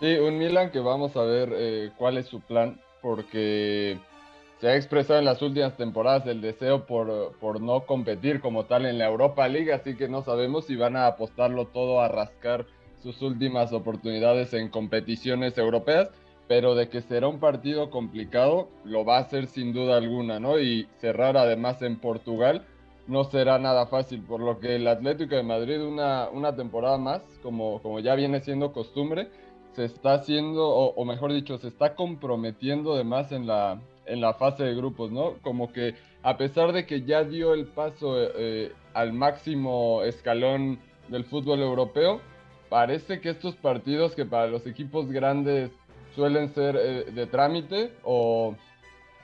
Sí, 0.00 0.14
un 0.18 0.38
Milan 0.38 0.70
que 0.70 0.80
vamos 0.80 1.16
a 1.16 1.22
ver 1.22 1.92
cuál 1.96 2.18
es 2.18 2.26
su 2.26 2.40
plan, 2.40 2.80
porque 3.00 3.98
se 4.60 4.68
ha 4.68 4.76
expresado 4.76 5.18
en 5.18 5.26
las 5.26 5.42
últimas 5.42 5.76
temporadas 5.76 6.26
el 6.26 6.40
deseo 6.40 6.86
por, 6.86 7.36
por, 7.38 7.60
no 7.60 7.82
competir 7.82 8.40
como 8.40 8.64
tal 8.64 8.86
en 8.86 8.98
la 8.98 9.06
Europa 9.06 9.46
League, 9.48 9.72
así 9.72 9.96
que 9.96 10.08
no 10.08 10.22
sabemos 10.22 10.66
si 10.66 10.76
van 10.76 10.96
a 10.96 11.06
apostarlo 11.06 11.66
todo 11.66 12.00
a 12.00 12.08
rascar 12.08 12.66
sus 13.02 13.20
últimas 13.20 13.72
oportunidades 13.72 14.54
en 14.54 14.70
competiciones 14.70 15.58
europeas, 15.58 16.10
pero 16.48 16.74
de 16.74 16.88
que 16.88 17.02
será 17.02 17.28
un 17.28 17.38
partido 17.38 17.90
complicado, 17.90 18.68
lo 18.84 19.04
va 19.04 19.18
a 19.18 19.28
ser 19.28 19.46
sin 19.46 19.72
duda 19.72 19.98
alguna, 19.98 20.40
¿no? 20.40 20.58
Y 20.58 20.88
cerrar 21.00 21.36
además 21.36 21.82
en 21.82 21.96
Portugal 21.98 22.64
no 23.06 23.24
será 23.24 23.58
nada 23.58 23.86
fácil, 23.86 24.22
por 24.22 24.40
lo 24.40 24.58
que 24.58 24.76
el 24.76 24.88
Atlético 24.88 25.36
de 25.36 25.42
Madrid 25.42 25.80
una, 25.82 26.28
una 26.30 26.56
temporada 26.56 26.98
más, 26.98 27.20
como, 27.42 27.80
como 27.82 28.00
ya 28.00 28.14
viene 28.14 28.40
siendo 28.40 28.72
costumbre, 28.72 29.28
se 29.74 29.84
está 29.84 30.14
haciendo, 30.14 30.66
o, 30.66 30.94
o 30.94 31.04
mejor 31.04 31.32
dicho, 31.32 31.58
se 31.58 31.68
está 31.68 31.94
comprometiendo 31.94 32.94
además 32.94 33.30
en 33.30 33.46
la, 33.46 33.78
en 34.06 34.20
la 34.20 34.34
fase 34.34 34.64
de 34.64 34.74
grupos, 34.74 35.10
¿no? 35.10 35.34
Como 35.42 35.72
que 35.72 35.94
a 36.22 36.36
pesar 36.36 36.72
de 36.72 36.86
que 36.86 37.02
ya 37.02 37.24
dio 37.24 37.54
el 37.54 37.66
paso 37.66 38.16
eh, 38.18 38.72
al 38.94 39.12
máximo 39.12 40.02
escalón 40.02 40.78
del 41.08 41.24
fútbol 41.24 41.60
europeo, 41.60 42.20
parece 42.68 43.20
que 43.20 43.30
estos 43.30 43.54
partidos 43.56 44.14
que 44.14 44.24
para 44.24 44.46
los 44.48 44.66
equipos 44.66 45.10
grandes 45.10 45.70
suelen 46.14 46.48
ser 46.48 46.76
eh, 46.76 47.04
de 47.12 47.26
trámite 47.26 47.92
o, 48.02 48.56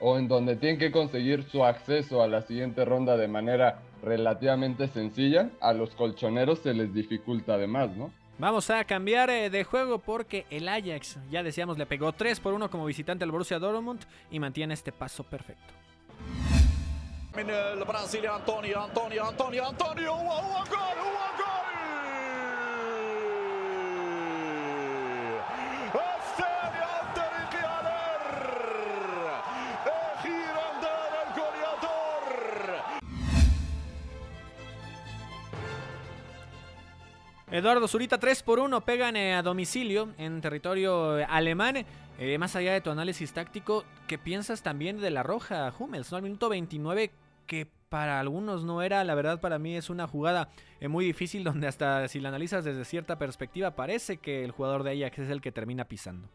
o 0.01 0.18
en 0.18 0.29
donde 0.29 0.57
tienen 0.57 0.79
que 0.79 0.92
conseguir 0.92 1.42
su 1.45 1.64
acceso 1.64 2.23
a 2.23 2.29
la 2.29 2.42
siguiente 2.42 2.85
ronda 2.85 3.16
de 3.16 3.29
manera 3.29 3.81
relativamente 4.03 4.88
sencilla, 4.88 5.51
a 5.61 5.73
los 5.73 5.90
colchoneros 5.95 6.59
se 6.59 6.75
les 6.75 6.92
dificulta 6.92 7.55
además, 7.55 7.97
¿no? 7.97 8.12
Vamos 8.43 8.71
a 8.71 8.83
cambiar 8.83 9.31
eh, 9.31 9.51
de 9.51 9.63
juego 9.63 10.01
porque 10.01 10.47
el 10.51 10.67
Ajax, 10.67 11.17
ya 11.31 11.45
decíamos, 11.45 11.79
le 11.79 11.87
pegó 11.87 12.13
3 12.13 12.41
por 12.41 12.55
1 12.55 12.73
como 12.73 12.85
visitante 12.85 13.23
al 13.23 13.31
Borussia 13.31 13.61
Dortmund 13.61 14.01
y 14.33 14.41
mantiene 14.41 14.75
este 14.75 14.91
paso 14.91 15.23
perfecto. 15.23 15.73
Antonio, 18.35 18.83
Antonio, 18.83 19.29
Antonio, 19.29 19.69
Antonio, 19.69 20.15
Eduardo 37.53 37.87
Zurita 37.87 38.19
3 38.19 38.43
por 38.45 38.61
1 38.61 38.81
pegan 38.81 39.15
eh, 39.15 39.35
a 39.35 39.43
domicilio 39.43 40.09
en 40.17 40.41
territorio 40.41 41.19
eh, 41.19 41.27
alemán. 41.29 41.85
Eh, 42.19 42.38
más 42.38 42.57
allá 42.57 42.73
de 42.73 42.81
tu 42.81 42.88
análisis 42.88 43.35
táctico, 43.35 43.85
¿qué 44.09 44.17
piensas 44.17 44.62
también 44.62 44.99
de 45.03 45.11
la 45.11 45.23
roja 45.23 45.71
Hummels? 45.79 46.11
¿no? 46.11 46.17
Al 46.17 46.23
minuto 46.23 46.49
29, 46.49 47.11
que 47.47 47.67
para 47.91 48.21
algunos 48.21 48.65
no 48.65 48.81
era, 48.81 49.05
la 49.05 49.15
verdad 49.15 49.38
para 49.38 49.59
mí 49.59 49.77
es 49.77 49.91
una 49.91 50.07
jugada 50.07 50.49
muy 50.88 51.05
difícil 51.05 51.45
donde 51.45 51.67
hasta 51.67 52.09
si 52.09 52.21
la 52.21 52.31
analizas 52.31 52.65
desde 52.65 52.87
cierta 52.87 53.19
perspectiva 53.19 53.73
parece 53.73 54.17
que 54.17 54.45
el 54.45 54.51
jugador 54.51 54.83
de 54.83 54.93
Ajax 55.05 55.19
es 55.19 55.29
el 55.29 55.43
que 55.43 55.53
termina 55.53 55.85
pisando. 55.85 56.31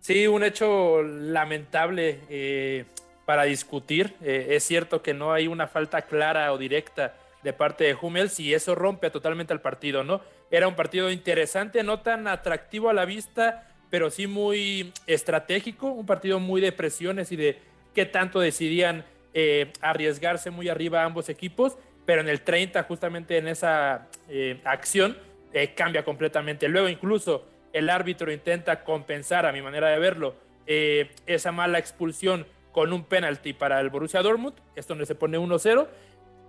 Sí, 0.00 0.26
un 0.26 0.42
hecho 0.42 1.04
lamentable 1.04 2.84
para 3.24 3.44
discutir. 3.44 4.16
es 4.20 4.64
cierto 4.64 5.02
que 5.02 5.14
no 5.14 5.32
hay 5.32 5.46
una 5.46 5.68
falta 5.68 6.02
clara 6.02 6.52
o 6.52 6.58
directa 6.58 7.14
de 7.42 7.52
parte 7.52 7.84
de 7.84 7.96
Hummels 8.00 8.38
y 8.40 8.54
eso 8.54 8.74
rompe 8.74 9.10
totalmente 9.10 9.52
el 9.52 9.60
partido, 9.60 10.04
¿no? 10.04 10.20
Era 10.50 10.68
un 10.68 10.74
partido 10.74 11.10
interesante, 11.10 11.82
no 11.82 12.00
tan 12.00 12.28
atractivo 12.28 12.88
a 12.90 12.92
la 12.92 13.04
vista, 13.04 13.68
pero 13.90 14.10
sí 14.10 14.26
muy 14.26 14.92
estratégico, 15.06 15.88
un 15.88 16.06
partido 16.06 16.40
muy 16.40 16.60
de 16.60 16.72
presiones 16.72 17.32
y 17.32 17.36
de 17.36 17.58
qué 17.94 18.06
tanto 18.06 18.40
decidían 18.40 19.04
eh, 19.34 19.72
arriesgarse 19.80 20.50
muy 20.50 20.68
arriba 20.68 21.04
ambos 21.04 21.28
equipos, 21.28 21.76
pero 22.04 22.20
en 22.20 22.28
el 22.28 22.42
30 22.42 22.82
justamente 22.84 23.38
en 23.38 23.48
esa 23.48 24.08
eh, 24.28 24.60
acción 24.64 25.16
eh, 25.52 25.74
cambia 25.74 26.04
completamente. 26.04 26.68
Luego 26.68 26.88
incluso 26.88 27.46
el 27.72 27.90
árbitro 27.90 28.32
intenta 28.32 28.84
compensar, 28.84 29.46
a 29.46 29.52
mi 29.52 29.62
manera 29.62 29.88
de 29.88 29.98
verlo, 29.98 30.34
esa 30.66 31.50
mala 31.52 31.78
expulsión 31.78 32.46
con 32.72 32.92
un 32.92 33.04
penalti 33.04 33.52
para 33.52 33.80
el 33.80 33.90
Borussia 33.90 34.22
Dortmund, 34.22 34.54
es 34.74 34.86
donde 34.86 35.06
se 35.06 35.14
pone 35.14 35.38
1-0, 35.38 35.86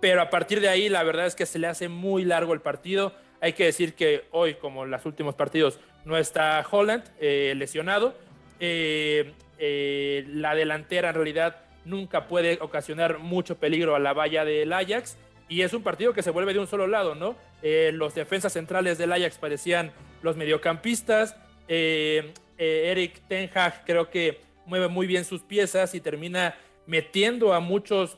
pero 0.04 0.22
a 0.22 0.30
partir 0.30 0.60
de 0.60 0.68
ahí 0.68 0.90
la 0.90 1.02
verdad 1.04 1.28
es 1.28 1.34
que 1.34 1.46
se 1.46 1.60
le 1.60 1.68
hace 1.68 1.88
muy 1.88 2.26
largo 2.26 2.54
el 2.54 2.60
partido. 2.60 3.14
Hay 3.40 3.54
que 3.54 3.64
decir 3.64 3.94
que 3.94 4.26
hoy, 4.32 4.56
como 4.56 4.84
en 4.84 4.92
los 4.92 5.06
últimos 5.06 5.34
partidos, 5.34 5.80
no 6.04 6.18
está 6.18 6.62
Holland 6.70 7.06
lesionado. 7.22 8.14
la 8.60 10.56
delantera 10.56 11.08
en 11.08 11.16
realidad 11.16 11.56
nunca 11.86 12.28
puede 12.28 12.58
ocasionar 12.60 13.20
mucho 13.20 13.58
peligro 13.58 13.96
a 13.96 14.00
la 14.00 14.12
valla 14.12 14.44
del 14.44 14.74
Ajax. 14.74 15.18
Y 15.48 15.62
es 15.62 15.74
un 15.74 15.84
partido 15.84 16.12
que 16.12 16.22
se 16.22 16.32
vuelve 16.32 16.52
de 16.52 16.60
un 16.60 16.68
solo 16.68 16.86
lado, 16.86 17.16
¿no? 17.16 17.38
Eh, 17.62 17.92
los 17.94 18.14
defensas 18.14 18.52
centrales 18.52 18.98
del 18.98 19.14
Ajax 19.14 19.38
parecían 19.38 19.94
los 20.22 20.36
mediocampistas. 20.36 21.38
Eh, 21.70 22.34
eh, 22.58 22.92
Eric 22.92 23.22
Ten 23.30 23.50
Hag 23.56 23.86
creo 23.86 24.10
que 24.10 24.42
mueve 24.66 24.90
muy 24.90 25.08
bien 25.08 25.24
sus 25.24 25.44
piezas 25.44 25.96
y 25.96 26.02
termina 26.02 26.58
metiendo 26.88 27.54
a 27.54 27.62
muchos 27.62 28.18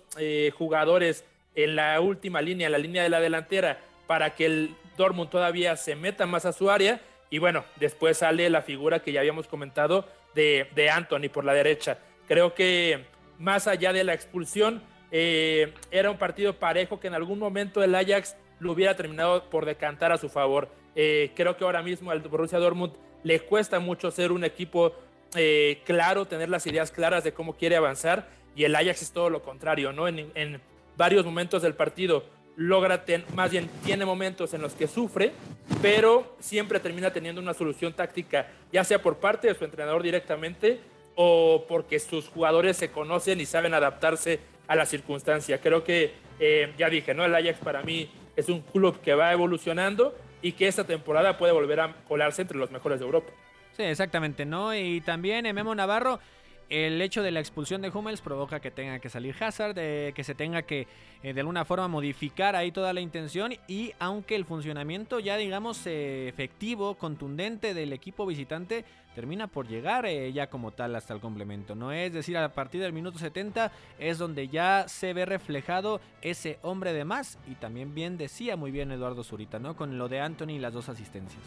jugadores 0.58 1.24
en 1.56 1.76
la 1.76 2.00
última 2.02 2.42
línea, 2.42 2.68
en 2.68 2.72
la 2.72 2.78
línea 2.78 3.04
de 3.04 3.10
la 3.10 3.20
delantera, 3.20 3.80
para 4.08 4.36
que 4.36 4.46
el 4.46 4.76
Dortmund 4.98 5.30
todavía 5.30 5.76
se 5.78 5.96
meta 5.96 6.26
más 6.26 6.46
a 6.46 6.54
su 6.54 6.70
área. 6.70 7.02
Y 7.30 7.40
bueno, 7.40 7.66
después 7.78 8.18
sale 8.18 8.50
la 8.50 8.62
figura 8.62 9.00
que 9.00 9.12
ya 9.12 9.20
habíamos 9.20 9.48
comentado 9.48 10.08
de, 10.36 10.68
de 10.76 10.90
Anthony 10.90 11.30
por 11.32 11.44
la 11.44 11.54
derecha. 11.54 11.98
Creo 12.28 12.54
que 12.54 13.06
más 13.40 13.68
allá 13.68 13.94
de 13.94 14.04
la 14.04 14.14
expulsión. 14.14 14.82
Eh, 15.12 15.74
era 15.92 16.12
un 16.12 16.18
partido 16.18 16.58
parejo 16.58 17.00
que 17.00 17.08
en 17.08 17.14
algún 17.14 17.40
momento 17.40 17.84
el 17.84 17.96
Ajax 17.96 18.36
lo 18.60 18.72
hubiera 18.72 18.96
terminado 18.96 19.50
por 19.50 19.66
decantar 19.66 20.12
a 20.12 20.18
su 20.18 20.30
favor. 20.30 20.70
Eh, 20.96 21.32
creo 21.36 21.58
que 21.58 21.64
ahora 21.64 21.82
mismo 21.82 22.12
al 22.12 22.20
Borussia 22.22 22.60
Dortmund 22.60 22.94
le 23.24 23.40
cuesta 23.42 23.80
mucho 23.80 24.12
ser 24.12 24.32
un 24.32 24.44
equipo 24.44 24.94
eh, 25.36 25.82
claro, 25.86 26.26
tener 26.26 26.50
las 26.50 26.66
ideas 26.68 26.92
claras 26.92 27.24
de 27.24 27.34
cómo 27.34 27.56
quiere 27.56 27.76
avanzar 27.76 28.28
y 28.56 28.64
el 28.64 28.76
Ajax 28.76 29.02
es 29.04 29.12
todo 29.12 29.30
lo 29.30 29.42
contrario, 29.42 29.92
¿no? 29.92 30.08
En, 30.08 30.62
varios 30.98 31.26
momentos 31.26 31.62
del 31.62 31.74
partido 31.74 32.24
logra, 32.56 33.04
más 33.36 33.52
bien 33.52 33.70
tiene 33.84 34.06
momentos 34.06 34.54
en 34.54 34.62
los 34.62 34.74
que 34.74 34.88
sufre, 34.88 35.34
pero 35.82 36.36
siempre 36.40 36.80
termina 36.80 37.12
teniendo 37.12 37.42
una 37.42 37.54
solución 37.54 37.94
táctica, 37.94 38.48
ya 38.72 38.84
sea 38.84 39.02
por 39.02 39.18
parte 39.18 39.48
de 39.48 39.56
su 39.56 39.66
entrenador 39.66 40.04
directamente 40.04 40.80
o 41.16 41.66
porque 41.68 42.00
sus 42.00 42.30
jugadores 42.30 42.78
se 42.78 42.92
conocen 42.92 43.42
y 43.42 43.46
saben 43.46 43.74
adaptarse 43.74 44.40
a 44.68 44.76
la 44.76 44.86
circunstancia. 44.86 45.60
Creo 45.62 45.84
que, 45.84 46.14
eh, 46.40 46.74
ya 46.78 46.90
dije, 46.90 47.14
¿no? 47.14 47.26
El 47.26 47.36
Ajax 47.36 47.60
para 47.60 47.84
mí 47.84 48.10
es 48.36 48.50
un 48.50 48.62
club 48.62 49.00
que 49.02 49.16
va 49.16 49.32
evolucionando 49.32 50.16
y 50.42 50.54
que 50.54 50.68
esta 50.68 50.84
temporada 50.84 51.38
puede 51.38 51.54
volver 51.54 51.80
a 51.80 51.94
colarse 52.08 52.42
entre 52.42 52.58
los 52.58 52.72
mejores 52.72 53.00
de 53.00 53.06
Europa. 53.06 53.32
Sí, 53.76 53.84
exactamente, 53.84 54.46
¿no? 54.46 54.74
Y 54.74 55.02
también 55.02 55.44
Memo 55.54 55.76
Navarro 55.76 56.20
el 56.70 57.02
hecho 57.02 57.24
de 57.24 57.32
la 57.32 57.40
expulsión 57.40 57.82
de 57.82 57.90
Hummels 57.90 58.22
provoca 58.22 58.60
que 58.60 58.72
tenga 58.72 59.00
que 59.00 59.10
salir 59.10 59.36
Hazard, 59.40 59.76
que 59.76 60.24
se 60.24 60.36
tenga 60.36 60.64
que 60.64 60.88
eh, 61.24 61.34
de 61.34 61.40
alguna 61.40 61.66
forma 61.66 61.88
modificar 61.88 62.56
ahí 62.56 62.72
toda 62.72 62.94
la 62.94 63.02
intención 63.02 63.54
y 63.68 63.94
aunque 64.00 64.36
el 64.36 64.46
funcionamiento 64.46 65.20
ya 65.20 65.38
digamos 65.38 65.82
efectivo, 65.86 66.96
contundente 66.96 67.74
del 67.74 67.94
equipo 67.94 68.26
visitante 68.26 68.86
termina 69.16 69.48
por 69.48 69.68
llegar 69.68 70.06
eh, 70.06 70.32
ya 70.34 70.48
como 70.48 70.72
tal 70.72 70.96
hasta 70.96 71.14
el 71.14 71.22
complemento, 71.22 71.74
¿no? 71.74 71.92
Es 71.92 72.14
decir, 72.14 72.38
a 72.38 72.54
partir 72.54 72.82
del 72.82 72.94
minuto 72.94 73.18
70 73.18 73.72
es 73.98 74.18
donde 74.18 74.50
ya 74.50 74.86
se 74.88 75.14
ve 75.14 75.26
reflejado 75.26 76.02
ese 76.22 76.60
hombre 76.62 76.94
de 76.94 77.06
más 77.06 77.40
y 77.50 77.56
también 77.56 77.96
bien 77.96 78.18
decía 78.18 78.58
muy 78.58 78.72
bien 78.72 78.92
Eduardo 78.92 79.24
Zurita, 79.24 79.58
¿no? 79.58 79.76
Con 79.76 79.98
lo 79.98 80.10
de 80.10 80.20
Anthony 80.20 80.50
y 80.50 80.60
las 80.60 80.74
dos 80.74 80.90
asistencias. 80.90 81.42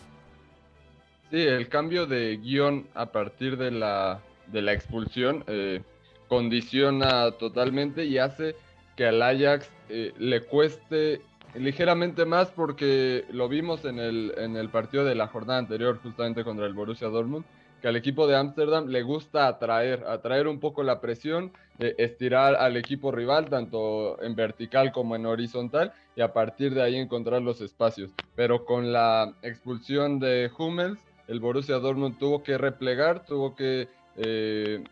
Sí, 1.30 1.42
el 1.42 1.68
cambio 1.68 2.06
de 2.06 2.38
guion 2.38 2.88
a 2.94 3.12
partir 3.12 3.58
de 3.58 3.70
la 3.70 4.22
de 4.52 4.62
la 4.62 4.72
expulsión 4.72 5.44
eh, 5.46 5.82
condiciona 6.28 7.30
totalmente 7.32 8.04
y 8.04 8.18
hace 8.18 8.56
que 8.96 9.06
al 9.06 9.22
Ajax 9.22 9.70
eh, 9.88 10.12
le 10.18 10.42
cueste 10.42 11.22
ligeramente 11.54 12.24
más 12.24 12.50
porque 12.50 13.24
lo 13.30 13.48
vimos 13.48 13.84
en 13.84 13.98
el, 13.98 14.34
en 14.36 14.56
el 14.56 14.68
partido 14.68 15.04
de 15.04 15.14
la 15.14 15.28
jornada 15.28 15.58
anterior 15.58 15.98
justamente 16.02 16.44
contra 16.44 16.66
el 16.66 16.74
Borussia 16.74 17.08
Dortmund 17.08 17.44
que 17.80 17.88
al 17.88 17.96
equipo 17.96 18.26
de 18.26 18.36
Ámsterdam 18.36 18.88
le 18.88 19.02
gusta 19.02 19.46
atraer, 19.46 20.04
atraer 20.06 20.48
un 20.48 20.58
poco 20.58 20.82
la 20.82 21.00
presión, 21.00 21.52
estirar 21.78 22.56
al 22.56 22.76
equipo 22.76 23.12
rival, 23.12 23.48
tanto 23.48 24.20
en 24.22 24.34
vertical 24.34 24.90
como 24.90 25.14
en 25.14 25.26
horizontal, 25.26 25.92
y 26.16 26.20
a 26.20 26.32
partir 26.32 26.74
de 26.74 26.82
ahí 26.82 26.96
encontrar 26.96 27.42
los 27.42 27.60
espacios. 27.60 28.10
Pero 28.34 28.64
con 28.64 28.92
la 28.92 29.32
expulsión 29.42 30.18
de 30.18 30.50
Hummels, 30.58 30.98
el 31.28 31.40
Borussia 31.40 31.76
Dortmund 31.76 32.18
tuvo 32.18 32.42
que 32.42 32.58
replegar, 32.58 33.24
tuvo 33.24 33.54
que 33.54 33.88
eh, 34.18 34.84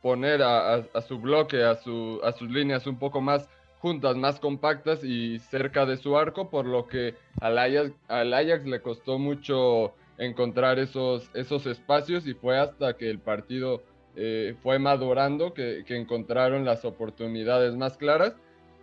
poner 0.00 0.42
a, 0.42 0.84
su 1.06 1.18
bloque, 1.18 1.62
a, 1.62 1.76
su, 1.76 2.20
a 2.24 2.32
sus 2.32 2.50
líneas 2.50 2.86
un 2.86 2.98
poco 2.98 3.20
más 3.20 3.48
juntas, 3.78 4.16
más 4.16 4.38
compactas 4.38 5.02
y 5.02 5.38
cerca 5.38 5.86
de 5.86 5.96
su 5.96 6.16
arco, 6.16 6.50
por 6.50 6.66
lo 6.66 6.86
que 6.86 7.14
al 7.40 7.58
Ajax, 7.58 8.64
le 8.64 8.80
costó 8.80 9.18
mucho 9.18 9.92
encontrar 10.18 10.78
esos, 10.78 11.28
esos 11.34 11.66
espacios 11.66 12.26
y 12.26 12.34
fue 12.34 12.58
hasta 12.58 12.96
que 12.96 13.10
el 13.10 13.18
partido 13.18 13.82
eh, 14.14 14.54
fue 14.62 14.78
madurando 14.78 15.52
que, 15.54 15.84
encontraron 15.88 16.64
las 16.64 16.84
oportunidades 16.84 17.74
más 17.74 17.96
claras. 17.96 18.34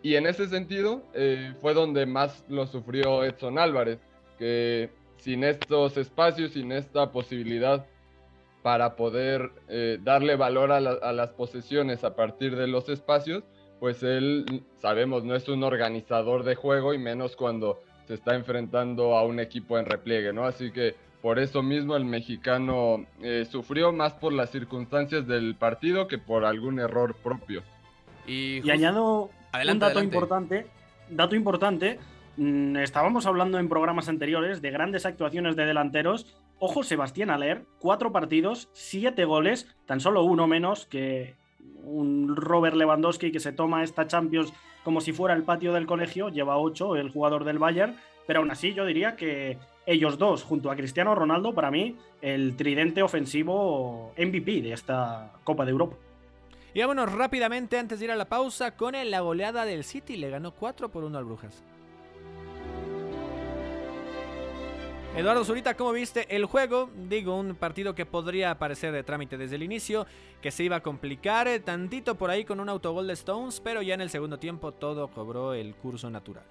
Y 0.02 0.16
en 0.16 0.28
ese 0.28 0.48
sentido 0.48 1.02
eh, 1.14 1.54
fue 1.62 1.74
donde 1.74 2.06
más 2.06 2.44
lo 2.50 2.68
sufrió 2.68 3.24
Edson 3.24 3.60
Álvarez, 3.60 4.00
que 4.38 4.90
sin 5.18 5.44
estos 5.44 5.98
espacios, 5.98 6.52
sin 6.54 6.72
esta 6.72 7.12
posibilidad 7.12 7.86
para 8.62 8.96
poder 8.96 9.52
eh, 9.70 10.00
darle 10.02 10.36
valor 10.36 10.72
a, 10.72 10.80
las 10.82 11.30
posesiones 11.32 12.04
a 12.04 12.16
partir 12.16 12.56
de 12.56 12.68
los 12.68 12.90
espacios, 12.90 13.44
pues 13.80 14.04
él, 14.04 14.64
sabemos, 14.78 15.24
no 15.24 15.36
es 15.36 15.48
un 15.48 15.64
organizador 15.64 16.44
de 16.44 16.56
juego 16.56 16.94
y 16.94 16.98
menos 16.98 17.36
cuando 17.36 17.80
se 18.06 18.16
está 18.16 18.36
enfrentando 18.36 19.18
a 19.18 19.24
un 19.24 19.40
equipo 19.40 19.78
en 19.78 19.86
repliegue, 19.86 20.34
¿no? 20.34 20.46
Así 20.46 20.72
que 20.72 20.96
por 21.22 21.40
eso 21.40 21.64
mismo 21.64 21.96
el 21.96 22.06
mexicano 22.06 23.06
eh, 23.22 23.46
sufrió 23.50 23.92
más 23.94 24.14
por 24.14 24.34
las 24.34 24.50
circunstancias 24.50 25.28
del 25.28 25.56
partido 25.56 26.08
que 26.08 26.18
por 26.18 26.44
algún 26.44 26.80
error 26.80 27.16
propio. 27.16 27.64
Y, 28.28 28.70
añado 28.70 29.30
un 29.54 29.80
dato 29.80 30.04
importante, 30.04 30.68
dato 31.10 31.36
importante, 31.36 32.00
mm, 32.38 32.78
estábamos 32.78 33.26
hablando 33.26 33.58
en 33.58 33.70
programas 33.70 34.10
anteriores 34.10 34.62
de 34.62 34.72
grandes 34.72 35.06
actuaciones 35.06 35.56
de 35.56 35.66
delanteros 35.66 36.28
Ojo, 36.60 36.84
Sebastián 36.84 37.30
Aller, 37.30 37.66
cuatro 37.80 38.12
partidos, 38.12 38.70
siete 38.74 39.24
goles, 39.24 39.74
tan 39.86 40.02
solo 40.02 40.24
uno 40.24 40.46
menos 40.46 40.86
que 40.86 41.36
un 41.84 42.36
Robert 42.36 42.76
Lewandowski 42.76 43.32
que 43.32 43.40
se 43.40 43.54
toma 43.54 43.84
esta 43.84 44.08
Champions 44.08 44.54
como 44.84 45.00
si 45.00 45.14
fuera 45.14 45.36
el 45.36 45.44
patio 45.44 45.72
del 45.72 45.86
colegio, 45.86 46.30
lleva 46.30 46.58
ocho, 46.58 46.98
el 46.98 47.12
jugador 47.12 47.46
del 47.46 47.60
Bayern, 47.60 47.96
pero 48.28 48.40
aún 48.40 48.52
así 48.52 48.74
yo 48.74 48.86
diría 48.86 49.16
que 49.16 49.58
ellos 49.86 50.18
dos, 50.18 50.44
junto 50.44 50.70
a 50.70 50.76
Cristiano 50.76 51.16
Ronaldo, 51.16 51.54
para 51.54 51.72
mí, 51.72 51.96
el 52.22 52.56
tridente 52.58 53.02
ofensivo 53.02 54.14
MVP 54.18 54.62
de 54.62 54.74
esta 54.74 55.32
Copa 55.46 55.64
de 55.64 55.72
Europa. 55.72 55.96
Y 56.74 56.82
vámonos 56.82 57.12
rápidamente 57.12 57.80
antes 57.80 58.00
de 58.00 58.06
ir 58.06 58.12
a 58.12 58.16
la 58.16 58.30
pausa 58.30 58.76
con 58.76 58.94
la 58.94 59.20
goleada 59.22 59.66
del 59.66 59.84
City, 59.84 60.18
le 60.18 60.30
ganó 60.30 60.52
4 60.52 60.90
por 60.90 61.06
1 61.06 61.18
al 61.18 61.26
Brujas. 61.26 61.64
Eduardo 65.16 65.44
Zurita, 65.44 65.76
¿cómo 65.76 65.92
viste 65.92 66.34
el 66.36 66.46
juego? 66.46 66.90
Digo, 66.96 67.36
un 67.36 67.56
partido 67.56 67.96
que 67.96 68.06
podría 68.06 68.58
parecer 68.58 68.94
de 68.94 69.04
trámite 69.04 69.38
desde 69.38 69.56
el 69.56 69.64
inicio, 69.64 70.06
que 70.42 70.52
se 70.52 70.64
iba 70.64 70.78
a 70.78 70.84
complicar 70.84 71.48
eh, 71.48 71.60
tantito 71.60 72.16
por 72.16 72.30
ahí 72.30 72.46
con 72.46 72.60
un 72.60 72.70
autogol 72.70 73.08
de 73.08 73.14
Stones, 73.14 73.60
pero 73.60 73.82
ya 73.82 73.96
en 73.96 74.02
el 74.02 74.10
segundo 74.10 74.38
tiempo 74.38 74.72
todo 74.72 75.10
cobró 75.10 75.54
el 75.54 75.76
curso 75.76 76.10
natural. 76.10 76.44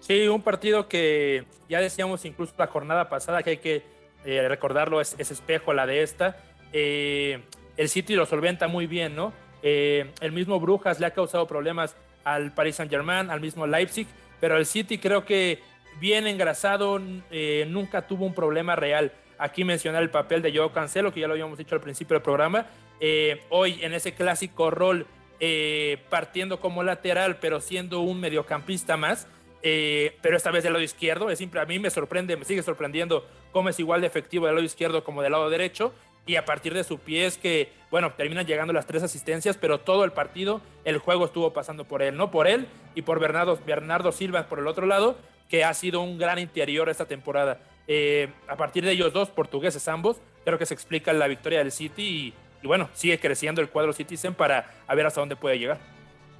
Sí, 0.00 0.26
un 0.28 0.42
partido 0.42 0.88
que 0.88 1.44
ya 1.68 1.80
decíamos 1.80 2.24
incluso 2.24 2.54
la 2.58 2.66
jornada 2.66 3.08
pasada 3.08 3.42
que 3.42 3.50
hay 3.50 3.58
que 3.58 3.82
eh, 4.24 4.46
recordarlo, 4.48 5.00
es, 5.00 5.14
espejo 5.18 5.72
la 5.72 5.86
de 5.86 6.02
esta. 6.02 6.36
Eh, 6.72 7.40
el 7.76 7.88
City 7.88 8.14
lo 8.14 8.26
solventa 8.26 8.68
muy 8.68 8.86
bien, 8.86 9.14
¿no? 9.14 9.32
el 9.62 10.32
mismo 10.32 10.58
Brujas 10.58 11.00
le 11.00 11.04
ha 11.06 11.10
causado 11.10 11.46
problemas 11.46 11.94
al 12.24 12.52
Paris 12.54 12.76
Saint 12.76 12.90
Germain, 12.90 13.28
al 13.28 13.42
mismo 13.42 13.66
Leipzig, 13.66 14.06
pero 14.40 14.56
el 14.56 14.64
City 14.64 14.96
creo 14.96 15.26
que 15.26 15.60
bien 15.98 16.26
engrasado, 16.26 17.00
eh, 17.30 17.66
nunca 17.68 18.06
tuvo 18.06 18.26
un 18.26 18.34
problema 18.34 18.76
real. 18.76 19.12
Aquí 19.38 19.64
mencionar 19.64 20.02
el 20.02 20.10
papel 20.10 20.42
de 20.42 20.56
Joe 20.56 20.70
Cancelo, 20.72 21.12
que 21.12 21.20
ya 21.20 21.26
lo 21.26 21.32
habíamos 21.32 21.58
dicho 21.58 21.74
al 21.74 21.80
principio 21.80 22.14
del 22.14 22.22
programa. 22.22 22.66
Eh, 23.00 23.42
hoy 23.48 23.78
en 23.82 23.94
ese 23.94 24.12
clásico 24.12 24.70
rol, 24.70 25.06
eh, 25.40 25.98
partiendo 26.10 26.60
como 26.60 26.82
lateral, 26.82 27.38
pero 27.40 27.60
siendo 27.60 28.00
un 28.00 28.20
mediocampista 28.20 28.96
más, 28.96 29.26
pero 29.62 30.36
esta 30.36 30.50
vez 30.50 30.62
del 30.64 30.72
lado 30.72 30.84
izquierdo. 30.84 31.30
Es 31.30 31.38
simple, 31.38 31.60
a 31.60 31.66
mí 31.66 31.78
me 31.78 31.90
sorprende, 31.90 32.36
me 32.36 32.44
sigue 32.44 32.62
sorprendiendo 32.62 33.26
cómo 33.52 33.68
es 33.68 33.78
igual 33.78 34.00
de 34.00 34.06
efectivo 34.06 34.46
del 34.46 34.54
lado 34.54 34.64
izquierdo 34.64 35.04
como 35.04 35.22
del 35.22 35.32
lado 35.32 35.50
derecho. 35.50 35.92
Y 36.26 36.36
a 36.36 36.44
partir 36.44 36.74
de 36.74 36.84
su 36.84 36.98
pie 36.98 37.26
es 37.26 37.38
que, 37.38 37.72
bueno, 37.90 38.12
terminan 38.12 38.46
llegando 38.46 38.72
las 38.72 38.86
tres 38.86 39.02
asistencias, 39.02 39.56
pero 39.56 39.80
todo 39.80 40.04
el 40.04 40.12
partido, 40.12 40.60
el 40.84 40.98
juego 40.98 41.24
estuvo 41.24 41.52
pasando 41.52 41.84
por 41.84 42.02
él, 42.02 42.16
no 42.16 42.30
por 42.30 42.46
él 42.46 42.66
y 42.94 43.02
por 43.02 43.18
Bernardo, 43.20 43.58
Bernardo 43.66 44.12
Silva 44.12 44.46
por 44.46 44.58
el 44.58 44.66
otro 44.66 44.86
lado, 44.86 45.16
que 45.50 45.64
ha 45.64 45.74
sido 45.74 46.00
un 46.00 46.16
gran 46.16 46.38
interior 46.38 46.88
esta 46.88 47.06
temporada. 47.06 47.60
Eh, 47.86 48.32
a 48.48 48.56
partir 48.56 48.84
de 48.84 48.92
ellos 48.92 49.12
dos, 49.12 49.28
portugueses 49.28 49.86
ambos, 49.88 50.18
creo 50.44 50.58
que 50.58 50.64
se 50.64 50.72
explica 50.72 51.12
la 51.12 51.26
victoria 51.26 51.58
del 51.58 51.72
City 51.72 52.34
y, 52.62 52.66
bueno, 52.66 52.88
sigue 52.94 53.18
creciendo 53.18 53.60
el 53.60 53.68
cuadro 53.68 53.92
Citizen 53.92 54.32
para 54.34 54.70
ver 54.94 55.04
hasta 55.04 55.20
dónde 55.20 55.36
puede 55.36 55.58
llegar. 55.58 55.78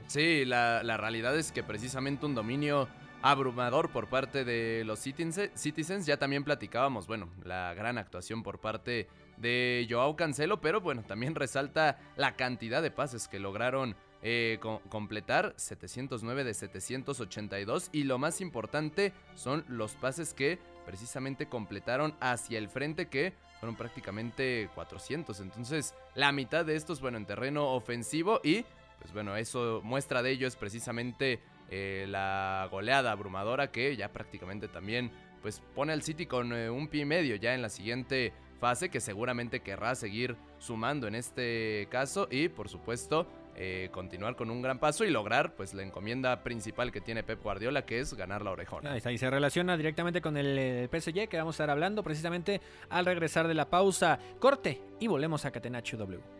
Sí, 0.06 0.44
la, 0.44 0.82
la 0.84 0.96
realidad 0.96 1.36
es 1.36 1.52
que 1.52 1.62
precisamente 1.62 2.24
un 2.24 2.34
dominio 2.34 2.88
abrumador 3.22 3.90
por 3.90 4.08
parte 4.08 4.44
de 4.44 4.84
los 4.84 5.00
Citizens. 5.00 6.06
Ya 6.06 6.16
también 6.16 6.44
platicábamos, 6.44 7.06
bueno, 7.06 7.28
la 7.44 7.74
gran 7.74 7.98
actuación 7.98 8.42
por 8.42 8.60
parte 8.60 9.08
de 9.36 9.86
Joao 9.88 10.16
Cancelo, 10.16 10.60
pero 10.60 10.80
bueno, 10.80 11.02
también 11.02 11.34
resalta 11.34 11.98
la 12.16 12.36
cantidad 12.36 12.82
de 12.82 12.90
pases 12.90 13.28
que 13.28 13.40
lograron 13.40 13.96
eh, 14.22 14.58
completar, 14.88 15.54
709 15.56 16.44
de 16.44 16.54
782, 16.54 17.90
y 17.92 18.04
lo 18.04 18.18
más 18.18 18.40
importante 18.40 19.12
son 19.34 19.64
los 19.68 19.94
pases 19.94 20.34
que 20.34 20.58
precisamente 20.84 21.46
completaron 21.46 22.14
hacia 22.20 22.58
el 22.58 22.68
frente, 22.68 23.08
que 23.08 23.32
fueron 23.60 23.76
prácticamente 23.76 24.68
400. 24.74 25.40
Entonces, 25.40 25.94
la 26.14 26.32
mitad 26.32 26.64
de 26.64 26.76
estos, 26.76 27.00
bueno, 27.00 27.18
en 27.18 27.26
terreno 27.26 27.72
ofensivo 27.72 28.40
y... 28.42 28.64
Pues 29.00 29.14
bueno, 29.14 29.34
eso 29.34 29.80
muestra 29.82 30.22
de 30.22 30.30
ello 30.30 30.46
es 30.46 30.56
precisamente 30.56 31.40
eh, 31.70 32.04
la 32.08 32.68
goleada 32.70 33.12
abrumadora 33.12 33.70
que 33.70 33.96
ya 33.96 34.08
prácticamente 34.12 34.66
también 34.66 35.12
pues 35.40 35.62
pone 35.74 35.92
al 35.92 36.02
City 36.02 36.26
con 36.26 36.52
eh, 36.52 36.68
un 36.68 36.88
pie 36.88 37.02
y 37.02 37.04
medio 37.04 37.36
ya 37.36 37.54
en 37.54 37.62
la 37.62 37.68
siguiente 37.68 38.32
fase 38.58 38.90
que 38.90 39.00
seguramente 39.00 39.60
querrá 39.60 39.94
seguir 39.94 40.36
sumando 40.58 41.06
en 41.06 41.14
este 41.14 41.86
caso 41.90 42.26
y 42.30 42.48
por 42.48 42.68
supuesto 42.68 43.26
eh, 43.56 43.88
continuar 43.92 44.36
con 44.36 44.50
un 44.50 44.62
gran 44.62 44.78
paso 44.78 45.04
y 45.04 45.10
lograr 45.10 45.54
pues 45.54 45.74
la 45.74 45.82
encomienda 45.82 46.42
principal 46.42 46.92
que 46.92 47.00
tiene 47.00 47.22
Pep 47.22 47.42
Guardiola 47.42 47.84
que 47.84 48.00
es 48.00 48.14
ganar 48.14 48.42
la 48.42 48.52
orejona. 48.52 48.92
Ahí 48.92 48.98
está, 48.98 49.12
y 49.12 49.18
se 49.18 49.30
relaciona 49.30 49.76
directamente 49.76 50.20
con 50.20 50.36
el 50.36 50.88
PSG 50.88 51.28
que 51.28 51.36
vamos 51.36 51.54
a 51.54 51.56
estar 51.56 51.70
hablando 51.70 52.02
precisamente 52.02 52.60
al 52.88 53.04
regresar 53.04 53.48
de 53.48 53.54
la 53.54 53.68
pausa. 53.68 54.18
Corte 54.38 54.80
y 54.98 55.06
volvemos 55.06 55.44
a 55.44 55.50
Catenacho 55.50 55.96
W. 55.96 56.39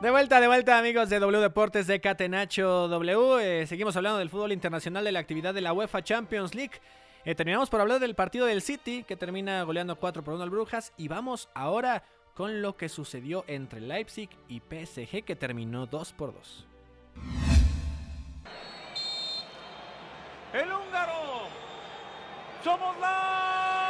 De 0.00 0.10
vuelta, 0.10 0.40
de 0.40 0.46
vuelta 0.46 0.78
amigos 0.78 1.10
de 1.10 1.18
W 1.18 1.42
Deportes 1.42 1.86
de 1.86 2.00
Catenacho 2.00 2.88
W. 2.88 3.38
Eh, 3.42 3.66
seguimos 3.66 3.94
hablando 3.96 4.18
del 4.18 4.30
fútbol 4.30 4.50
internacional 4.50 5.04
de 5.04 5.12
la 5.12 5.18
actividad 5.18 5.52
de 5.52 5.60
la 5.60 5.74
UEFA 5.74 6.02
Champions 6.02 6.54
League. 6.54 6.80
Eh, 7.26 7.34
terminamos 7.34 7.68
por 7.68 7.82
hablar 7.82 8.00
del 8.00 8.14
partido 8.14 8.46
del 8.46 8.62
City 8.62 9.04
que 9.06 9.16
termina 9.16 9.62
goleando 9.62 9.96
4 9.96 10.24
por 10.24 10.32
1 10.32 10.42
al 10.42 10.48
Brujas 10.48 10.94
y 10.96 11.08
vamos 11.08 11.50
ahora 11.54 12.02
con 12.32 12.62
lo 12.62 12.78
que 12.78 12.88
sucedió 12.88 13.44
entre 13.46 13.82
Leipzig 13.82 14.30
y 14.48 14.60
PSG 14.60 15.22
que 15.22 15.36
terminó 15.36 15.84
2 15.84 16.14
por 16.14 16.32
2. 16.32 16.66
El 20.54 20.72
húngaro. 20.72 21.48
Somos 22.64 22.98
la 23.00 23.89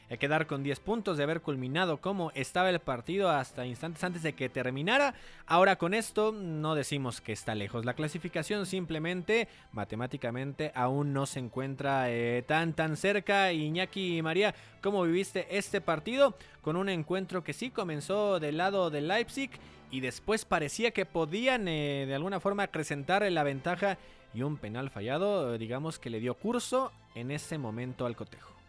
a 0.11 0.17
quedar 0.17 0.45
con 0.45 0.61
10 0.61 0.79
puntos 0.81 1.17
de 1.17 1.23
haber 1.23 1.41
culminado 1.41 2.01
como 2.01 2.31
estaba 2.35 2.69
el 2.69 2.79
partido 2.79 3.29
hasta 3.29 3.65
instantes 3.65 4.03
antes 4.03 4.23
de 4.23 4.33
que 4.33 4.49
terminara. 4.49 5.13
Ahora 5.47 5.77
con 5.77 5.93
esto 5.93 6.33
no 6.33 6.75
decimos 6.75 7.21
que 7.21 7.31
está 7.31 7.55
lejos. 7.55 7.85
La 7.85 7.93
clasificación 7.93 8.65
simplemente 8.65 9.47
matemáticamente 9.71 10.73
aún 10.75 11.13
no 11.13 11.25
se 11.25 11.39
encuentra 11.39 12.11
eh, 12.11 12.43
tan 12.45 12.73
tan 12.73 12.97
cerca. 12.97 13.53
Iñaki 13.53 14.17
y 14.17 14.21
María, 14.21 14.53
¿cómo 14.81 15.03
viviste 15.03 15.47
este 15.57 15.79
partido? 15.79 16.35
Con 16.61 16.75
un 16.75 16.89
encuentro 16.89 17.43
que 17.43 17.53
sí 17.53 17.69
comenzó 17.69 18.41
del 18.41 18.57
lado 18.57 18.89
de 18.89 18.99
Leipzig 18.99 19.49
y 19.91 20.01
después 20.01 20.43
parecía 20.43 20.91
que 20.91 21.05
podían 21.05 21.69
eh, 21.69 22.05
de 22.05 22.15
alguna 22.15 22.41
forma 22.41 22.63
acrecentar 22.63 23.29
la 23.31 23.43
ventaja 23.43 23.97
y 24.33 24.41
un 24.43 24.57
penal 24.57 24.89
fallado, 24.89 25.57
digamos 25.57 25.99
que 25.99 26.09
le 26.09 26.19
dio 26.19 26.33
curso 26.35 26.91
en 27.15 27.31
ese 27.31 27.57
momento 27.57 28.05
al 28.05 28.17
cotejo. 28.17 28.60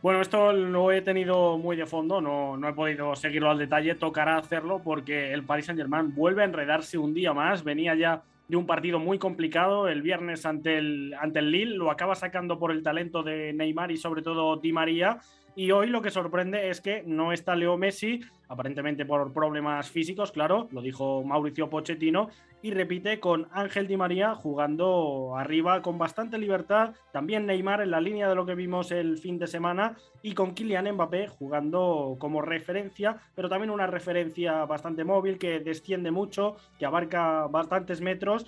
Bueno, 0.00 0.20
esto 0.20 0.52
lo 0.52 0.92
he 0.92 1.02
tenido 1.02 1.58
muy 1.58 1.76
de 1.76 1.84
fondo, 1.84 2.20
no, 2.20 2.56
no 2.56 2.68
he 2.68 2.72
podido 2.72 3.16
seguirlo 3.16 3.50
al 3.50 3.58
detalle, 3.58 3.96
tocará 3.96 4.36
hacerlo 4.36 4.80
porque 4.84 5.32
el 5.32 5.42
Paris 5.42 5.66
Saint 5.66 5.80
Germain 5.80 6.14
vuelve 6.14 6.42
a 6.42 6.44
enredarse 6.44 6.98
un 6.98 7.14
día 7.14 7.32
más, 7.32 7.64
venía 7.64 7.96
ya 7.96 8.22
de 8.46 8.56
un 8.56 8.64
partido 8.64 9.00
muy 9.00 9.18
complicado 9.18 9.88
el 9.88 10.00
viernes 10.00 10.46
ante 10.46 10.78
el, 10.78 11.14
ante 11.20 11.40
el 11.40 11.50
Lille, 11.50 11.76
lo 11.76 11.90
acaba 11.90 12.14
sacando 12.14 12.60
por 12.60 12.70
el 12.70 12.84
talento 12.84 13.24
de 13.24 13.52
Neymar 13.52 13.90
y 13.90 13.96
sobre 13.96 14.22
todo 14.22 14.56
Di 14.56 14.72
María 14.72 15.18
y 15.58 15.72
hoy 15.72 15.88
lo 15.88 16.02
que 16.02 16.12
sorprende 16.12 16.70
es 16.70 16.80
que 16.80 17.02
no 17.04 17.32
está 17.32 17.56
Leo 17.56 17.76
Messi, 17.76 18.20
aparentemente 18.46 19.04
por 19.04 19.32
problemas 19.32 19.90
físicos, 19.90 20.30
claro, 20.30 20.68
lo 20.70 20.80
dijo 20.80 21.24
Mauricio 21.24 21.68
Pochettino, 21.68 22.28
y 22.62 22.70
repite 22.70 23.18
con 23.18 23.48
Ángel 23.50 23.88
Di 23.88 23.96
María 23.96 24.36
jugando 24.36 25.34
arriba 25.36 25.82
con 25.82 25.98
bastante 25.98 26.38
libertad, 26.38 26.94
también 27.12 27.44
Neymar 27.44 27.80
en 27.80 27.90
la 27.90 28.00
línea 28.00 28.28
de 28.28 28.36
lo 28.36 28.46
que 28.46 28.54
vimos 28.54 28.92
el 28.92 29.18
fin 29.18 29.36
de 29.36 29.48
semana, 29.48 29.96
y 30.22 30.34
con 30.34 30.54
Kylian 30.54 30.92
Mbappé 30.92 31.26
jugando 31.26 32.14
como 32.20 32.40
referencia, 32.40 33.16
pero 33.34 33.48
también 33.48 33.70
una 33.70 33.88
referencia 33.88 34.64
bastante 34.64 35.02
móvil 35.02 35.38
que 35.38 35.58
desciende 35.58 36.12
mucho, 36.12 36.54
que 36.78 36.86
abarca 36.86 37.48
bastantes 37.48 38.00
metros. 38.00 38.46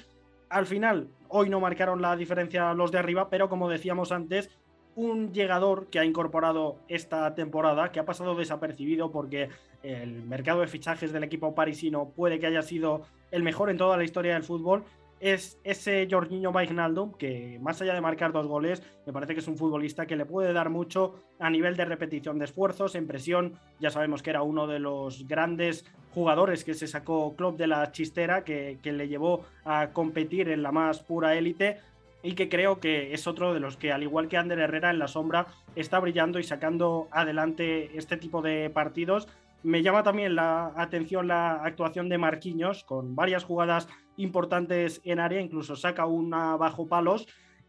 Al 0.49 0.67
final, 0.67 1.09
hoy 1.27 1.51
no 1.51 1.59
marcaron 1.59 2.03
la 2.03 2.15
diferencia 2.15 2.73
los 2.73 2.93
de 2.93 2.99
arriba, 3.01 3.29
pero 3.31 3.49
como 3.49 3.69
decíamos 3.69 4.13
antes, 4.13 4.49
un 4.97 5.33
llegador 5.33 5.87
que 5.87 5.99
ha 5.99 6.05
incorporado 6.05 6.77
esta 6.89 7.35
temporada, 7.35 7.93
que 7.93 8.01
ha 8.01 8.05
pasado 8.05 8.35
desapercibido 8.35 9.11
porque 9.11 9.49
el 9.83 10.23
mercado 10.25 10.61
de 10.61 10.67
fichajes 10.67 11.13
del 11.13 11.25
equipo 11.25 11.55
parisino 11.55 12.11
puede 12.11 12.39
que 12.39 12.47
haya 12.47 12.63
sido 12.63 13.03
el 13.31 13.43
mejor 13.43 13.71
en 13.71 13.79
toda 13.79 13.97
la 13.97 14.05
historia 14.05 14.35
del 14.35 14.43
fútbol, 14.43 14.85
es 15.21 15.59
ese 15.65 16.09
Jorginho 16.11 16.51
Wijnaldum, 16.51 17.13
que 17.13 17.59
más 17.61 17.81
allá 17.83 17.95
de 17.95 18.01
marcar 18.01 18.33
dos 18.33 18.47
goles, 18.47 18.83
me 19.07 19.13
parece 19.13 19.35
que 19.35 19.41
es 19.41 19.49
un 19.49 19.59
futbolista 19.59 20.07
que 20.07 20.17
le 20.17 20.25
puede 20.25 20.55
dar 20.55 20.71
mucho 20.71 21.15
a 21.39 21.51
nivel 21.51 21.77
de 21.77 21.85
repetición 21.85 22.39
de 22.39 22.47
esfuerzos, 22.47 22.95
en 22.95 23.07
presión, 23.07 23.55
ya 23.79 23.91
sabemos 23.91 24.23
que 24.23 24.31
era 24.31 24.43
uno 24.43 24.67
de 24.67 24.79
los 24.79 25.29
grandes 25.29 25.85
jugadores 26.15 26.65
que 26.65 26.75
se 26.75 26.87
sacó 26.87 27.37
Club 27.37 27.57
de 27.57 27.67
la 27.67 27.93
chistera, 27.93 28.45
que, 28.45 28.79
que 28.83 28.93
le 28.93 29.09
llevó 29.09 29.45
a 29.65 29.91
competir 29.93 30.49
en 30.49 30.63
la 30.63 30.73
más 30.73 31.01
pura 31.01 31.37
élite, 31.37 31.79
y 32.23 32.35
que 32.35 32.49
creo 32.49 32.81
que 32.81 33.13
es 33.13 33.27
otro 33.27 33.55
de 33.55 33.61
los 33.61 33.77
que, 33.77 33.93
al 33.93 34.03
igual 34.03 34.29
que 34.29 34.37
Ander 34.37 34.59
Herrera 34.59 34.91
en 34.91 34.99
la 34.99 35.09
sombra, 35.09 35.47
está 35.75 35.99
brillando 35.99 36.39
y 36.39 36.45
sacando 36.45 37.09
adelante 37.11 37.97
este 37.97 38.17
tipo 38.17 38.43
de 38.43 38.71
partidos. 38.71 39.29
Me 39.63 39.83
llama 39.83 40.03
también 40.03 40.35
la 40.35 40.73
atención 40.77 41.29
la 41.29 41.63
actuación 41.65 42.09
de 42.09 42.19
Marquinhos, 42.19 42.85
con 42.85 43.15
varias 43.15 43.45
jugadas 43.45 43.89
importantes 44.17 45.01
en 45.05 45.21
área, 45.21 45.41
incluso 45.41 45.77
saca 45.77 46.07
una 46.07 46.57
bajo 46.57 46.87
palos. 46.87 47.27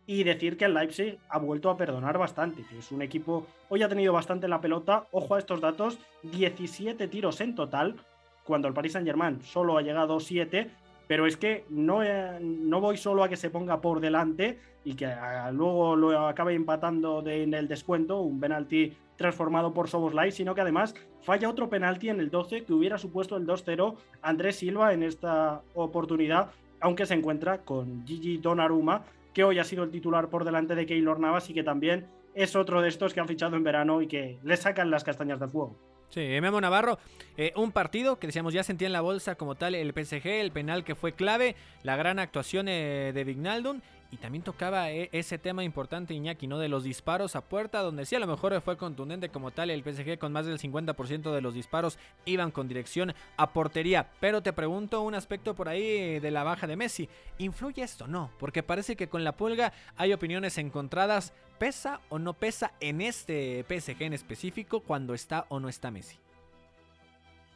y 0.08 0.24
decir 0.24 0.58
que 0.58 0.66
el 0.66 0.74
Leipzig 0.74 1.20
ha 1.30 1.38
vuelto 1.38 1.70
a 1.70 1.78
perdonar 1.78 2.18
bastante, 2.18 2.66
que 2.68 2.80
es 2.80 2.92
un 2.92 3.02
equipo, 3.04 3.46
hoy 3.70 3.84
ha 3.84 3.88
tenido 3.88 4.12
bastante 4.12 4.48
la 4.48 4.60
pelota, 4.60 5.08
ojo 5.12 5.36
a 5.36 5.40
estos 5.40 5.62
datos, 5.62 6.00
17 6.24 7.08
tiros 7.08 7.40
en 7.40 7.54
total, 7.54 7.96
cuando 8.44 8.68
el 8.68 8.74
Paris 8.74 8.94
Saint 8.94 9.08
Germain 9.08 9.42
solo 9.44 9.78
ha 9.78 9.84
llegado 9.84 10.20
7, 10.20 10.70
pero 11.12 11.28
es 11.28 11.36
que 11.36 11.66
no, 11.68 12.04
eh, 12.04 12.40
no 12.40 12.80
voy 12.80 12.96
solo 12.96 13.22
a 13.22 13.28
que 13.28 13.36
se 13.36 13.50
ponga 13.50 13.82
por 13.82 14.00
delante 14.00 14.60
y 14.86 14.94
que 14.94 15.14
luego 15.52 15.98
lo 15.98 16.18
acabe 16.26 16.54
empatando 16.54 17.22
en 17.28 17.54
el 17.54 17.68
descuento, 17.68 18.22
un 18.22 18.40
penalti 18.40 18.94
transformado 19.18 19.74
por 19.74 19.90
Soboslai, 19.90 20.32
sino 20.32 20.56
que 20.56 20.62
además 20.62 20.96
falla 21.22 21.50
otro 21.50 21.70
penalti 21.70 22.08
en 22.08 22.22
el 22.22 22.30
12 22.30 22.64
que 22.64 22.72
hubiera 22.72 22.98
supuesto 22.98 23.36
el 23.36 23.46
2-0 23.46 23.98
Andrés 24.22 24.56
Silva 24.56 24.94
en 24.94 25.04
esta 25.04 25.64
oportunidad, 25.74 26.52
aunque 26.80 27.06
se 27.06 27.16
encuentra 27.16 27.58
con 27.58 28.08
Gigi 28.08 28.38
Donnarumma, 28.38 29.04
que 29.34 29.44
hoy 29.44 29.60
ha 29.60 29.66
sido 29.66 29.84
el 29.84 29.92
titular 29.92 30.30
por 30.30 30.46
delante 30.46 30.76
de 30.76 30.86
Keylor 30.86 31.20
Navas 31.20 31.50
y 31.50 31.54
que 31.54 31.64
también 31.64 32.08
es 32.36 32.56
otro 32.56 32.82
de 32.82 32.88
estos 32.88 33.14
que 33.14 33.20
han 33.20 33.28
fichado 33.28 33.58
en 33.58 33.66
verano 33.66 34.02
y 34.02 34.08
que 34.08 34.40
le 34.44 34.56
sacan 34.56 34.90
las 34.90 35.04
castañas 35.04 35.42
del 35.42 35.50
fuego. 35.50 35.76
Sí, 36.12 36.20
Memo 36.42 36.60
Navarro, 36.60 37.00
eh, 37.38 37.54
un 37.56 37.72
partido 37.72 38.20
que 38.20 38.28
decíamos 38.28 38.54
ya 38.54 38.64
sentía 38.64 38.86
en 38.86 38.92
la 38.92 39.00
bolsa 39.00 39.36
como 39.36 39.56
tal 39.56 39.76
el 39.76 39.94
PSG, 39.94 40.28
el 40.28 40.52
penal 40.52 40.84
que 40.84 40.94
fue 40.94 41.14
clave, 41.14 41.56
la 41.84 41.96
gran 41.96 42.20
actuación 42.20 42.68
eh, 42.68 43.12
de 43.14 43.24
Vignaldum 43.24 43.80
y 44.12 44.18
también 44.18 44.44
tocaba 44.44 44.92
eh, 44.92 45.10
ese 45.14 45.38
tema 45.38 45.64
importante, 45.64 46.14
Iñaki, 46.14 46.46
¿no? 46.46 46.60
De 46.60 46.68
los 46.68 46.84
disparos 46.84 47.38
a 47.38 47.42
puerta, 47.42 47.80
donde 47.80 48.06
sí 48.06 48.16
a 48.16 48.20
lo 48.20 48.28
mejor 48.28 48.60
fue 48.62 48.76
contundente 48.76 49.30
como 49.30 49.52
tal. 49.52 49.70
El 49.70 49.84
PSG 49.84 50.20
con 50.20 50.34
más 50.34 50.46
del 50.46 50.60
50% 50.60 51.32
de 51.32 51.42
los 51.42 51.54
disparos 51.54 51.98
iban 52.26 52.52
con 52.52 52.68
dirección 52.68 53.14
a 53.38 53.54
portería. 53.54 54.10
Pero 54.20 54.44
te 54.44 54.52
pregunto 54.52 55.02
un 55.02 55.16
aspecto 55.16 55.56
por 55.56 55.70
ahí 55.70 56.20
de 56.20 56.32
la 56.32 56.44
baja 56.44 56.68
de 56.68 56.76
Messi. 56.76 57.08
¿Influye 57.38 57.84
esto? 57.84 58.06
No, 58.06 58.32
porque 58.38 58.64
parece 58.64 58.98
que 58.98 59.08
con 59.08 59.24
la 59.24 59.38
pulga 59.38 59.72
hay 59.96 60.12
opiniones 60.12 60.58
encontradas. 60.58 61.34
¿Pesa 61.58 62.02
o 62.10 62.20
no 62.20 62.34
pesa 62.34 62.74
en 62.82 63.00
este 63.02 63.64
PSG 63.70 64.02
en 64.02 64.14
específico 64.14 64.82
cuando 64.82 65.14
está 65.14 65.46
o 65.48 65.60
no 65.60 65.70
está 65.70 65.90
Messi? 65.90 66.18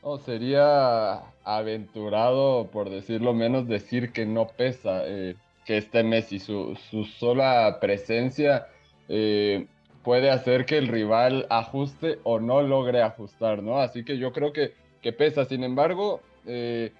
Oh, 0.02 0.20
sería 0.20 1.24
aventurado, 1.44 2.70
por 2.72 2.92
decirlo 2.92 3.34
menos, 3.34 3.68
decir 3.68 4.14
que 4.14 4.26
no 4.26 4.48
pesa. 4.48 5.02
Eh, 5.06 5.36
que 5.66 5.78
esté 5.78 6.04
Messi. 6.04 6.40
Su, 6.40 6.76
sola 7.20 7.80
presencia 7.82 8.68
eh, 9.10 9.68
puede 10.04 10.30
hacer 10.30 10.66
que 10.66 10.78
el 10.78 10.88
rival 10.88 11.48
ajuste 11.50 12.20
o 12.24 12.40
no 12.40 12.62
logre 12.62 13.02
ajustar, 13.02 13.62
¿no? 13.64 13.80
Así 13.80 14.06
que 14.06 14.18
yo 14.18 14.32
creo 14.32 14.54
que, 14.54 14.74
que 15.02 15.12
pesa. 15.12 15.46
Sin 15.46 15.64
embargo, 15.64 16.22
eh, 16.46 16.94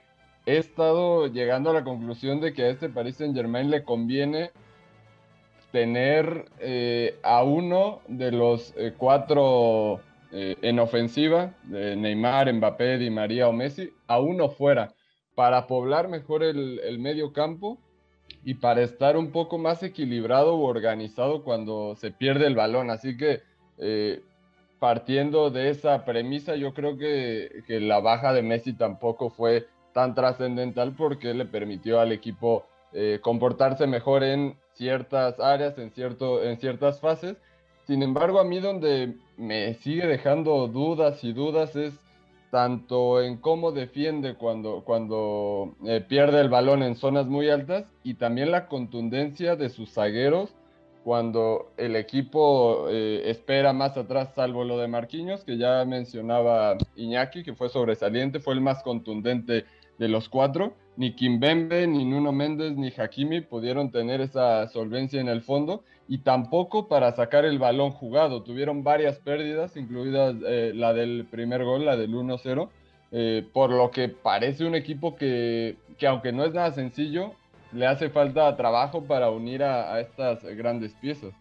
he 0.46 0.58
estado 0.58 1.28
llegando 1.28 1.70
a 1.70 1.74
la 1.74 1.84
conclusión 1.84 2.42
de 2.42 2.54
que 2.54 2.64
a 2.64 2.70
este 2.70 2.90
Paris 2.90 3.18
Saint 3.18 3.36
Germain 3.36 3.70
le 3.70 3.84
conviene 3.84 4.52
tener 5.72 6.46
eh, 6.60 7.20
a 7.24 7.44
uno 7.44 8.02
de 8.08 8.32
los 8.32 8.74
cuatro 8.98 10.02
en 10.32 10.80
ofensiva, 10.80 11.54
Neymar, 11.64 12.52
Mbappé, 12.52 12.98
Di 12.98 13.10
María 13.10 13.48
o 13.48 13.54
Messi, 13.54 13.94
a 14.06 14.20
uno 14.20 14.50
fuera, 14.50 14.92
para 15.34 15.66
poblar 15.66 16.10
mejor 16.10 16.44
el, 16.44 16.82
el 16.84 17.00
medio 17.00 17.32
campo 17.32 17.80
y 18.46 18.54
para 18.54 18.84
estar 18.84 19.18
un 19.18 19.32
poco 19.32 19.58
más 19.58 19.82
equilibrado 19.82 20.56
o 20.56 20.68
organizado 20.68 21.44
cuando 21.44 21.96
se 21.96 22.12
pierde 22.12 22.46
el 22.46 22.56
balón. 22.56 22.92
Así 22.92 23.18
que 23.18 23.42
eh, 23.80 24.22
partiendo 24.78 25.50
de 25.50 25.72
esa 25.72 26.06
premisa, 26.06 26.56
yo 26.56 26.76
creo 26.76 26.96
que, 26.96 27.64
la 27.68 28.00
baja 28.00 28.34
de 28.34 28.44
Messi 28.44 28.74
tampoco 28.74 29.32
fue 29.32 29.68
tan 29.94 30.14
trascendental 30.14 30.94
porque 30.96 31.34
le 31.34 31.46
permitió 31.46 32.00
al 32.00 32.12
equipo 32.12 32.68
eh, 32.94 33.20
comportarse 33.20 33.88
mejor 33.88 34.24
en 34.24 34.56
ciertas 34.74 35.40
áreas, 35.40 35.80
en, 35.80 35.90
cierto, 35.90 36.44
en 36.44 36.60
ciertas 36.60 37.00
fases. 37.00 37.38
Sin 37.88 38.04
embargo, 38.04 38.40
a 38.40 38.44
mí 38.44 38.60
donde 38.60 39.16
me 39.38 39.74
sigue 39.74 40.06
dejando 40.06 40.68
dudas 40.68 41.24
y 41.24 41.34
dudas 41.34 41.76
es 41.76 42.00
tanto 42.56 43.22
en 43.22 43.36
cómo 43.36 43.74
defiende 43.74 44.36
cuando, 44.36 44.86
cuando 44.86 45.76
eh, 45.86 46.00
pierde 46.00 46.40
el 46.40 46.48
balón 46.48 46.84
en 46.84 46.96
zonas 46.96 47.28
muy 47.28 47.50
altas 47.50 47.92
y 48.02 48.14
también 48.14 48.50
la 48.50 48.70
contundencia 48.70 49.58
de 49.58 49.68
sus 49.68 49.92
zagueros 49.92 50.56
cuando 51.04 51.74
el 51.76 51.98
equipo 51.98 52.88
eh, 52.88 53.24
espera 53.26 53.74
más 53.74 53.98
atrás, 53.98 54.30
salvo 54.36 54.64
lo 54.64 54.78
de 54.78 54.88
Marquinhos, 54.88 55.44
que 55.44 55.58
ya 55.58 55.84
mencionaba 55.84 56.78
Iñaki, 56.96 57.44
que 57.44 57.56
fue 57.56 57.68
sobresaliente, 57.68 58.40
fue 58.40 58.54
el 58.54 58.62
más 58.62 58.82
contundente 58.84 59.66
de 59.98 60.08
los 60.08 60.30
cuatro. 60.30 60.76
Ni 60.98 61.14
Kimbembe, 61.14 61.88
ni 61.88 62.06
Nuno 62.06 62.32
Méndez, 62.32 62.76
ni 62.78 62.92
Hakimi 62.96 63.42
pudieron 63.42 63.92
tener 63.92 64.22
esa 64.22 64.68
solvencia 64.70 65.20
en 65.20 65.28
el 65.28 65.42
fondo 65.42 65.84
y 66.08 66.20
tampoco 66.20 66.88
para 66.88 67.12
sacar 67.14 67.46
el 67.46 67.60
balón 67.60 67.92
jugado. 67.92 68.44
Tuvieron 68.44 68.84
varias 68.84 69.20
pérdidas, 69.20 69.76
incluidas 69.76 70.36
eh, 70.48 70.72
la 70.74 70.94
del 70.94 71.26
primer 71.30 71.64
gol, 71.64 71.86
la 71.86 71.98
del 71.98 72.14
1-0, 72.14 72.70
eh, 73.12 73.46
por 73.54 73.72
lo 73.72 73.92
que 73.92 74.10
parece 74.10 74.66
un 74.66 74.76
equipo 74.76 75.16
que, 75.16 75.78
que, 75.98 76.08
aunque 76.08 76.32
no 76.32 76.46
es 76.46 76.54
nada 76.54 76.72
sencillo, 76.72 77.34
le 77.72 77.88
hace 77.88 78.10
falta 78.10 78.56
trabajo 78.56 79.04
para 79.04 79.30
unir 79.30 79.64
a, 79.64 80.00
estas 80.00 80.44
grandes 80.44 80.94
piezas. 80.94 81.34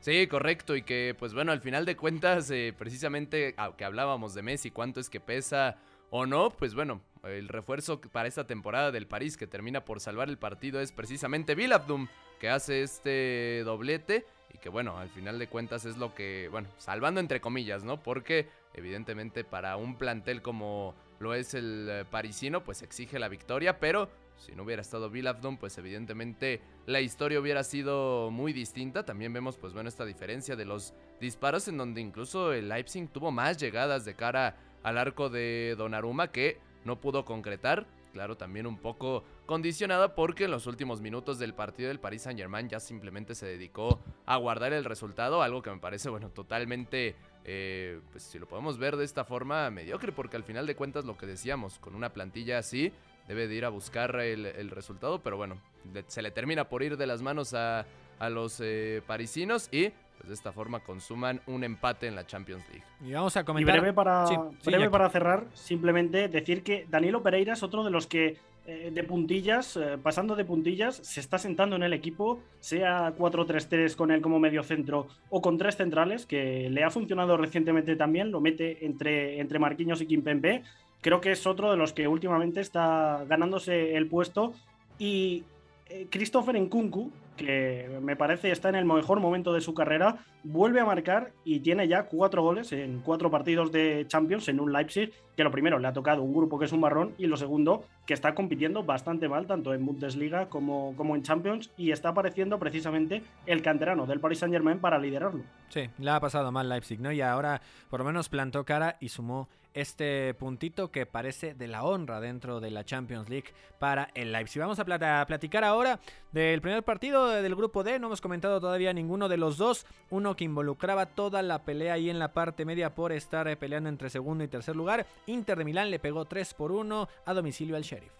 Sí, 0.00 0.26
correcto, 0.28 0.76
y 0.76 0.82
que 0.82 1.16
pues 1.18 1.34
bueno, 1.34 1.50
al 1.50 1.60
final 1.60 1.84
de 1.84 1.96
cuentas, 1.96 2.50
eh, 2.50 2.72
precisamente, 2.78 3.54
aunque 3.56 3.84
hablábamos 3.84 4.34
de 4.34 4.42
Messi, 4.42 4.70
cuánto 4.70 5.00
es 5.00 5.10
que 5.10 5.18
pesa 5.18 5.78
o 6.10 6.26
no, 6.26 6.50
pues 6.50 6.74
bueno, 6.74 7.00
el 7.28 7.48
refuerzo 7.48 8.00
para 8.00 8.28
esta 8.28 8.46
temporada 8.46 8.90
del 8.92 9.06
París 9.06 9.36
que 9.36 9.46
termina 9.46 9.84
por 9.84 10.00
salvar 10.00 10.28
el 10.28 10.38
partido 10.38 10.80
es 10.80 10.92
precisamente 10.92 11.56
Abdum 11.72 12.08
que 12.40 12.48
hace 12.48 12.82
este 12.82 13.62
doblete 13.64 14.26
y 14.52 14.58
que 14.58 14.68
bueno, 14.68 14.98
al 14.98 15.08
final 15.10 15.38
de 15.38 15.48
cuentas 15.48 15.84
es 15.84 15.96
lo 15.96 16.14
que, 16.14 16.48
bueno, 16.50 16.68
salvando 16.78 17.20
entre 17.20 17.40
comillas, 17.40 17.84
¿no? 17.84 18.02
Porque 18.02 18.48
evidentemente 18.74 19.44
para 19.44 19.76
un 19.76 19.96
plantel 19.96 20.42
como 20.42 20.94
lo 21.18 21.34
es 21.34 21.54
el 21.54 21.88
eh, 21.90 22.04
parisino, 22.10 22.62
pues 22.62 22.82
exige 22.82 23.18
la 23.18 23.28
victoria, 23.28 23.80
pero 23.80 24.08
si 24.36 24.54
no 24.54 24.64
hubiera 24.64 24.82
estado 24.82 25.06
Abdum 25.06 25.56
pues 25.56 25.78
evidentemente 25.78 26.60
la 26.86 27.00
historia 27.00 27.40
hubiera 27.40 27.64
sido 27.64 28.30
muy 28.30 28.52
distinta. 28.52 29.04
También 29.04 29.32
vemos, 29.32 29.56
pues 29.56 29.72
bueno, 29.72 29.88
esta 29.88 30.04
diferencia 30.04 30.56
de 30.56 30.66
los 30.66 30.94
disparos 31.20 31.68
en 31.68 31.78
donde 31.78 32.00
incluso 32.00 32.52
el 32.52 32.68
Leipzig 32.68 33.08
tuvo 33.08 33.30
más 33.30 33.56
llegadas 33.56 34.04
de 34.04 34.14
cara 34.14 34.56
al 34.82 34.98
arco 34.98 35.30
de 35.30 35.74
Donnarumma 35.76 36.30
que 36.30 36.58
no 36.86 37.00
pudo 37.00 37.24
concretar. 37.24 37.86
Claro, 38.12 38.38
también 38.38 38.66
un 38.66 38.78
poco 38.78 39.24
condicionada 39.44 40.14
porque 40.14 40.44
en 40.44 40.50
los 40.50 40.66
últimos 40.66 41.02
minutos 41.02 41.38
del 41.38 41.52
partido 41.52 41.88
del 41.88 42.00
Paris 42.00 42.22
Saint 42.22 42.38
Germain 42.38 42.66
ya 42.66 42.80
simplemente 42.80 43.34
se 43.34 43.44
dedicó 43.44 44.00
a 44.24 44.38
guardar 44.38 44.72
el 44.72 44.86
resultado, 44.86 45.42
algo 45.42 45.60
que 45.60 45.70
me 45.70 45.76
parece, 45.76 46.08
bueno, 46.08 46.30
totalmente, 46.30 47.14
eh, 47.44 48.00
pues 48.12 48.22
si 48.22 48.38
lo 48.38 48.48
podemos 48.48 48.78
ver 48.78 48.96
de 48.96 49.04
esta 49.04 49.24
forma, 49.26 49.70
mediocre, 49.70 50.12
porque 50.12 50.36
al 50.36 50.44
final 50.44 50.66
de 50.66 50.76
cuentas 50.76 51.04
lo 51.04 51.18
que 51.18 51.26
decíamos, 51.26 51.78
con 51.78 51.94
una 51.94 52.14
plantilla 52.14 52.56
así, 52.56 52.90
debe 53.28 53.48
de 53.48 53.54
ir 53.54 53.66
a 53.66 53.68
buscar 53.68 54.16
el, 54.16 54.70
resultado, 54.70 55.22
pero 55.22 55.36
bueno, 55.36 55.60
se 56.06 56.22
le 56.22 56.30
termina 56.30 56.70
por 56.70 56.82
ir 56.82 56.96
de 56.96 57.06
las 57.06 57.20
manos 57.20 57.52
a, 57.52 57.84
los 58.30 58.60
eh, 58.60 59.02
parisinos 59.06 59.68
y 59.70 59.92
pues 60.16 60.28
de 60.28 60.34
esta 60.34 60.52
forma 60.52 60.80
consuman 60.80 61.40
un 61.46 61.64
empate 61.64 62.06
en 62.06 62.14
la 62.14 62.26
Champions 62.26 62.64
League. 62.70 62.84
Y 63.04 63.12
vamos 63.12 63.36
a 63.36 63.44
comentar. 63.44 63.76
breve 63.76 63.92
para, 63.92 64.26
breve 64.64 64.90
para 64.90 65.08
cerrar, 65.10 65.46
simplemente 65.54 66.28
decir 66.28 66.62
que 66.62 66.86
Danilo 66.88 67.22
Pereira 67.22 67.52
es 67.52 67.62
otro 67.62 67.84
de 67.84 67.90
los 67.90 68.06
que 68.06 68.38
eh, 68.68 68.90
de 68.92 69.04
puntillas, 69.04 69.76
eh, 69.76 69.96
pasando 70.02 70.34
de 70.34 70.44
puntillas, 70.44 70.96
se 70.96 71.20
está 71.20 71.38
sentando 71.38 71.76
en 71.76 71.84
el 71.84 71.92
equipo, 71.92 72.40
sea 72.58 73.14
4-3-3 73.16 73.94
con 73.94 74.10
él 74.10 74.20
como 74.20 74.40
medio 74.40 74.64
centro 74.64 75.06
o 75.30 75.40
con 75.40 75.56
tres 75.56 75.76
centrales, 75.76 76.26
que 76.26 76.68
le 76.68 76.82
ha 76.82 76.90
funcionado 76.90 77.36
recientemente 77.36 77.94
también, 77.94 78.32
lo 78.32 78.40
mete 78.40 78.84
entre, 78.84 79.38
entre 79.38 79.60
Marquinhos 79.60 80.00
y 80.00 80.06
Kimpembe. 80.06 80.64
Creo 81.00 81.20
que 81.20 81.30
es 81.30 81.46
otro 81.46 81.70
de 81.70 81.76
los 81.76 81.92
que 81.92 82.08
últimamente 82.08 82.60
está 82.60 83.24
ganándose 83.28 83.94
el 83.96 84.08
puesto. 84.08 84.52
Y 84.98 85.44
eh, 85.88 86.08
Christopher 86.10 86.60
Nkunku, 86.60 87.12
que 87.36 87.98
me 88.02 88.16
parece 88.16 88.50
está 88.50 88.68
en 88.68 88.74
el 88.74 88.84
mejor 88.84 89.20
momento 89.20 89.52
de 89.52 89.60
su 89.60 89.74
carrera, 89.74 90.24
vuelve 90.42 90.80
a 90.80 90.84
marcar 90.84 91.32
y 91.44 91.60
tiene 91.60 91.88
ya 91.88 92.04
cuatro 92.04 92.42
goles 92.42 92.72
en 92.72 93.00
cuatro 93.00 93.30
partidos 93.30 93.70
de 93.72 94.04
Champions 94.08 94.48
en 94.48 94.60
un 94.60 94.72
Leipzig, 94.72 95.12
que 95.36 95.44
lo 95.44 95.50
primero 95.50 95.78
le 95.78 95.88
ha 95.88 95.92
tocado 95.92 96.22
un 96.22 96.34
grupo 96.34 96.58
que 96.58 96.64
es 96.64 96.72
un 96.72 96.80
marrón 96.80 97.14
y 97.18 97.26
lo 97.26 97.36
segundo 97.36 97.84
que 98.06 98.14
está 98.14 98.34
compitiendo 98.34 98.84
bastante 98.84 99.28
mal 99.28 99.46
tanto 99.46 99.74
en 99.74 99.84
Bundesliga 99.84 100.48
como, 100.48 100.94
como 100.96 101.14
en 101.14 101.22
Champions 101.22 101.70
y 101.76 101.90
está 101.90 102.10
apareciendo 102.10 102.58
precisamente 102.58 103.22
el 103.44 103.62
canterano 103.62 104.06
del 104.06 104.20
Paris 104.20 104.38
Saint 104.38 104.54
Germain 104.54 104.78
para 104.78 104.98
liderarlo. 104.98 105.44
Sí, 105.68 105.88
le 105.98 106.10
ha 106.10 106.20
pasado 106.20 106.50
mal 106.52 106.68
Leipzig, 106.68 107.00
¿no? 107.00 107.12
Y 107.12 107.20
ahora 107.20 107.60
por 107.90 108.00
lo 108.00 108.06
menos 108.06 108.28
plantó 108.28 108.64
cara 108.64 108.96
y 109.00 109.08
sumó 109.08 109.48
este 109.76 110.32
puntito 110.32 110.90
que 110.90 111.04
parece 111.04 111.52
de 111.52 111.68
la 111.68 111.84
honra 111.84 112.18
dentro 112.18 112.60
de 112.60 112.70
la 112.70 112.84
Champions 112.84 113.28
League 113.28 113.52
para 113.78 114.08
el 114.14 114.32
Leipzig. 114.32 114.58
Vamos 114.58 114.78
a, 114.78 115.20
a 115.20 115.26
platicar 115.26 115.64
ahora 115.64 116.00
del 116.32 116.62
primer 116.62 116.82
partido 116.82 117.28
del 117.28 117.54
grupo 117.54 117.84
D. 117.84 117.98
No 117.98 118.06
hemos 118.06 118.22
comentado 118.22 118.58
todavía 118.58 118.94
ninguno 118.94 119.28
de 119.28 119.36
los 119.36 119.58
dos. 119.58 119.84
Uno 120.08 120.34
que 120.34 120.44
involucraba 120.44 121.04
toda 121.04 121.42
la 121.42 121.62
pelea 121.62 121.92
ahí 121.92 122.08
en 122.08 122.18
la 122.18 122.32
parte 122.32 122.64
media 122.64 122.94
por 122.94 123.12
estar 123.12 123.46
eh, 123.48 123.56
peleando 123.56 123.90
entre 123.90 124.08
segundo 124.08 124.42
y 124.42 124.48
tercer 124.48 124.74
lugar. 124.74 125.06
Inter 125.26 125.58
de 125.58 125.64
Milán 125.64 125.90
le 125.90 125.98
pegó 125.98 126.24
3 126.24 126.54
por 126.54 126.72
1 126.72 127.08
a 127.26 127.34
domicilio 127.34 127.76
al 127.76 127.82
Sheriff. 127.82 128.12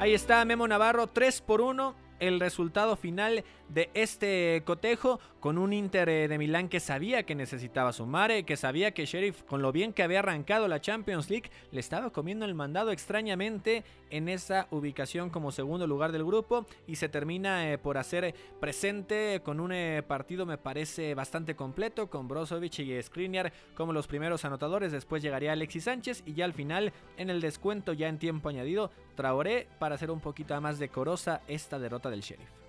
Ahí 0.00 0.12
está 0.12 0.44
Memo 0.44 0.66
Navarro, 0.66 1.06
3 1.06 1.40
por 1.42 1.60
1 1.60 2.07
el 2.20 2.40
resultado 2.40 2.96
final 2.96 3.44
de 3.68 3.90
este 3.94 4.62
cotejo 4.64 5.20
con 5.40 5.58
un 5.58 5.72
Inter 5.72 6.08
eh, 6.08 6.28
de 6.28 6.38
Milán 6.38 6.68
que 6.68 6.80
sabía 6.80 7.22
que 7.22 7.34
necesitaba 7.34 7.92
sumar, 7.92 8.30
eh, 8.30 8.44
que 8.44 8.56
sabía 8.56 8.92
que 8.92 9.06
Sheriff, 9.06 9.42
con 9.42 9.62
lo 9.62 9.72
bien 9.72 9.92
que 9.92 10.02
había 10.02 10.20
arrancado 10.20 10.68
la 10.68 10.80
Champions 10.80 11.30
League, 11.30 11.50
le 11.70 11.80
estaba 11.80 12.10
comiendo 12.10 12.44
el 12.44 12.54
mandado 12.54 12.90
extrañamente 12.90 13.84
en 14.10 14.28
esa 14.28 14.66
ubicación 14.70 15.30
como 15.30 15.52
segundo 15.52 15.86
lugar 15.86 16.12
del 16.12 16.24
grupo 16.24 16.66
y 16.86 16.96
se 16.96 17.08
termina 17.08 17.70
eh, 17.70 17.78
por 17.78 17.98
hacer 17.98 18.34
presente 18.60 19.40
con 19.44 19.60
un 19.60 19.68
partido 20.06 20.46
me 20.46 20.58
parece 20.58 21.14
bastante 21.14 21.54
completo 21.54 22.08
con 22.08 22.26
Brozovic 22.26 22.78
y 22.80 23.02
Skriniar 23.02 23.52
como 23.74 23.92
los 23.92 24.06
primeros 24.06 24.44
anotadores, 24.44 24.92
después 24.92 25.22
llegaría 25.22 25.52
Alexis 25.52 25.84
Sánchez 25.84 26.22
y 26.24 26.32
ya 26.32 26.46
al 26.46 26.54
final 26.54 26.92
en 27.16 27.30
el 27.30 27.40
descuento 27.40 27.92
ya 27.92 28.08
en 28.08 28.18
tiempo 28.18 28.48
añadido 28.48 28.90
Traoré 29.14 29.66
para 29.78 29.96
hacer 29.96 30.10
un 30.10 30.20
poquito 30.20 30.58
más 30.60 30.78
decorosa 30.78 31.42
esta 31.48 31.78
derrota 31.78 32.08
del 32.10 32.20
Sheriff. 32.20 32.67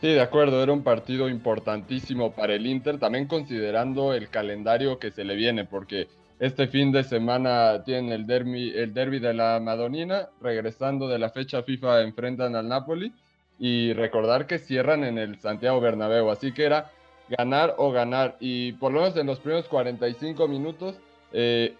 Sí, 0.00 0.08
de 0.08 0.20
acuerdo, 0.20 0.62
era 0.62 0.72
un 0.72 0.82
partido 0.82 1.28
importantísimo 1.28 2.32
para 2.32 2.54
el 2.54 2.66
Inter, 2.66 2.98
también 2.98 3.26
considerando 3.26 4.12
el 4.12 4.28
calendario 4.28 4.98
que 4.98 5.10
se 5.10 5.24
le 5.24 5.34
viene, 5.36 5.64
porque 5.64 6.08
este 6.38 6.66
fin 6.66 6.92
de 6.92 7.02
semana 7.02 7.82
tienen 7.82 8.12
el 8.12 8.26
derby, 8.26 8.72
el 8.76 8.92
derby 8.92 9.20
de 9.20 9.32
la 9.32 9.58
Madonina, 9.58 10.28
regresando 10.42 11.08
de 11.08 11.18
la 11.18 11.30
fecha 11.30 11.62
FIFA 11.62 12.02
enfrentan 12.02 12.56
al 12.56 12.68
Napoli 12.68 13.12
y 13.58 13.94
recordar 13.94 14.46
que 14.46 14.58
cierran 14.58 15.02
en 15.02 15.16
el 15.16 15.40
Santiago 15.40 15.80
Bernabéu, 15.80 16.30
así 16.30 16.52
que 16.52 16.64
era 16.64 16.90
ganar 17.28 17.74
o 17.78 17.90
ganar 17.90 18.36
y 18.38 18.72
por 18.72 18.92
lo 18.92 19.00
menos 19.00 19.16
en 19.16 19.26
los 19.26 19.40
primeros 19.40 19.66
45 19.66 20.46
minutos 20.46 21.00
eh, 21.32 21.74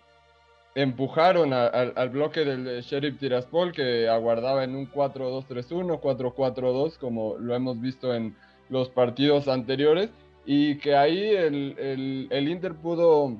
empujaron 0.76 1.54
al 1.54 2.10
bloque 2.10 2.44
del 2.44 2.82
Sheriff 2.82 3.18
Tiraspol 3.18 3.72
que 3.72 4.08
aguardaba 4.10 4.62
en 4.62 4.76
un 4.76 4.86
4-2-3-1, 4.92 5.98
4-4-2 6.00 6.98
como 6.98 7.38
lo 7.38 7.54
hemos 7.54 7.80
visto 7.80 8.14
en 8.14 8.36
los 8.68 8.90
partidos 8.90 9.48
anteriores 9.48 10.10
y 10.44 10.76
que 10.76 10.94
ahí 10.94 11.30
el, 11.30 12.28
el, 12.30 12.48
Inter 12.48 12.74
pudo, 12.74 13.38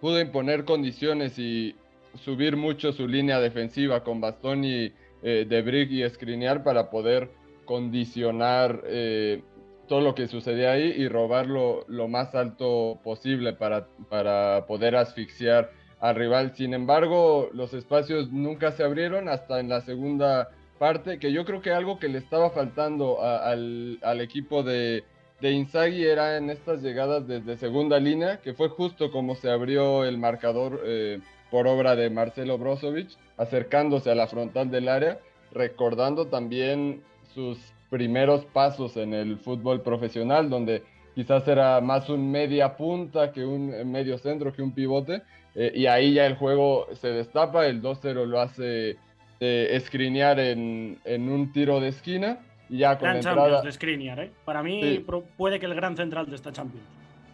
pudo 0.00 0.20
imponer 0.20 0.64
condiciones 0.64 1.36
y 1.40 1.74
subir 2.14 2.56
mucho 2.56 2.92
su 2.92 3.08
línea 3.08 3.40
defensiva 3.40 4.04
con 4.04 4.20
Bastoni, 4.20 4.92
eh, 5.24 5.46
De 5.48 5.62
Brick 5.62 5.90
y 5.90 6.08
Skriniar 6.08 6.62
para 6.62 6.90
poder 6.90 7.28
condicionar 7.64 8.82
eh, 8.86 9.42
todo 9.88 10.00
lo 10.00 10.14
que 10.14 10.28
sucedía 10.28 10.72
ahí 10.72 10.94
y 10.96 11.08
robarlo 11.08 11.84
lo 11.88 12.06
más 12.06 12.36
alto 12.36 13.00
posible 13.02 13.52
para, 13.52 13.88
para 14.08 14.64
poder 14.68 14.94
asfixiar 14.94 15.72
al 16.00 16.14
rival. 16.14 16.54
Sin 16.54 16.74
embargo, 16.74 17.48
los 17.52 17.74
espacios 17.74 18.30
nunca 18.30 18.72
se 18.72 18.84
abrieron 18.84 19.28
hasta 19.28 19.60
en 19.60 19.68
la 19.68 19.80
segunda 19.80 20.50
parte, 20.78 21.18
que 21.18 21.32
yo 21.32 21.44
creo 21.44 21.60
que 21.60 21.72
algo 21.72 21.98
que 21.98 22.08
le 22.08 22.18
estaba 22.18 22.50
faltando 22.50 23.22
al, 23.22 24.20
equipo 24.20 24.62
de, 24.62 25.04
de 25.40 25.52
Inzaghi 25.52 26.04
era 26.04 26.36
en 26.36 26.50
estas 26.50 26.82
llegadas 26.82 27.26
desde 27.26 27.56
segunda 27.56 27.98
línea, 27.98 28.40
que 28.40 28.54
fue 28.54 28.68
justo 28.68 29.10
como 29.10 29.34
se 29.34 29.50
abrió 29.50 30.04
el 30.04 30.18
marcador 30.18 30.80
eh, 30.84 31.20
por 31.50 31.66
obra 31.66 31.96
de 31.96 32.10
Marcelo 32.10 32.58
Brozovic, 32.58 33.08
acercándose 33.36 34.10
a 34.10 34.14
la 34.14 34.28
frontal 34.28 34.70
del 34.70 34.88
área, 34.88 35.18
recordando 35.52 36.26
también 36.26 37.02
sus 37.34 37.58
primeros 37.90 38.44
pasos 38.46 38.96
en 38.96 39.14
el 39.14 39.38
fútbol 39.38 39.80
profesional, 39.80 40.50
donde 40.50 40.82
quizás 41.14 41.46
era 41.48 41.80
más 41.80 42.08
un 42.08 42.30
media 42.30 42.76
punta 42.76 43.32
que 43.32 43.44
un 43.44 43.90
medio 43.90 44.18
centro, 44.18 44.52
que 44.52 44.62
un 44.62 44.72
pivote, 44.72 45.22
eh, 45.60 45.72
y 45.74 45.86
ahí 45.86 46.14
ya 46.14 46.24
el 46.24 46.36
juego 46.36 46.86
se 46.94 47.08
destapa, 47.08 47.66
el 47.66 47.82
2-0 47.82 48.26
lo 48.26 48.40
hace 48.40 48.96
eh, 49.40 49.68
escrinear 49.72 50.38
en, 50.38 50.98
en, 51.04 51.28
un 51.28 51.52
tiro 51.52 51.80
de 51.80 51.88
esquina. 51.88 52.38
Y 52.68 52.78
ya 52.78 52.96
con 52.96 53.08
gran 53.08 53.16
entrada... 53.16 53.62
de 53.62 53.72
Skriniar, 53.72 54.20
¿eh? 54.20 54.30
Para 54.44 54.62
mí 54.62 55.04
puede 55.36 55.58
que 55.58 55.66
el 55.66 55.74
gran 55.74 55.96
central 55.96 56.30
de 56.30 56.36
esta 56.36 56.52
Champions. 56.52 56.86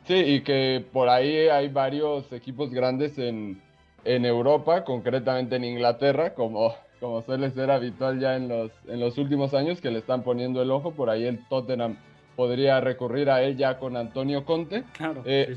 Sí, 0.06 0.14
y 0.14 0.40
que 0.40 0.82
por 0.90 1.10
ahí 1.10 1.48
hay 1.48 1.68
varios 1.68 2.32
equipos 2.32 2.70
grandes 2.70 3.18
en, 3.18 3.60
en 4.06 4.24
Europa, 4.24 4.84
concretamente 4.84 5.56
en 5.56 5.64
Inglaterra, 5.64 6.32
como, 6.32 6.74
como 7.00 7.20
suele 7.20 7.50
ser 7.50 7.70
habitual 7.70 8.20
ya 8.20 8.36
en 8.36 8.48
los, 8.48 8.70
en 8.88 9.00
los 9.00 9.18
últimos 9.18 9.52
años, 9.52 9.82
que 9.82 9.90
le 9.90 9.98
están 9.98 10.22
poniendo 10.22 10.62
el 10.62 10.70
ojo. 10.70 10.92
Por 10.92 11.10
ahí 11.10 11.26
el 11.26 11.46
Tottenham 11.48 11.98
podría 12.36 12.80
recurrir 12.80 13.28
a 13.28 13.42
él 13.42 13.58
ya 13.58 13.78
con 13.78 13.98
Antonio 13.98 14.46
Conte. 14.46 14.84
Claro, 14.94 15.22
eh, 15.26 15.54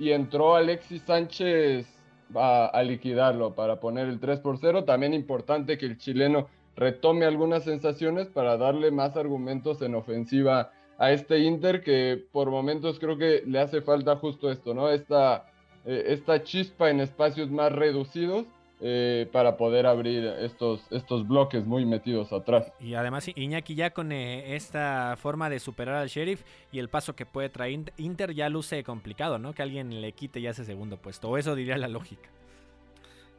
Y, 0.00 0.04
y, 0.04 0.12
entró 0.12 0.56
Alexis 0.56 1.02
Sánchez 1.02 1.97
a, 2.34 2.82
liquidarlo 2.82 3.54
para 3.54 3.80
poner 3.80 4.08
el 4.08 4.20
3 4.20 4.40
por 4.40 4.58
0. 4.58 4.84
También 4.84 5.14
importante 5.14 5.78
que 5.78 5.86
el 5.86 5.98
chileno 5.98 6.48
retome 6.76 7.24
algunas 7.24 7.64
sensaciones 7.64 8.28
para 8.28 8.56
darle 8.56 8.90
más 8.90 9.16
argumentos 9.16 9.82
en 9.82 9.94
ofensiva 9.94 10.72
a 10.98 11.12
este 11.12 11.40
Inter 11.40 11.82
que 11.82 12.22
por 12.32 12.50
momentos 12.50 12.98
creo 12.98 13.16
que 13.16 13.42
le 13.46 13.60
hace 13.60 13.82
falta 13.82 14.16
justo 14.16 14.50
esto, 14.50 14.74
¿no? 14.74 14.90
Esta, 14.90 15.46
eh, 15.84 16.04
esta 16.08 16.42
chispa 16.42 16.90
en 16.90 17.00
espacios 17.00 17.50
más 17.50 17.72
reducidos 17.72 18.46
eh, 18.80 19.28
para 19.32 19.56
poder 19.56 19.86
abrir 19.86 20.24
estos, 20.24 20.86
estos 20.90 21.26
bloques 21.26 21.66
muy 21.66 21.84
metidos 21.84 22.32
atrás. 22.32 22.72
Y 22.78 22.94
además 22.94 23.28
Iñaki 23.34 23.74
ya 23.74 23.90
con 23.90 24.12
eh, 24.12 24.54
esta 24.54 25.16
forma 25.16 25.50
de 25.50 25.58
superar 25.58 25.96
al 25.96 26.08
sheriff 26.08 26.42
y 26.70 26.78
el 26.78 26.88
paso 26.88 27.16
que 27.16 27.26
puede 27.26 27.48
traer 27.48 27.92
Inter 27.96 28.34
ya 28.34 28.48
luce 28.48 28.84
complicado, 28.84 29.38
¿no? 29.38 29.52
Que 29.52 29.62
alguien 29.62 30.00
le 30.00 30.12
quite 30.12 30.40
ya 30.40 30.50
ese 30.50 30.64
segundo 30.64 30.96
puesto. 30.96 31.28
O 31.28 31.36
eso 31.36 31.54
diría 31.54 31.76
la 31.76 31.88
lógica. 31.88 32.28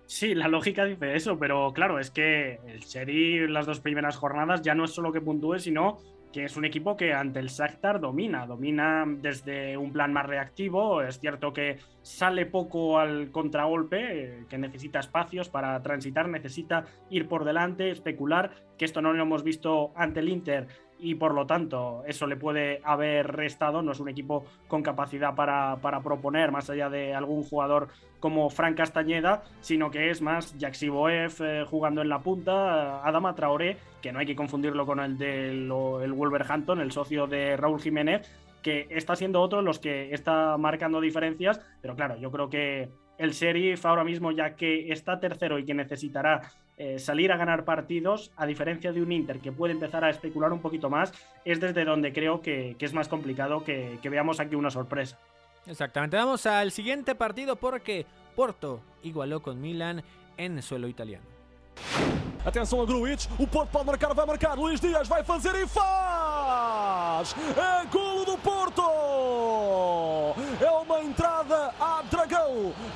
Sí, 0.05 0.33
la 0.33 0.47
lógica 0.47 0.85
dice 0.85 1.15
eso, 1.15 1.37
pero 1.37 1.71
claro, 1.71 1.99
es 1.99 2.09
que 2.09 2.59
el 2.67 2.79
Sheriff 2.79 3.49
las 3.49 3.67
dos 3.67 3.79
primeras 3.79 4.17
jornadas 4.17 4.61
ya 4.63 4.73
no 4.73 4.85
es 4.85 4.91
solo 4.91 5.13
que 5.13 5.21
puntúe, 5.21 5.59
sino 5.59 5.99
que 6.31 6.45
es 6.45 6.57
un 6.57 6.65
equipo 6.65 6.95
que 6.95 7.13
ante 7.13 7.39
el 7.39 7.47
Shakhtar 7.47 7.99
domina, 7.99 8.45
domina 8.45 9.03
desde 9.07 9.77
un 9.77 9.91
plan 9.91 10.13
más 10.13 10.25
reactivo, 10.25 11.01
es 11.01 11.19
cierto 11.19 11.53
que 11.53 11.77
sale 12.01 12.45
poco 12.45 12.99
al 12.99 13.31
contragolpe, 13.31 14.23
eh, 14.23 14.45
que 14.47 14.57
necesita 14.57 14.99
espacios 14.99 15.49
para 15.49 15.81
transitar, 15.81 16.29
necesita 16.29 16.85
ir 17.09 17.27
por 17.27 17.45
delante, 17.45 17.89
especular, 17.89 18.51
que 18.77 18.85
esto 18.85 19.01
no 19.01 19.13
lo 19.13 19.23
hemos 19.23 19.43
visto 19.43 19.91
ante 19.95 20.19
el 20.19 20.29
Inter 20.29 20.67
y 20.99 21.15
por 21.15 21.33
lo 21.33 21.45
tanto 21.45 22.03
eso 22.05 22.27
le 22.27 22.35
puede 22.35 22.81
haber 22.83 23.27
restado. 23.31 23.81
No 23.81 23.93
es 23.93 23.99
un 23.99 24.09
equipo 24.09 24.45
con 24.67 24.83
capacidad 24.83 25.33
para, 25.33 25.77
proponer 26.03 26.51
más 26.51 26.69
allá 26.69 26.89
de 26.89 27.13
algún 27.13 27.43
jugador 27.43 27.87
como 28.19 28.49
Frank 28.49 28.77
Castañeda, 28.77 29.43
sino 29.61 29.89
que 29.89 30.09
es 30.09 30.21
más 30.21 30.55
Jaxi 30.59 30.89
Boev 30.89 31.33
eh, 31.39 31.65
jugando 31.65 32.01
en 32.01 32.09
la 32.09 32.19
punta, 32.19 33.05
Adama 33.05 33.33
Traoré, 33.33 33.77
que 34.01 34.11
no 34.11 34.19
hay 34.19 34.25
que 34.25 34.35
confundirlo 34.35 34.85
con 34.85 34.99
el 34.99 35.17
del 35.17 35.71
el 36.03 36.13
Wolverhampton, 36.13 36.81
el 36.81 36.91
socio 36.91 37.27
de 37.27 37.55
Raúl 37.55 37.79
Jiménez, 37.79 38.29
que 38.61 38.87
está 38.89 39.15
siendo 39.15 39.41
otro 39.41 39.61
los 39.61 39.79
que 39.79 40.13
está 40.13 40.57
marcando 40.57 40.99
diferencias, 40.99 41.61
pero 41.81 41.95
claro, 41.95 42.17
yo 42.17 42.29
creo 42.29 42.49
que 42.49 42.89
el 43.17 43.31
Sheriff 43.31 43.85
ahora 43.85 44.03
mismo, 44.03 44.31
ya 44.31 44.55
que 44.55 44.91
está 44.91 45.19
tercero 45.19 45.59
y 45.59 45.65
que 45.65 45.73
necesitará 45.73 46.41
eh, 46.79 46.97
salir 46.97 47.31
a 47.31 47.37
ganar 47.37 47.65
partidos, 47.65 48.31
a 48.37 48.45
diferencia 48.45 48.93
de 48.93 49.01
un 49.01 49.11
Inter 49.11 49.39
que 49.39 49.51
puede 49.51 49.73
empezar 49.73 50.03
a 50.05 50.09
especular 50.09 50.53
un 50.53 50.61
poquito 50.61 50.89
más, 50.89 51.11
es 51.43 51.59
desde 51.59 51.83
donde 51.83 52.13
creo 52.13 52.41
que, 52.41 52.75
es 52.79 52.93
más 52.93 53.09
complicado 53.09 53.65
que, 53.65 53.99
que 54.01 54.09
veamos 54.09 54.39
aquí 54.39 54.55
una 54.55 54.71
sorpresa. 54.71 55.19
Exactamente, 55.67 56.15
vamos 56.15 56.45
al 56.45 56.71
siguiente 56.71 57.15
partido 57.15 57.57
porque 57.57 58.05
Porto 58.33 58.79
igualó 59.03 59.41
con 59.41 59.59
Milan 59.59 60.01
en 60.37 60.61
suelo 60.61 60.87
italiano. 60.87 61.25
Atenção 62.45 62.81
a 62.81 62.85
Gruitch, 62.85 63.27
o 63.37 63.45
Porto 63.45 63.69
pode 63.69 63.85
marcar, 63.85 64.13
vai 64.13 64.25
marcar, 64.25 64.57
Luís 64.57 64.79
Dias 64.79 65.07
vai 65.09 65.23
fazer 65.23 65.53
e 65.55 65.67
faz! 65.67 67.35
É 67.57 67.85
golo 67.87 68.23
do 68.23 68.37
Porto! 68.37 70.18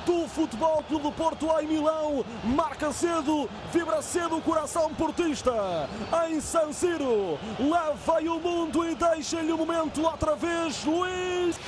Do 0.04 0.26
Futebol 0.28 0.82
Clube 0.88 1.04
do 1.04 1.12
Porto 1.12 1.46
em 1.60 1.66
Milão. 1.66 2.24
Marca 2.44 2.92
cedo, 2.92 3.48
vibra 3.72 4.00
cedo 4.00 4.38
o 4.38 4.42
coração 4.42 4.92
portista. 4.94 5.88
Em 6.26 6.40
San 6.40 6.72
Siro, 6.72 7.38
leva 7.58 8.20
o 8.20 8.40
mundo 8.40 8.88
e 8.88 8.94
deixa-lhe 8.94 9.52
o 9.52 9.58
momento 9.58 10.02
outra 10.02 10.34
vez, 10.34 10.84
Luís. 10.84 11.58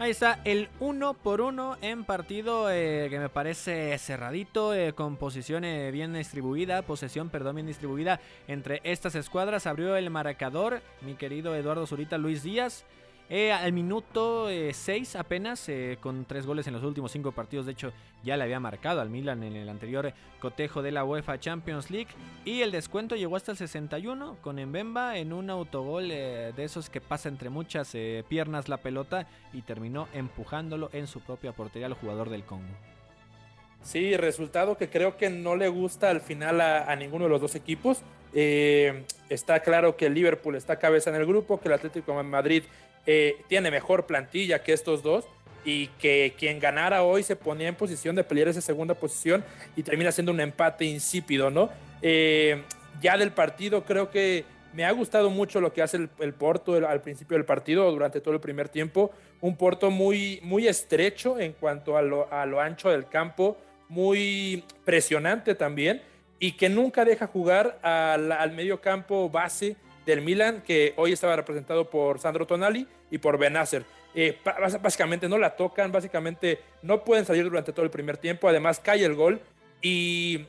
Ahí 0.00 0.12
está 0.12 0.38
el 0.44 0.68
uno 0.78 1.14
por 1.14 1.40
uno 1.40 1.76
en 1.80 2.04
partido 2.04 2.70
eh, 2.70 3.08
que 3.10 3.18
me 3.18 3.28
parece 3.28 3.98
cerradito, 3.98 4.72
eh, 4.72 4.92
con 4.92 5.16
posición 5.16 5.64
eh, 5.64 5.90
bien 5.90 6.12
distribuida, 6.12 6.82
posesión, 6.82 7.30
perdón, 7.30 7.56
bien 7.56 7.66
distribuida 7.66 8.20
entre 8.46 8.80
estas 8.84 9.16
escuadras. 9.16 9.66
Abrió 9.66 9.96
el 9.96 10.08
marcador 10.08 10.82
mi 11.00 11.14
querido 11.14 11.56
Eduardo 11.56 11.84
Zurita 11.84 12.16
Luis 12.16 12.44
Díaz. 12.44 12.84
Eh, 13.30 13.52
al 13.52 13.74
minuto 13.74 14.48
6 14.48 15.14
eh, 15.14 15.18
apenas, 15.18 15.68
eh, 15.68 15.98
con 16.00 16.24
tres 16.24 16.46
goles 16.46 16.66
en 16.66 16.72
los 16.72 16.82
últimos 16.82 17.12
cinco 17.12 17.32
partidos, 17.32 17.66
de 17.66 17.72
hecho 17.72 17.92
ya 18.24 18.38
le 18.38 18.44
había 18.44 18.58
marcado 18.58 19.02
al 19.02 19.10
Milan 19.10 19.42
en 19.42 19.54
el 19.54 19.68
anterior 19.68 20.14
cotejo 20.40 20.80
de 20.80 20.92
la 20.92 21.04
UEFA 21.04 21.38
Champions 21.38 21.90
League. 21.90 22.08
Y 22.46 22.62
el 22.62 22.72
descuento 22.72 23.16
llegó 23.16 23.36
hasta 23.36 23.52
el 23.52 23.58
61 23.58 24.38
con 24.40 24.56
Mbemba 24.56 25.18
en 25.18 25.34
un 25.34 25.50
autogol 25.50 26.08
de 26.08 26.54
esos 26.56 26.88
que 26.88 27.02
pasa 27.02 27.28
entre 27.28 27.50
muchas 27.50 27.94
piernas 28.28 28.68
la 28.68 28.78
pelota 28.78 29.28
y 29.52 29.62
terminó 29.62 30.08
empujándolo 30.14 30.88
en 30.92 31.06
su 31.06 31.20
propia 31.20 31.52
portería 31.52 31.86
al 31.86 31.94
jugador 31.94 32.30
del 32.30 32.44
Congo. 32.44 32.74
Sí, 33.82 34.16
resultado 34.16 34.76
que 34.76 34.88
creo 34.88 35.16
que 35.16 35.30
no 35.30 35.54
le 35.54 35.68
gusta 35.68 36.10
al 36.10 36.20
final 36.20 36.60
a, 36.60 36.96
ninguno 36.96 37.24
de 37.24 37.30
los 37.30 37.40
dos 37.40 37.54
equipos. 37.54 38.02
Está 38.32 39.60
claro 39.60 39.96
que 39.96 40.06
el 40.06 40.14
Liverpool 40.14 40.56
está 40.56 40.78
cabeza 40.78 41.10
en 41.10 41.16
el 41.16 41.26
grupo, 41.26 41.60
que 41.60 41.68
el 41.68 41.74
Atlético 41.74 42.20
Madrid 42.24 42.64
eh, 43.06 43.42
tiene 43.48 43.70
mejor 43.70 44.06
plantilla 44.06 44.62
que 44.62 44.72
estos 44.72 45.02
dos 45.02 45.24
y 45.64 45.88
que 45.98 46.34
quien 46.38 46.60
ganara 46.60 47.02
hoy 47.02 47.22
se 47.22 47.36
ponía 47.36 47.68
en 47.68 47.74
posición 47.74 48.16
de 48.16 48.24
pelear 48.24 48.48
esa 48.48 48.60
segunda 48.60 48.94
posición 48.94 49.44
y 49.76 49.82
termina 49.82 50.12
siendo 50.12 50.32
un 50.32 50.40
empate 50.40 50.84
insípido, 50.84 51.50
¿no? 51.50 51.70
Eh, 52.00 52.62
ya 53.00 53.16
del 53.16 53.32
partido 53.32 53.84
creo 53.84 54.10
que 54.10 54.44
me 54.72 54.84
ha 54.84 54.92
gustado 54.92 55.30
mucho 55.30 55.60
lo 55.60 55.72
que 55.72 55.82
hace 55.82 56.08
el, 56.18 56.34
Porto 56.34 56.74
al 56.74 57.00
principio 57.00 57.36
del 57.36 57.44
partido, 57.44 57.90
durante 57.90 58.20
todo 58.20 58.34
el 58.34 58.40
primer 58.40 58.68
tiempo. 58.68 59.10
Un 59.40 59.56
Porto 59.56 59.90
muy, 59.90 60.40
muy 60.42 60.68
estrecho 60.68 61.38
en 61.38 61.52
cuanto 61.52 61.96
a 61.96 62.02
lo, 62.02 62.32
a 62.32 62.46
lo 62.46 62.60
ancho 62.60 62.90
del 62.90 63.08
campo, 63.08 63.56
muy 63.88 64.64
presionante 64.84 65.54
también 65.54 66.02
y 66.38 66.52
que 66.52 66.68
nunca 66.68 67.04
deja 67.04 67.26
jugar 67.26 67.78
al, 67.82 68.30
al 68.30 68.52
medio 68.52 68.80
campo 68.80 69.28
base 69.28 69.76
del 70.08 70.22
Milan, 70.22 70.62
que 70.66 70.94
hoy 70.96 71.12
estaba 71.12 71.36
representado 71.36 71.90
por 71.90 72.18
Sandro 72.18 72.46
Tonali 72.46 72.86
y 73.10 73.18
por 73.18 73.38
Benacer. 73.38 73.84
Eh, 74.14 74.38
básicamente 74.82 75.28
no 75.28 75.36
la 75.36 75.54
tocan, 75.54 75.92
básicamente 75.92 76.60
no 76.80 77.04
pueden 77.04 77.26
salir 77.26 77.44
durante 77.44 77.74
todo 77.74 77.84
el 77.84 77.90
primer 77.90 78.16
tiempo, 78.16 78.48
además 78.48 78.80
cae 78.80 79.04
el 79.04 79.14
gol 79.14 79.38
y 79.82 80.46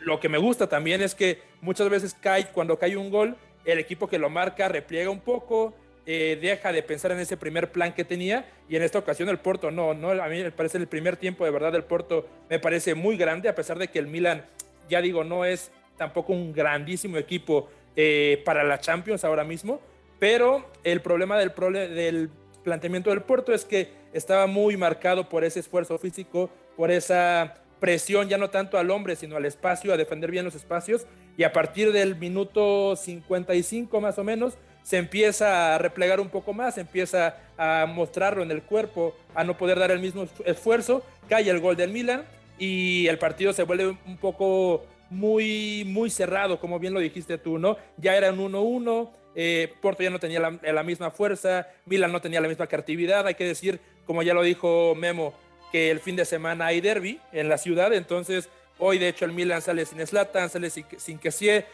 lo 0.00 0.18
que 0.18 0.28
me 0.28 0.36
gusta 0.36 0.68
también 0.68 1.00
es 1.00 1.14
que 1.14 1.40
muchas 1.60 1.88
veces 1.88 2.16
cae, 2.20 2.48
cuando 2.48 2.76
cae 2.76 2.96
un 2.96 3.08
gol, 3.08 3.36
el 3.64 3.78
equipo 3.78 4.08
que 4.08 4.18
lo 4.18 4.30
marca 4.30 4.68
repliega 4.68 5.10
un 5.10 5.20
poco, 5.20 5.74
eh, 6.04 6.36
deja 6.40 6.72
de 6.72 6.82
pensar 6.82 7.12
en 7.12 7.20
ese 7.20 7.36
primer 7.36 7.70
plan 7.70 7.92
que 7.92 8.04
tenía 8.04 8.50
y 8.68 8.74
en 8.74 8.82
esta 8.82 8.98
ocasión 8.98 9.28
el 9.28 9.38
Porto 9.38 9.70
no, 9.70 9.94
no, 9.94 10.10
a 10.10 10.28
mí 10.28 10.42
me 10.42 10.50
parece 10.50 10.78
el 10.78 10.88
primer 10.88 11.16
tiempo 11.16 11.44
de 11.44 11.52
verdad 11.52 11.70
del 11.70 11.84
Porto 11.84 12.26
me 12.50 12.58
parece 12.58 12.96
muy 12.96 13.16
grande 13.16 13.48
a 13.48 13.54
pesar 13.54 13.78
de 13.78 13.88
que 13.88 14.00
el 14.00 14.08
Milan, 14.08 14.44
ya 14.88 15.00
digo, 15.00 15.22
no 15.22 15.44
es 15.44 15.70
tampoco 15.96 16.32
un 16.32 16.52
grandísimo 16.52 17.16
equipo 17.16 17.68
eh, 17.96 18.42
para 18.44 18.64
la 18.64 18.78
Champions 18.78 19.24
ahora 19.24 19.44
mismo, 19.44 19.80
pero 20.18 20.70
el 20.84 21.00
problema 21.00 21.38
del, 21.38 22.30
planteamiento 22.64 23.10
del 23.10 23.22
Porto 23.22 23.52
es 23.52 23.64
que 23.64 23.90
estaba 24.12 24.46
muy 24.46 24.76
marcado 24.76 25.28
por 25.28 25.44
ese 25.44 25.60
esfuerzo 25.60 25.98
físico, 25.98 26.50
por 26.76 26.90
esa 26.90 27.54
presión 27.80 28.28
ya 28.28 28.38
no 28.38 28.50
tanto 28.50 28.78
al 28.78 28.90
hombre, 28.90 29.16
sino 29.16 29.36
al 29.36 29.44
espacio, 29.44 29.92
a 29.92 29.96
defender 29.96 30.30
bien 30.30 30.44
los 30.44 30.54
espacios. 30.54 31.06
Y 31.36 31.44
a 31.44 31.52
partir 31.52 31.92
del 31.92 32.16
minuto 32.16 32.96
55 32.96 34.00
más 34.00 34.18
o 34.18 34.24
menos, 34.24 34.54
se 34.82 34.96
empieza 34.96 35.74
a 35.74 35.78
replegar 35.78 36.18
un 36.18 36.30
poco 36.30 36.52
más, 36.52 36.78
empieza 36.78 37.36
a 37.56 37.86
mostrarlo 37.86 38.42
en 38.42 38.50
el 38.50 38.62
cuerpo, 38.62 39.14
a 39.34 39.44
no 39.44 39.56
poder 39.56 39.78
dar 39.78 39.90
el 39.90 40.00
mismo 40.00 40.26
esfuerzo. 40.44 41.02
Cae 41.28 41.48
el 41.48 41.60
gol 41.60 41.76
del 41.76 41.92
Milan 41.92 42.24
y 42.58 43.06
el 43.06 43.18
partido 43.18 43.52
se 43.52 43.62
vuelve 43.62 43.96
un 44.06 44.16
poco 44.16 44.86
muy, 45.10 45.84
muy 45.86 46.10
cerrado, 46.10 46.60
como 46.60 46.78
bien 46.78 46.94
lo 46.94 47.00
dijiste 47.00 47.38
tú, 47.38 47.58
¿no? 47.58 47.76
Ya 47.96 48.16
era 48.16 48.32
un 48.32 48.52
1-1, 48.52 49.10
eh, 49.34 49.72
Porto 49.80 50.02
ya 50.02 50.10
no 50.10 50.18
tenía 50.18 50.40
la, 50.40 50.82
misma 50.82 51.10
fuerza, 51.10 51.68
Milan 51.86 52.12
no 52.12 52.20
tenía 52.20 52.40
la 52.40 52.48
misma 52.48 52.66
creatividad, 52.66 53.26
hay 53.26 53.34
que 53.34 53.44
decir, 53.44 53.80
como 54.04 54.22
ya 54.22 54.34
lo 54.34 54.42
dijo 54.42 54.94
Memo, 54.94 55.34
que 55.72 55.90
el 55.90 56.00
fin 56.00 56.16
de 56.16 56.24
semana 56.24 56.66
hay 56.66 56.80
derby 56.80 57.20
en 57.32 57.48
la 57.48 57.58
ciudad, 57.58 57.92
entonces 57.92 58.48
hoy 58.78 58.98
de 58.98 59.08
hecho 59.08 59.24
el 59.24 59.32
Milan 59.32 59.62
sale 59.62 59.84
sin 59.86 60.04
Slatan, 60.06 60.50
sale 60.50 60.70
sin, 60.70 60.84
sin 60.96 61.18
Kessie, 61.18 61.64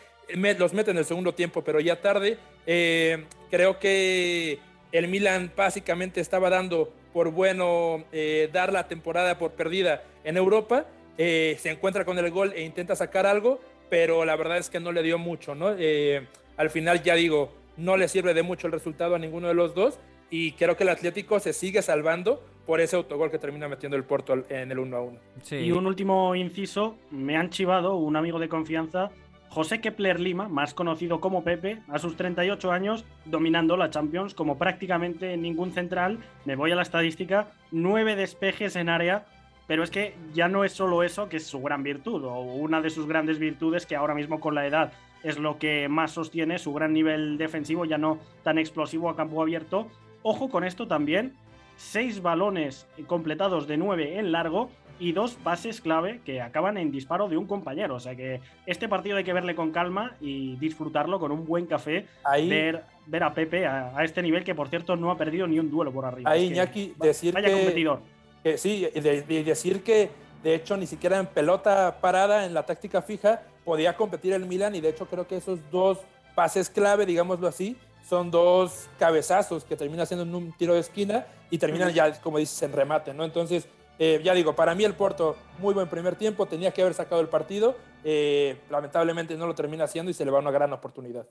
los 0.58 0.72
mete 0.72 0.90
en 0.90 0.98
el 0.98 1.04
segundo 1.04 1.34
tiempo, 1.34 1.62
pero 1.62 1.80
ya 1.80 2.00
tarde. 2.00 2.38
Eh, 2.66 3.24
creo 3.50 3.78
que 3.78 4.58
el 4.92 5.08
Milan 5.08 5.52
básicamente 5.56 6.20
estaba 6.20 6.50
dando 6.50 6.92
por 7.12 7.30
bueno 7.30 8.04
eh, 8.12 8.48
dar 8.52 8.72
la 8.72 8.88
temporada 8.88 9.38
por 9.38 9.52
perdida 9.52 10.02
en 10.24 10.36
Europa, 10.36 10.86
eh, 11.18 11.56
se 11.60 11.70
encuentra 11.70 12.04
con 12.04 12.18
el 12.18 12.30
gol 12.30 12.52
e 12.54 12.62
intenta 12.62 12.96
sacar 12.96 13.26
algo, 13.26 13.60
pero 13.90 14.24
la 14.24 14.36
verdad 14.36 14.58
es 14.58 14.70
que 14.70 14.80
no 14.80 14.92
le 14.92 15.02
dio 15.02 15.18
mucho, 15.18 15.54
¿no? 15.54 15.74
Eh, 15.78 16.26
al 16.56 16.70
final 16.70 17.02
ya 17.02 17.14
digo, 17.14 17.52
no 17.76 17.96
le 17.96 18.08
sirve 18.08 18.34
de 18.34 18.42
mucho 18.42 18.66
el 18.66 18.72
resultado 18.72 19.14
a 19.14 19.18
ninguno 19.18 19.48
de 19.48 19.54
los 19.54 19.74
dos 19.74 19.98
y 20.30 20.52
creo 20.52 20.76
que 20.76 20.84
el 20.84 20.90
Atlético 20.90 21.38
se 21.40 21.52
sigue 21.52 21.82
salvando 21.82 22.42
por 22.66 22.80
ese 22.80 22.96
autogol 22.96 23.30
que 23.30 23.38
termina 23.38 23.68
metiendo 23.68 23.96
el 23.96 24.04
Porto 24.04 24.44
en 24.48 24.70
el 24.70 24.78
1 24.78 24.96
a 24.96 25.00
1. 25.02 25.18
Y 25.60 25.72
un 25.72 25.86
último 25.86 26.34
inciso, 26.34 26.96
me 27.10 27.36
han 27.36 27.50
chivado 27.50 27.96
un 27.96 28.16
amigo 28.16 28.38
de 28.38 28.48
confianza, 28.48 29.10
José 29.54 29.80
Kepler 29.80 30.18
Lima, 30.18 30.48
más 30.48 30.74
conocido 30.74 31.20
como 31.20 31.44
Pepe, 31.44 31.80
a 31.88 32.00
sus 32.00 32.16
38 32.16 32.72
años 32.72 33.04
dominando 33.24 33.76
la 33.76 33.90
Champions 33.90 34.34
como 34.34 34.58
prácticamente 34.58 35.36
ningún 35.36 35.72
central. 35.72 36.18
Me 36.44 36.56
voy 36.56 36.72
a 36.72 36.74
la 36.74 36.82
estadística, 36.82 37.52
nueve 37.70 38.16
despejes 38.16 38.74
en 38.74 38.88
área, 38.88 39.26
pero 39.66 39.82
es 39.82 39.90
que 39.90 40.14
ya 40.32 40.48
no 40.48 40.64
es 40.64 40.72
solo 40.72 41.02
eso, 41.02 41.28
que 41.28 41.36
es 41.38 41.46
su 41.46 41.60
gran 41.62 41.82
virtud, 41.82 42.24
o 42.24 42.40
una 42.40 42.80
de 42.80 42.90
sus 42.90 43.06
grandes 43.06 43.38
virtudes 43.38 43.86
que 43.86 43.96
ahora 43.96 44.14
mismo 44.14 44.40
con 44.40 44.54
la 44.54 44.66
edad 44.66 44.92
es 45.22 45.38
lo 45.38 45.58
que 45.58 45.88
más 45.88 46.12
sostiene 46.12 46.58
su 46.58 46.72
gran 46.74 46.92
nivel 46.92 47.38
defensivo, 47.38 47.84
ya 47.86 47.96
no 47.98 48.18
tan 48.42 48.58
explosivo 48.58 49.08
a 49.08 49.16
campo 49.16 49.40
abierto. 49.40 49.88
Ojo 50.22 50.50
con 50.50 50.64
esto 50.64 50.86
también, 50.86 51.32
seis 51.76 52.20
balones 52.20 52.86
completados 53.06 53.66
de 53.66 53.76
nueve 53.78 54.18
en 54.18 54.32
largo 54.32 54.70
y 55.00 55.10
dos 55.12 55.34
pases 55.34 55.80
clave 55.80 56.20
que 56.24 56.40
acaban 56.40 56.76
en 56.76 56.92
disparo 56.92 57.28
de 57.28 57.36
un 57.36 57.46
compañero. 57.46 57.94
O 57.96 58.00
sea 58.00 58.14
que 58.14 58.40
este 58.66 58.88
partido 58.88 59.16
hay 59.16 59.24
que 59.24 59.32
verle 59.32 59.54
con 59.56 59.72
calma 59.72 60.12
y 60.20 60.56
disfrutarlo 60.56 61.18
con 61.18 61.32
un 61.32 61.44
buen 61.46 61.66
café. 61.66 62.06
Ahí- 62.22 62.48
Ver, 62.48 62.84
ver 63.06 63.22
a 63.24 63.34
Pepe 63.34 63.66
a, 63.66 63.96
a 63.98 64.04
este 64.04 64.22
nivel 64.22 64.44
que, 64.44 64.54
por 64.54 64.68
cierto, 64.68 64.94
no 64.94 65.10
ha 65.10 65.16
perdido 65.18 65.46
ni 65.46 65.58
un 65.58 65.70
duelo 65.70 65.90
por 65.90 66.04
arriba. 66.04 66.30
Ahí, 66.30 66.44
Es 66.44 66.48
que 66.50 66.54
Iñaki, 66.54 66.94
decir 67.00 67.34
vaya 67.34 67.48
que, 67.48 67.54
competidor. 67.54 68.00
Que 68.44 68.58
sí, 68.58 68.86
y 68.94 69.00
de- 69.00 69.22
decir 69.42 69.82
que 69.82 70.10
de 70.44 70.54
hecho 70.54 70.76
ni 70.76 70.86
siquiera 70.86 71.18
en 71.18 71.26
pelota 71.26 71.98
parada, 72.00 72.44
en 72.44 72.54
la 72.54 72.64
táctica 72.66 73.02
fija, 73.02 73.42
podía 73.64 73.96
competir 73.96 74.34
el 74.34 74.44
Milan 74.46 74.74
y 74.74 74.80
de 74.82 74.90
hecho 74.90 75.06
creo 75.06 75.26
que 75.26 75.38
esos 75.38 75.58
dos 75.70 75.98
pases 76.34 76.68
clave, 76.68 77.06
digámoslo 77.06 77.48
así, 77.48 77.76
son 78.06 78.30
dos 78.30 78.88
cabezazos 78.98 79.64
que 79.64 79.74
terminan 79.76 80.06
siendo 80.06 80.24
en 80.24 80.34
un 80.34 80.52
tiro 80.52 80.74
de 80.74 80.80
esquina 80.80 81.26
y 81.50 81.56
terminan 81.56 81.90
ya, 81.94 82.20
como 82.20 82.36
dices, 82.36 82.60
en 82.62 82.72
remate, 82.74 83.14
¿no? 83.14 83.24
Entonces, 83.24 83.66
eh, 83.98 84.20
ya 84.22 84.34
digo, 84.34 84.54
para 84.54 84.74
mí 84.74 84.84
el 84.84 84.92
Porto, 84.92 85.36
muy 85.58 85.72
buen 85.72 85.88
primer 85.88 86.14
tiempo, 86.16 86.44
tenía 86.44 86.70
que 86.72 86.82
haber 86.82 86.92
sacado 86.92 87.22
el 87.22 87.28
partido, 87.28 87.76
eh, 88.04 88.58
lamentablemente 88.68 89.36
no 89.36 89.46
lo 89.46 89.54
termina 89.54 89.84
haciendo 89.84 90.10
y 90.10 90.14
se 90.14 90.24
le 90.26 90.30
va 90.30 90.40
una 90.40 90.50
gran 90.50 90.70
oportunidad. 90.74 91.26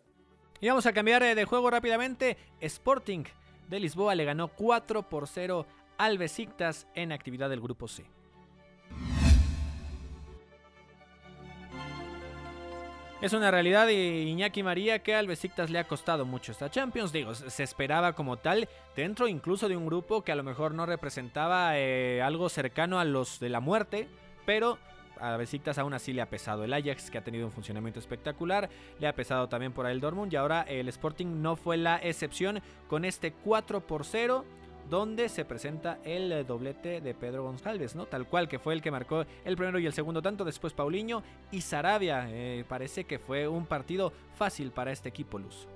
Y 0.59 0.67
vamos 0.69 0.87
a 0.87 0.93
cambiar 0.93 1.21
eh, 1.21 1.35
de 1.35 1.45
juego 1.45 1.69
rápidamente. 1.69 2.37
Sporting 2.61 3.25
de 3.69 3.79
Lisboa 3.79 4.15
le 4.15 4.25
ganó 4.25 4.47
4 4.47 5.03
por 5.09 5.27
0 5.27 5.67
al 5.97 6.17
Besiktas 6.17 6.87
en 6.95 7.11
actividad 7.11 7.49
del 7.49 7.61
grupo 7.61 7.87
C. 7.87 8.05
Es 13.23 13.31
una 13.31 13.51
realidad, 13.51 13.87
y 13.87 14.29
Iñaki 14.29 14.63
María, 14.63 14.99
que 14.99 15.15
al 15.15 15.27
Besiktas 15.27 15.69
le 15.69 15.79
ha 15.79 15.87
costado 15.87 16.25
mucho 16.25 16.51
esta 16.51 16.69
Champions. 16.69 17.13
Digo, 17.13 17.33
se 17.33 17.63
esperaba 17.63 18.11
como 18.11 18.35
tal, 18.35 18.67
dentro 18.97 19.29
incluso 19.29 19.69
de 19.69 19.77
un 19.77 19.85
grupo 19.85 20.25
que 20.25 20.33
a 20.33 20.35
lo 20.35 20.43
mejor 20.43 20.73
no 20.73 20.85
representaba 20.85 21.79
eh, 21.79 22.21
algo 22.21 22.49
cercano 22.49 22.99
a 22.99 23.05
los 23.05 23.39
de 23.39 23.47
la 23.47 23.61
muerte, 23.61 24.09
pero 24.45 24.77
a 25.21 25.37
Besiktas 25.37 25.77
aún 25.77 25.93
así 25.93 26.11
le 26.11 26.21
ha 26.21 26.29
pesado 26.29 26.65
el 26.65 26.73
Ajax, 26.73 27.09
que 27.09 27.17
ha 27.17 27.23
tenido 27.23 27.45
un 27.45 27.53
funcionamiento 27.53 27.97
espectacular, 27.97 28.69
le 28.99 29.07
ha 29.07 29.15
pesado 29.15 29.47
también 29.47 29.71
por 29.71 29.85
ahí 29.85 29.93
el 29.93 30.01
Dortmund, 30.01 30.33
y 30.33 30.35
ahora 30.35 30.63
el 30.63 30.89
Sporting 30.89 31.41
no 31.41 31.55
fue 31.55 31.77
la 31.77 31.95
excepción 32.03 32.61
con 32.89 33.05
este 33.05 33.31
4 33.31 33.87
por 33.87 34.03
0 34.03 34.43
donde 34.89 35.29
se 35.29 35.45
presenta 35.45 35.99
el 36.03 36.31
eh, 36.31 36.43
doblete 36.43 37.01
de 37.01 37.13
Pedro 37.13 37.43
González, 37.43 37.95
¿no? 37.95 38.05
Tal 38.05 38.27
cual 38.27 38.47
que 38.47 38.59
fue 38.59 38.73
el 38.73 38.81
que 38.81 38.91
marcó 38.91 39.25
el 39.45 39.55
primero 39.55 39.79
y 39.79 39.85
el 39.85 39.93
segundo 39.93 40.21
tanto, 40.21 40.45
después 40.45 40.73
Paulinho 40.73 41.23
y 41.51 41.61
Sarabia. 41.61 42.27
Eh, 42.29 42.65
parece 42.67 43.05
que 43.05 43.19
fue 43.19 43.47
un 43.47 43.65
partido 43.65 44.13
fácil 44.35 44.71
para 44.71 44.91
este 44.91 45.09
equipo 45.09 45.39
Luz. 45.39 45.67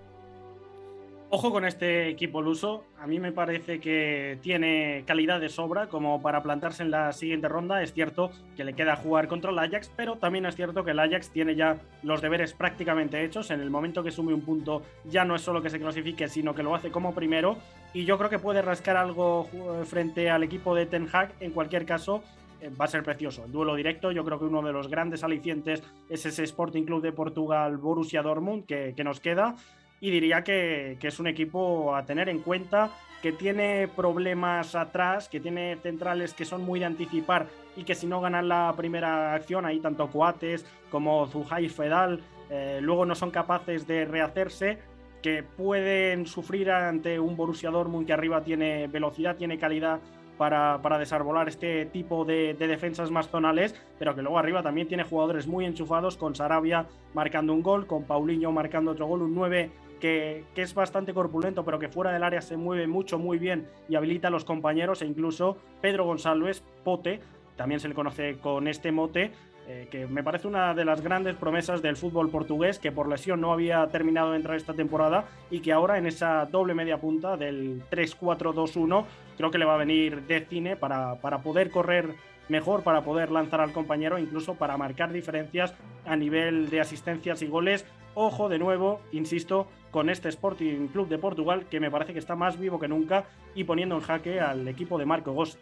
Ojo 1.29 1.51
con 1.51 1.65
este 1.65 2.07
equipo 2.07 2.41
luso. 2.41 2.85
A 3.01 3.05
mí 3.05 3.19
me 3.19 3.33
parece 3.33 3.81
que 3.81 4.39
tiene 4.41 5.03
calidad 5.05 5.41
de 5.41 5.49
sobra 5.49 5.87
como 5.87 6.21
para 6.21 6.41
plantarse 6.41 6.83
en 6.83 6.91
la 6.91 7.11
siguiente 7.11 7.49
ronda. 7.49 7.83
Es 7.83 7.91
cierto 7.93 8.31
que 8.55 8.63
le 8.63 8.71
queda 8.71 8.95
jugar 8.95 9.27
contra 9.27 9.51
el 9.51 9.59
Ajax, 9.59 9.91
pero 9.93 10.15
también 10.15 10.45
es 10.45 10.55
cierto 10.55 10.85
que 10.85 10.91
el 10.91 10.99
Ajax 10.99 11.29
tiene 11.29 11.53
ya 11.55 11.75
los 12.01 12.21
deberes 12.21 12.53
prácticamente 12.53 13.21
hechos. 13.25 13.51
En 13.51 13.59
el 13.59 13.69
momento 13.69 14.03
que 14.03 14.11
sume 14.11 14.33
un 14.33 14.39
punto, 14.39 14.83
ya 15.03 15.25
no 15.25 15.35
es 15.35 15.41
solo 15.41 15.61
que 15.61 15.69
se 15.69 15.81
clasifique, 15.81 16.29
sino 16.29 16.55
que 16.55 16.63
lo 16.63 16.73
hace 16.73 16.91
como 16.91 17.13
primero. 17.13 17.57
Y 17.93 18.05
yo 18.05 18.17
creo 18.17 18.29
que 18.29 18.39
puede 18.39 18.61
rascar 18.61 18.95
algo 18.95 19.49
ju- 19.51 19.83
frente 19.83 20.29
al 20.29 20.43
equipo 20.43 20.75
de 20.75 20.85
Ten 20.85 21.09
Hag. 21.11 21.33
En 21.41 21.51
cualquier 21.51 21.85
caso, 21.85 22.23
eh, 22.61 22.69
va 22.69 22.85
a 22.85 22.87
ser 22.87 23.03
precioso. 23.03 23.43
El 23.43 23.51
duelo 23.51 23.75
directo, 23.75 24.13
yo 24.13 24.23
creo 24.23 24.39
que 24.39 24.45
uno 24.45 24.61
de 24.61 24.71
los 24.71 24.87
grandes 24.87 25.25
alicientes 25.25 25.83
es 26.09 26.25
ese 26.25 26.45
Sporting 26.45 26.83
Club 26.83 27.01
de 27.01 27.11
Portugal, 27.11 27.75
Borussia 27.75 28.21
Dortmund, 28.21 28.65
que 28.65 29.03
nos 29.03 29.19
queda 29.19 29.55
y 29.99 30.11
diría 30.11 30.43
que, 30.43 30.97
que 30.99 31.07
es 31.07 31.19
un 31.19 31.27
equipo 31.27 31.95
a 31.95 32.05
tener 32.05 32.29
en 32.29 32.39
cuenta, 32.39 32.91
que 33.21 33.31
tiene 33.31 33.87
problemas 33.87 34.75
atrás, 34.75 35.27
que 35.27 35.39
tiene 35.39 35.75
centrales 35.77 36.33
que 36.33 36.45
son 36.45 36.63
muy 36.63 36.79
de 36.79 36.85
anticipar 36.85 37.47
y 37.75 37.83
que 37.83 37.95
si 37.95 38.07
no 38.07 38.21
ganan 38.21 38.47
la 38.47 38.73
primera 38.77 39.33
acción, 39.33 39.65
ahí 39.65 39.79
tanto 39.79 40.07
Coates 40.09 40.65
como 40.91 41.27
Zuhai 41.27 41.69
Fedal, 41.69 42.21
eh, 42.49 42.79
luego 42.81 43.05
no 43.05 43.15
son 43.15 43.31
capaces 43.31 43.87
de 43.87 44.05
rehacerse, 44.05 44.79
que 45.21 45.43
pueden 45.43 46.27
sufrir 46.27 46.71
ante 46.71 47.19
un 47.19 47.35
Borussia 47.35 47.71
Dortmund 47.71 48.05
que 48.05 48.13
arriba 48.13 48.43
tiene 48.43 48.87
velocidad, 48.87 49.35
tiene 49.35 49.57
calidad 49.57 49.99
para, 50.37 50.79
para 50.83 50.99
desarbolar 50.99 51.47
este 51.47 51.87
tipo 51.87 52.23
de, 52.23 52.53
de, 52.53 52.67
defensas 52.67 53.09
más 53.09 53.27
zonales, 53.27 53.73
pero 53.97 54.15
que 54.15 54.21
luego 54.21 54.37
arriba 54.37 54.61
también 54.61 54.87
tiene 54.87 55.03
jugadores 55.03 55.47
muy 55.47 55.65
enchufados, 55.65 56.17
con 56.17 56.35
Sarabia 56.35 56.85
marcando 57.15 57.53
un 57.53 57.63
gol, 57.63 57.87
con 57.87 58.03
Paulinho 58.03 58.51
marcando 58.51 58.91
otro 58.91 59.07
gol, 59.07 59.23
un 59.23 59.33
9 59.33 59.71
que, 59.99 60.45
es 60.55 60.73
bastante 60.73 61.13
corpulento, 61.13 61.63
pero 61.63 61.79
que 61.79 61.89
fuera 61.89 62.11
del 62.11 62.23
área 62.23 62.41
se 62.41 62.57
mueve 62.57 62.87
mucho, 62.87 63.19
muy 63.19 63.37
bien 63.37 63.67
y 63.89 63.95
habilita 63.95 64.27
a 64.27 64.31
los 64.31 64.45
compañeros, 64.45 65.01
e 65.01 65.05
incluso 65.05 65.57
Pedro 65.81 66.05
González, 66.05 66.63
Pote, 66.83 67.19
también 67.55 67.79
se 67.79 67.87
le 67.87 67.95
conoce 67.95 68.37
con 68.37 68.67
este 68.67 68.91
mote, 68.91 69.31
eh, 69.67 69.87
que 69.91 70.07
me 70.07 70.23
parece 70.23 70.47
una 70.47 70.73
de 70.73 70.85
las 70.85 71.01
grandes 71.01 71.35
promesas 71.35 71.81
del 71.81 71.97
fútbol 71.97 72.29
portugués, 72.29 72.79
que 72.79 72.91
por 72.91 73.09
lesión 73.09 73.41
no 73.41 73.51
había 73.51 73.85
terminado 73.87 74.31
de 74.31 74.37
entrar 74.37 74.55
esta 74.55 74.73
temporada 74.73 75.25
y 75.51 75.59
que 75.59 75.73
ahora 75.73 75.97
en 75.97 76.05
esa 76.05 76.45
doble 76.45 76.73
media 76.73 76.99
punta 76.99 77.35
del 77.35 77.83
3-4-2-1 77.89 79.05
creo 79.35 79.51
que 79.51 79.57
le 79.57 79.65
va 79.65 79.73
a 79.73 79.77
venir 79.77 80.21
de 80.21 80.45
cine 80.45 80.77
para, 80.77 81.15
para 81.15 81.39
poder 81.39 81.69
correr 81.69 82.15
mejor, 82.49 82.83
para 82.83 83.01
poder 83.01 83.31
lanzar 83.31 83.61
al 83.61 83.73
compañero, 83.73 84.17
incluso 84.17 84.55
para 84.55 84.77
marcar 84.77 85.11
diferencias 85.11 85.73
a 86.05 86.15
nivel 86.15 86.69
de 86.69 86.79
asistencias 86.79 87.41
y 87.41 87.47
goles. 87.47 87.85
Ojo 88.19 88.49
de 88.49 88.57
nuevo, 88.57 88.99
insisto, 89.11 89.67
con 89.91 90.09
este 90.09 90.27
Sporting 90.29 90.87
Club 90.87 91.07
de 91.07 91.19
Portugal 91.19 91.67
que 91.69 91.79
me 91.79 91.91
parece 91.91 92.13
que 92.13 92.19
está 92.19 92.35
más 92.35 92.57
vivo 92.57 92.79
que 92.79 92.87
nunca 92.87 93.25
y 93.53 93.63
poniendo 93.63 93.93
en 93.93 94.01
jaque 94.01 94.39
al 94.39 94.67
equipo 94.67 94.97
de 94.97 95.05
Marco 95.05 95.33
Gos. 95.33 95.59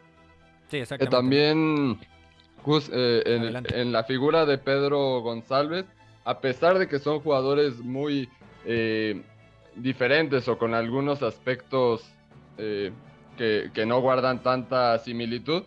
Sí, 0.69 0.77
exactamente. 0.77 1.13
también 1.13 1.99
Gus, 2.63 2.89
eh, 2.93 3.23
en, 3.25 3.65
en, 3.77 3.91
la 3.91 4.05
figura 4.05 4.45
de 4.45 4.57
Pedro 4.57 5.19
González, 5.19 5.85
a 6.23 6.39
pesar 6.39 6.79
de 6.79 6.87
que 6.87 6.97
son 6.97 7.19
jugadores 7.19 7.79
muy 7.81 8.29
eh, 8.63 9.21
diferentes 9.75 10.47
o 10.47 10.57
con 10.57 10.73
algunos 10.73 11.23
aspectos 11.23 12.09
eh, 12.57 12.93
que, 13.37 13.69
que, 13.73 13.85
no 13.85 13.99
guardan 13.99 14.41
tanta 14.41 14.97
similitud, 14.99 15.63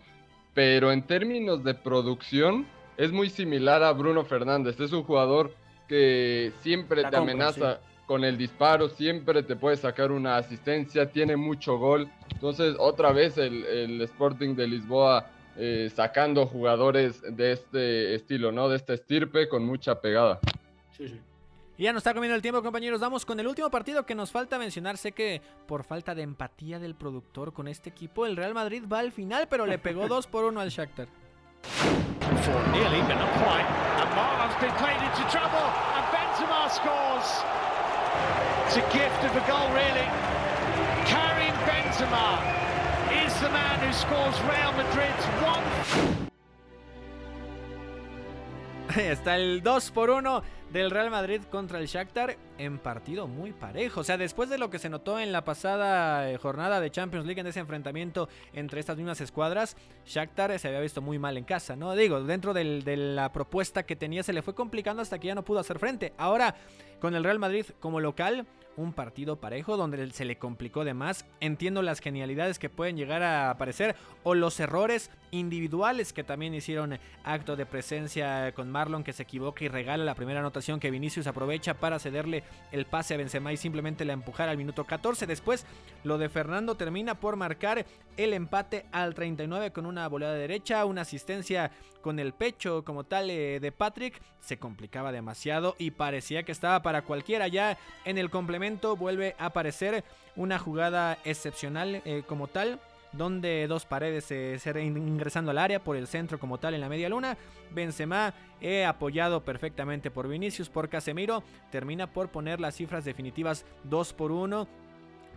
pero 0.55 0.91
en 0.91 1.03
términos 1.03 1.63
de 1.63 1.75
producción 1.75 2.65
es 2.97 3.11
muy 3.11 3.29
similar 3.29 3.83
a 3.83 3.93
Bruno 3.93 4.25
Fernández. 4.25 4.79
Es 4.79 4.91
un 4.91 5.03
jugador 5.03 5.53
que 5.89 6.53
siempre 6.61 7.01
la 7.01 7.09
te 7.09 7.17
compra, 7.17 7.33
amenaza 7.33 7.75
sí. 7.75 7.81
con 8.05 8.23
el 8.23 8.37
disparo, 8.37 8.87
siempre 8.87 9.43
te 9.43 9.57
puede 9.57 9.75
sacar 9.75 10.13
una 10.13 10.37
asistencia, 10.37 11.11
tiene 11.11 11.35
mucho 11.35 11.77
gol. 11.77 12.09
Entonces, 12.31 12.75
otra 12.79 13.11
vez 13.11 13.37
el, 13.37 13.65
el 13.65 14.01
Sporting 14.03 14.55
de 14.55 14.67
Lisboa 14.67 15.29
eh, 15.57 15.91
sacando 15.93 16.45
jugadores 16.45 17.21
de 17.21 17.51
este 17.51 18.15
estilo, 18.15 18.53
¿no? 18.53 18.69
De 18.69 18.77
este 18.77 18.93
estirpe 18.93 19.49
con 19.49 19.65
mucha 19.65 19.99
pegada. 19.99 20.39
Sí, 20.95 21.09
sí. 21.09 21.19
Y 21.77 21.83
ya 21.83 21.93
nos 21.93 22.01
está 22.01 22.13
comiendo 22.13 22.35
el 22.35 22.41
tiempo, 22.41 22.61
compañeros. 22.61 23.01
Vamos 23.01 23.25
con 23.25 23.39
el 23.39 23.47
último 23.47 23.69
partido 23.69 24.05
que 24.05 24.13
nos 24.13 24.31
falta 24.31 24.57
mencionar. 24.59 24.97
Sé 24.97 25.11
que 25.13 25.41
por 25.65 25.83
falta 25.83 26.13
de 26.13 26.21
empatía 26.21 26.77
del 26.77 26.93
productor 26.93 27.51
con 27.51 27.67
este 27.67 27.89
equipo, 27.89 28.25
el 28.25 28.35
Real 28.37 28.53
Madrid 28.53 28.83
va 28.91 28.99
al 28.99 29.11
final, 29.11 29.47
pero 29.49 29.65
le 29.65 29.79
pegó 29.79 30.07
2 30.09 30.27
por 30.27 30.45
1 30.45 30.59
al 30.59 30.69
Shakhtar. 30.69 31.07
It's 38.69 38.77
a 38.77 38.81
gift 38.93 39.23
of 39.23 39.35
a 39.35 39.43
goal, 39.47 39.67
really. 39.73 40.07
Karim 41.05 41.55
Benzema 41.65 42.37
is 43.25 43.33
the 43.41 43.49
man 43.49 43.79
who 43.79 43.91
scores 43.93 44.39
Real 44.41 44.71
Madrid's 44.73 45.25
one. 45.41 45.63
Está 48.95 49.35
el 49.37 49.61
2 49.63 49.91
por 49.91 50.09
1 50.11 50.43
del 50.71 50.91
Real 50.91 51.09
Madrid 51.09 51.41
contra 51.49 51.79
el 51.79 51.87
Shakhtar 51.87 52.37
en 52.59 52.77
partido 52.77 53.27
muy 53.27 53.53
parejo. 53.53 54.01
O 54.01 54.03
sea, 54.03 54.17
después 54.17 54.49
de 54.49 54.59
lo 54.59 54.69
que 54.69 54.77
se 54.77 54.89
notó 54.89 55.19
en 55.19 55.31
la 55.31 55.43
pasada 55.43 56.29
eh, 56.29 56.37
jornada 56.37 56.79
de 56.79 56.91
Champions 56.91 57.25
League 57.25 57.41
en 57.41 57.47
ese 57.47 57.61
enfrentamiento 57.61 58.29
entre 58.53 58.79
estas 58.79 58.97
mismas 58.97 59.21
escuadras, 59.21 59.75
Shakhtar 60.05 60.59
se 60.59 60.67
había 60.67 60.81
visto 60.81 61.01
muy 61.01 61.17
mal 61.17 61.37
en 61.37 61.45
casa, 61.45 61.75
¿no? 61.75 61.95
Digo, 61.95 62.21
dentro 62.21 62.53
de 62.53 62.97
la 62.97 63.31
propuesta 63.31 63.83
que 63.83 63.95
tenía 63.95 64.21
se 64.21 64.33
le 64.33 64.41
fue 64.41 64.53
complicando 64.53 65.01
hasta 65.01 65.19
que 65.19 65.27
ya 65.27 65.35
no 65.35 65.45
pudo 65.45 65.59
hacer 65.59 65.79
frente. 65.79 66.13
Ahora, 66.17 66.55
con 66.99 67.15
el 67.15 67.23
Real 67.23 67.39
Madrid 67.39 67.65
como 67.79 68.01
local, 68.01 68.45
un 68.79 68.93
partido 68.93 69.35
parejo 69.35 69.77
donde 69.77 70.09
se 70.11 70.25
le 70.25 70.37
complicó 70.37 70.85
de 70.85 70.93
más. 70.93 71.25
Entiendo 71.39 71.81
las 71.81 71.99
genialidades 71.99 72.59
que 72.59 72.69
pueden 72.69 72.97
llegar 72.97 73.21
a 73.23 73.49
aparecer 73.51 73.95
o 74.23 74.35
los 74.35 74.59
errores 74.59 75.11
individuales 75.31 76.13
que 76.13 76.23
también 76.23 76.53
hicieron 76.53 76.97
acto 77.23 77.55
de 77.55 77.65
presencia 77.65 78.53
con 78.53 78.71
Marlon 78.71 79.03
que 79.03 79.13
se 79.13 79.23
equivoca 79.23 79.63
y 79.65 79.67
regala 79.67 80.05
la 80.05 80.15
primera 80.15 80.39
anotación 80.39 80.79
que 80.79 80.91
Vinicius 80.91 81.27
aprovecha 81.27 81.73
para 81.73 81.99
cederle 81.99 82.43
el 82.71 82.85
pase 82.85 83.13
a 83.13 83.17
Benzema 83.17 83.51
y 83.53 83.57
simplemente 83.57 84.05
la 84.05 84.13
empujar 84.13 84.49
al 84.49 84.57
minuto 84.57 84.83
14. 84.83 85.27
Después 85.27 85.65
lo 86.03 86.17
de 86.17 86.29
Fernando 86.29 86.75
termina 86.75 87.15
por 87.15 87.35
marcar 87.35 87.85
el 88.17 88.33
empate 88.33 88.85
al 88.91 89.15
39 89.15 89.71
con 89.71 89.85
una 89.85 90.07
volada 90.07 90.33
de 90.33 90.41
derecha, 90.41 90.85
una 90.85 91.01
asistencia 91.01 91.71
con 92.01 92.19
el 92.19 92.33
pecho 92.33 92.83
como 92.83 93.03
tal 93.03 93.29
eh, 93.29 93.59
de 93.59 93.71
Patrick. 93.71 94.21
Se 94.39 94.57
complicaba 94.57 95.11
demasiado 95.11 95.75
y 95.77 95.91
parecía 95.91 96.43
que 96.43 96.51
estaba 96.51 96.81
para 96.81 97.01
cualquiera 97.01 97.47
ya 97.47 97.77
en 98.05 98.17
el 98.17 98.29
complemento. 98.29 98.95
Vuelve 98.95 99.35
a 99.37 99.47
aparecer 99.47 100.03
una 100.35 100.59
jugada 100.59 101.17
excepcional 101.23 102.01
eh, 102.05 102.23
como 102.25 102.47
tal 102.47 102.79
donde 103.11 103.67
dos 103.67 103.85
paredes 103.85 104.25
se 104.25 104.59
ingresando 104.81 105.51
al 105.51 105.57
área 105.57 105.83
por 105.83 105.95
el 105.95 106.07
centro 106.07 106.39
como 106.39 106.59
tal 106.59 106.73
en 106.73 106.81
la 106.81 106.89
media 106.89 107.09
luna. 107.09 107.37
Benzema, 107.71 108.33
eh, 108.61 108.85
apoyado 108.85 109.43
perfectamente 109.43 110.11
por 110.11 110.27
Vinicius, 110.27 110.69
por 110.69 110.89
Casemiro, 110.89 111.43
termina 111.71 112.07
por 112.07 112.29
poner 112.29 112.59
las 112.59 112.75
cifras 112.75 113.05
definitivas 113.05 113.65
2 113.83 114.13
por 114.13 114.31
1. 114.31 114.67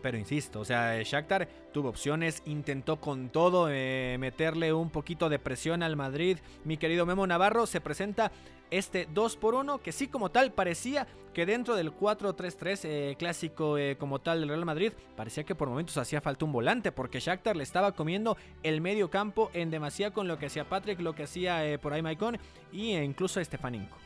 Pero 0.03 0.19
insisto, 0.19 0.61
o 0.61 0.65
sea, 0.65 1.01
Shakhtar 1.03 1.49
tuvo 1.73 1.89
opciones, 1.89 2.43
intentó 2.45 3.01
con 3.01 3.29
todo 3.29 3.69
eh, 3.71 4.17
meterle 4.19 4.73
un 4.73 4.91
poquito 4.91 5.29
de 5.29 5.39
presión 5.39 5.83
al 5.83 5.95
Madrid. 5.95 6.39
Mi 6.65 6.77
querido 6.77 7.07
Memo 7.07 7.27
Navarro 7.27 7.67
se 7.67 7.81
presenta 7.81 8.33
este 8.73 9.07
2 9.13 9.37
por 9.37 9.55
1 9.55 9.79
que 9.79 9.93
sí 9.93 10.09
como 10.09 10.31
tal 10.31 10.51
parecía 10.51 11.07
que 11.35 11.47
dentro 11.47 11.77
del 11.77 11.93
4-3-3 11.95 12.81
eh, 12.85 13.17
clásico 13.19 13.77
eh, 13.77 13.97
como 13.99 14.19
tal 14.19 14.41
del 14.41 14.49
Real 14.49 14.65
Madrid 14.65 14.93
parecía 15.15 15.45
que 15.45 15.55
por 15.55 15.69
momentos 15.69 15.97
hacía 15.99 16.23
falta 16.23 16.47
un 16.47 16.53
volante 16.53 16.91
porque 16.91 17.21
Shakhtar 17.21 17.55
le 17.55 17.65
estaba 17.65 17.93
comiendo 17.93 18.37
el 18.63 18.81
medio 18.81 19.11
campo 19.11 19.51
en 19.53 19.71
demasía 19.71 20.11
con 20.11 20.27
lo 20.27 20.39
que 20.39 20.47
hacía 20.47 20.65
Patrick, 20.65 21.01
lo 21.01 21.15
que 21.15 21.25
hacía 21.25 21.67
eh, 21.67 21.79
por 21.79 21.93
ahí 21.93 22.01
Maicon 22.01 22.39
y 22.73 22.97
incluso 22.97 23.41
Estefaninco. 23.41 23.97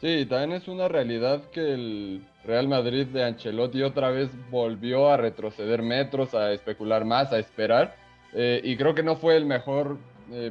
Sí, 0.00 0.26
también 0.26 0.52
es 0.52 0.66
una 0.66 0.88
realidad 0.88 1.44
que 1.50 1.74
el 1.74 2.26
Real 2.44 2.66
Madrid 2.66 3.06
de 3.06 3.24
Ancelotti 3.24 3.82
otra 3.82 4.10
vez 4.10 4.30
volvió 4.50 5.10
a 5.10 5.18
retroceder 5.18 5.82
metros, 5.82 6.34
a 6.34 6.52
especular 6.52 7.04
más, 7.04 7.32
a 7.32 7.38
esperar. 7.38 7.96
Y 8.34 8.76
creo 8.76 8.94
que 8.96 9.04
no 9.04 9.14
fue 9.14 9.36
el 9.36 9.46
mejor 9.46 9.96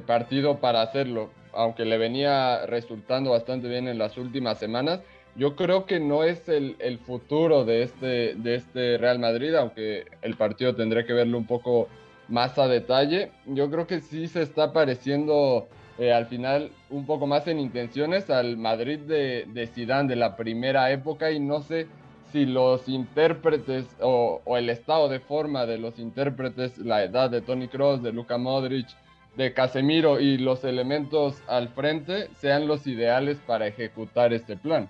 partido 0.08 0.60
para 0.60 0.82
hacerlo, 0.82 1.30
aunque 1.54 1.86
le 1.86 1.98
venía 1.98 2.66
resultando 2.66 3.32
bastante 3.32 3.68
bien 3.68 3.88
en 3.88 3.98
las 3.98 4.18
últimas 4.18 4.58
semanas. 4.58 5.02
Yo 5.36 5.56
creo 5.56 5.86
que 5.86 6.00
no 6.00 6.24
es 6.24 6.48
el, 6.48 7.00
futuro 7.00 7.66
de 7.66 7.84
este, 7.84 8.36
de 8.36 8.56
este 8.56 8.98
Real 8.98 9.18
Madrid, 9.20 9.56
aunque 9.56 10.06
el 10.22 10.36
partido 10.36 10.76
tendré 10.76 11.06
que 11.06 11.14
verlo 11.14 11.38
un 11.38 11.48
poco 11.48 11.88
más 12.28 12.60
a 12.60 12.68
detalle. 12.68 13.32
Yo 13.48 13.70
creo 13.72 13.88
que 13.88 14.00
sí 14.00 14.28
se 14.28 14.44
está 14.44 14.74
pareciendo 14.74 15.68
eh, 15.98 16.12
al 16.14 16.28
final 16.28 16.72
un 16.90 17.06
poco 17.06 17.26
más 17.26 17.48
en 17.48 17.60
intenciones 17.60 18.30
al 18.30 18.58
Madrid 18.58 19.00
de, 19.00 19.46
de 19.48 20.04
de 20.08 20.16
la 20.16 20.36
primera 20.36 20.92
época 20.92 21.32
y 21.32 21.40
no 21.40 21.62
sé 21.62 21.88
si 22.32 22.46
los 22.46 22.90
intérpretes 22.90 23.86
o, 24.02 24.42
o, 24.44 24.58
el 24.58 24.70
estado 24.70 25.08
de 25.08 25.20
forma 25.20 25.68
de 25.68 25.78
los 25.78 26.00
intérpretes, 26.00 26.80
la 26.80 27.04
edad 27.04 27.30
de 27.30 27.42
Tony 27.42 27.68
Cross, 27.68 28.02
de 28.02 28.12
Luka 28.12 28.40
Modric, 28.40 28.88
de 29.36 29.54
Casemiro 29.54 30.20
y 30.20 30.38
los 30.38 30.64
elementos 30.64 31.42
al 31.48 31.70
frente 31.70 32.30
sean 32.40 32.68
los 32.68 32.86
ideales 32.88 33.40
para 33.40 33.68
ejecutar 33.68 34.34
este 34.34 34.58
plan. 34.58 34.90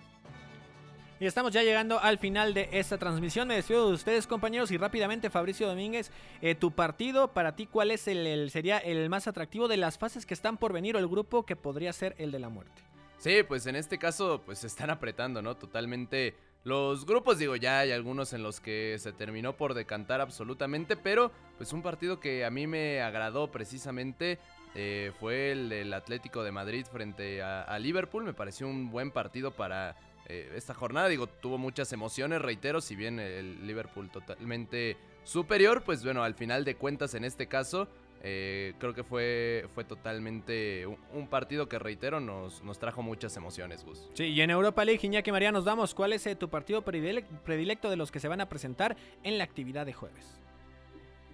Y 1.20 1.26
estamos 1.26 1.54
ya 1.54 1.64
llegando 1.64 2.00
al 2.00 2.18
final 2.18 2.54
de 2.54 2.68
esta 2.74 2.98
transmisión. 2.98 3.48
Me 3.48 3.56
despido 3.56 3.88
de 3.88 3.94
ustedes, 3.94 4.28
compañeros. 4.28 4.72
Y 4.72 4.78
rápidamente, 4.78 5.30
Fabricio 5.30 5.68
Domínguez, 5.68 6.12
eh, 6.42 6.54
tu 6.54 6.72
partido, 6.72 7.30
para 7.30 7.56
ti, 7.56 7.66
¿cuál 7.66 7.92
es 7.92 8.10
el, 8.10 8.28
el, 8.28 8.52
sería 8.52 8.78
el 8.78 9.10
más 9.10 9.28
atractivo 9.28 9.70
de 9.70 9.78
las 9.78 9.98
fases 9.98 10.26
que 10.26 10.34
están 10.34 10.58
por 10.58 10.74
venir 10.74 10.98
o 10.98 11.00
el 11.00 11.08
grupo 11.08 11.46
que 11.46 11.56
podría 11.56 11.94
ser 11.94 12.14
el 12.18 12.32
de 12.32 12.40
la 12.40 12.50
muerte? 12.50 12.82
Sí, 13.20 13.42
pues 13.48 13.68
en 13.68 13.78
este 13.78 13.98
caso, 13.98 14.42
pues 14.46 14.60
se 14.60 14.68
están 14.68 14.90
apretando, 14.90 15.42
¿no? 15.42 15.56
Totalmente. 15.56 16.36
Los 16.64 17.06
grupos, 17.06 17.38
digo, 17.40 17.58
ya 17.58 17.80
hay 17.80 17.92
algunos 17.92 18.32
en 18.32 18.42
los 18.42 18.62
que 18.62 18.96
se 18.98 19.12
terminó 19.12 19.58
por 19.58 19.74
decantar 19.74 20.22
absolutamente, 20.22 20.96
pero 20.96 21.32
pues 21.58 21.74
un 21.74 21.82
partido 21.82 22.22
que 22.22 22.46
a 22.46 22.50
mí 22.50 22.68
me 22.68 23.02
agradó 23.02 23.52
precisamente 23.52 24.40
eh, 24.76 25.12
fue 25.20 25.52
el 25.52 25.68
del 25.68 25.94
Atlético 25.94 26.42
de 26.42 26.54
Madrid 26.54 26.86
frente 26.90 27.44
a, 27.44 27.78
Liverpool. 27.80 28.24
Me 28.24 28.34
pareció 28.34 28.68
un 28.68 28.92
buen 28.92 29.12
partido 29.12 29.52
para 29.52 29.98
eh, 30.28 30.54
esta 30.56 30.74
jornada. 30.74 31.10
Digo, 31.10 31.28
tuvo 31.28 31.58
muchas 31.58 31.92
emociones, 31.92 32.42
reitero, 32.42 32.80
si 32.80 32.96
bien 32.96 33.20
el 33.20 33.68
Liverpool 33.68 34.10
totalmente 34.10 34.96
superior, 35.26 35.84
pues 35.84 36.04
bueno, 36.04 36.24
al 36.24 36.34
final 36.34 36.64
de 36.64 36.76
cuentas 36.76 37.14
en 37.14 37.26
este 37.26 37.48
caso, 37.48 37.90
eh, 38.26 38.74
creo 38.80 38.94
que 38.94 39.04
fue, 39.04 39.68
fue 39.76 39.84
totalmente 39.84 40.88
un, 40.88 41.28
partido 41.28 41.68
que, 41.68 41.78
reitero, 41.78 42.22
nos, 42.22 42.64
nos 42.64 42.80
trajo 42.80 43.02
muchas 43.02 43.36
emociones, 43.36 43.84
Gus. 43.84 44.10
Sí, 44.14 44.26
y 44.26 44.40
en 44.40 44.50
Europa 44.50 44.86
League, 44.86 45.06
Iñaki 45.06 45.32
María, 45.32 45.52
nos 45.52 45.66
damos, 45.66 45.94
¿cuál 45.94 46.14
es 46.14 46.26
eh, 46.26 46.36
tu 46.38 46.50
partido 46.50 46.84
predilecto 46.84 47.90
de 47.90 47.98
los 47.98 48.12
que 48.12 48.22
se 48.22 48.30
van 48.30 48.40
a 48.40 48.48
presentar 48.48 48.96
en 49.24 49.38
la 49.38 49.44
actividad 49.44 49.86
de 49.86 49.92
jueves? 49.92 50.40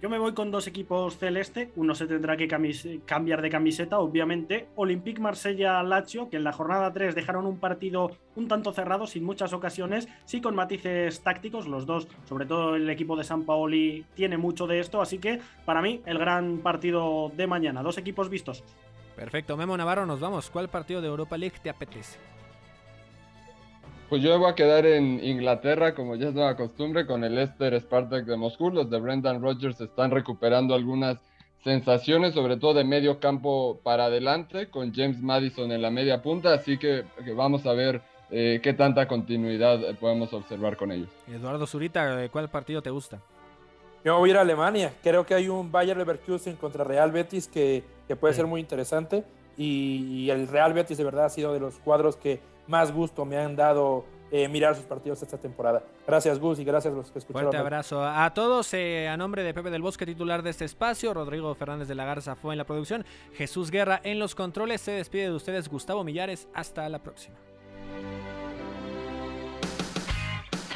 Yo 0.02 0.08
me 0.08 0.18
voy 0.18 0.32
con 0.32 0.50
dos 0.50 0.66
equipos 0.66 1.18
celeste. 1.18 1.72
Uno 1.76 1.94
se 1.94 2.06
tendrá 2.06 2.34
que 2.34 2.48
cambiar 2.48 3.42
de 3.42 3.50
camiseta, 3.50 3.98
obviamente. 3.98 4.68
Olympique 4.76 5.20
Marsella-Lazio, 5.20 6.30
que 6.30 6.38
en 6.38 6.44
la 6.44 6.52
jornada 6.52 6.90
3 6.90 7.14
dejaron 7.14 7.44
un 7.44 7.58
partido 7.58 8.10
un 8.34 8.48
tanto 8.48 8.72
cerrado, 8.72 9.06
sin 9.06 9.24
muchas 9.24 9.52
ocasiones, 9.52 10.08
sí 10.24 10.40
con 10.40 10.54
matices 10.54 11.20
tácticos. 11.20 11.68
Los 11.68 11.84
dos, 11.84 12.08
sobre 12.24 12.46
todo 12.46 12.76
el 12.76 12.88
equipo 12.88 13.14
de 13.14 13.24
San 13.24 13.44
Paoli, 13.44 14.06
tiene 14.14 14.38
mucho 14.38 14.66
de 14.66 14.80
esto. 14.80 15.02
Así 15.02 15.18
que 15.18 15.38
para 15.66 15.82
mí, 15.82 16.00
el 16.06 16.18
gran 16.18 16.60
partido 16.60 17.30
de 17.36 17.46
mañana. 17.46 17.82
Dos 17.82 17.98
equipos 17.98 18.30
vistosos. 18.30 18.64
Perfecto, 19.16 19.54
Memo 19.58 19.76
Navarro, 19.76 20.06
nos 20.06 20.18
vamos. 20.18 20.48
¿Cuál 20.48 20.70
partido 20.70 21.02
de 21.02 21.08
Europa 21.08 21.36
League 21.36 21.58
te 21.62 21.68
apetece? 21.68 22.18
Pues 24.10 24.22
yo 24.22 24.30
me 24.30 24.38
voy 24.38 24.50
a 24.50 24.56
quedar 24.56 24.86
en 24.86 25.24
Inglaterra, 25.24 25.94
como 25.94 26.16
ya 26.16 26.30
es 26.30 26.34
nueva 26.34 26.56
costumbre, 26.56 27.06
con 27.06 27.22
el 27.22 27.36
Leicester 27.36 27.80
Spartak 27.80 28.24
de 28.24 28.36
Moscú. 28.36 28.70
Los 28.70 28.90
de 28.90 28.98
Brendan 28.98 29.40
Rodgers 29.40 29.80
están 29.80 30.10
recuperando 30.10 30.74
algunas 30.74 31.18
sensaciones, 31.62 32.34
sobre 32.34 32.56
todo 32.56 32.74
de 32.74 32.82
medio 32.82 33.20
campo 33.20 33.78
para 33.84 34.06
adelante, 34.06 34.68
con 34.68 34.92
James 34.92 35.22
Madison 35.22 35.70
en 35.70 35.80
la 35.80 35.92
media 35.92 36.22
punta, 36.22 36.52
así 36.52 36.76
que, 36.76 37.04
que 37.24 37.32
vamos 37.34 37.64
a 37.66 37.72
ver 37.72 38.02
eh, 38.32 38.58
qué 38.60 38.72
tanta 38.72 39.06
continuidad 39.06 39.80
eh, 39.84 39.94
podemos 39.94 40.32
observar 40.32 40.76
con 40.76 40.90
ellos. 40.90 41.08
Eduardo 41.28 41.64
Zurita, 41.64 42.28
¿cuál 42.30 42.48
partido 42.48 42.82
te 42.82 42.90
gusta? 42.90 43.20
Yo 44.04 44.18
voy 44.18 44.30
a 44.30 44.32
ir 44.32 44.38
a 44.38 44.40
Alemania. 44.40 44.92
Creo 45.04 45.24
que 45.24 45.34
hay 45.34 45.48
un 45.48 45.70
Bayer 45.70 45.96
Leverkusen 45.96 46.56
contra 46.56 46.82
Real 46.82 47.12
Betis 47.12 47.46
que, 47.46 47.84
que 48.08 48.16
puede 48.16 48.34
ser 48.34 48.46
muy 48.46 48.60
interesante. 48.60 49.22
Y, 49.56 50.24
y 50.24 50.30
el 50.30 50.48
Real 50.48 50.72
Betis 50.72 50.98
de 50.98 51.04
verdad 51.04 51.26
ha 51.26 51.28
sido 51.28 51.52
de 51.52 51.60
los 51.60 51.78
cuadros 51.78 52.16
que 52.16 52.40
más 52.70 52.92
gusto 52.92 53.24
me 53.26 53.36
han 53.36 53.54
dado 53.56 54.04
eh, 54.30 54.48
mirar 54.48 54.76
sus 54.76 54.84
partidos 54.84 55.20
esta 55.22 55.36
temporada. 55.36 55.82
Gracias 56.06 56.38
Gus 56.38 56.60
y 56.60 56.64
gracias 56.64 56.94
a 56.94 56.96
los 56.96 57.10
que 57.10 57.18
escucharon. 57.18 57.48
Fuerte 57.50 57.58
abrazo 57.58 58.04
a 58.04 58.32
todos. 58.32 58.72
eh, 58.74 59.08
a 59.08 59.16
nombre 59.16 59.42
de 59.42 59.52
Pepe 59.52 59.70
del 59.70 59.82
Bosque, 59.82 60.06
titular 60.06 60.42
de 60.42 60.50
este 60.50 60.64
espacio, 60.64 61.12
Rodrigo 61.12 61.52
Fernández 61.56 61.88
de 61.88 61.96
la 61.96 62.04
Garza 62.04 62.36
fue 62.36 62.54
en 62.54 62.58
la 62.58 62.64
producción, 62.64 63.04
Jesús 63.34 63.70
Guerra 63.70 64.00
en 64.04 64.18
los 64.20 64.34
controles. 64.36 64.80
Se 64.80 64.92
despide 64.92 65.24
de 65.24 65.34
ustedes 65.34 65.68
Gustavo 65.68 66.04
Millares. 66.04 66.48
Hasta 66.54 66.88
la 66.88 67.00
próxima. 67.00 67.36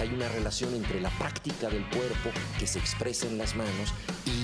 Hay 0.00 0.12
una 0.12 0.28
relación 0.28 0.74
entre 0.74 1.00
la 1.00 1.10
práctica 1.10 1.68
del 1.68 1.88
cuerpo 1.88 2.30
que 2.58 2.66
se 2.66 2.80
expresa 2.80 3.28
en 3.28 3.38
las 3.38 3.54
manos 3.54 3.94
y 4.26 4.43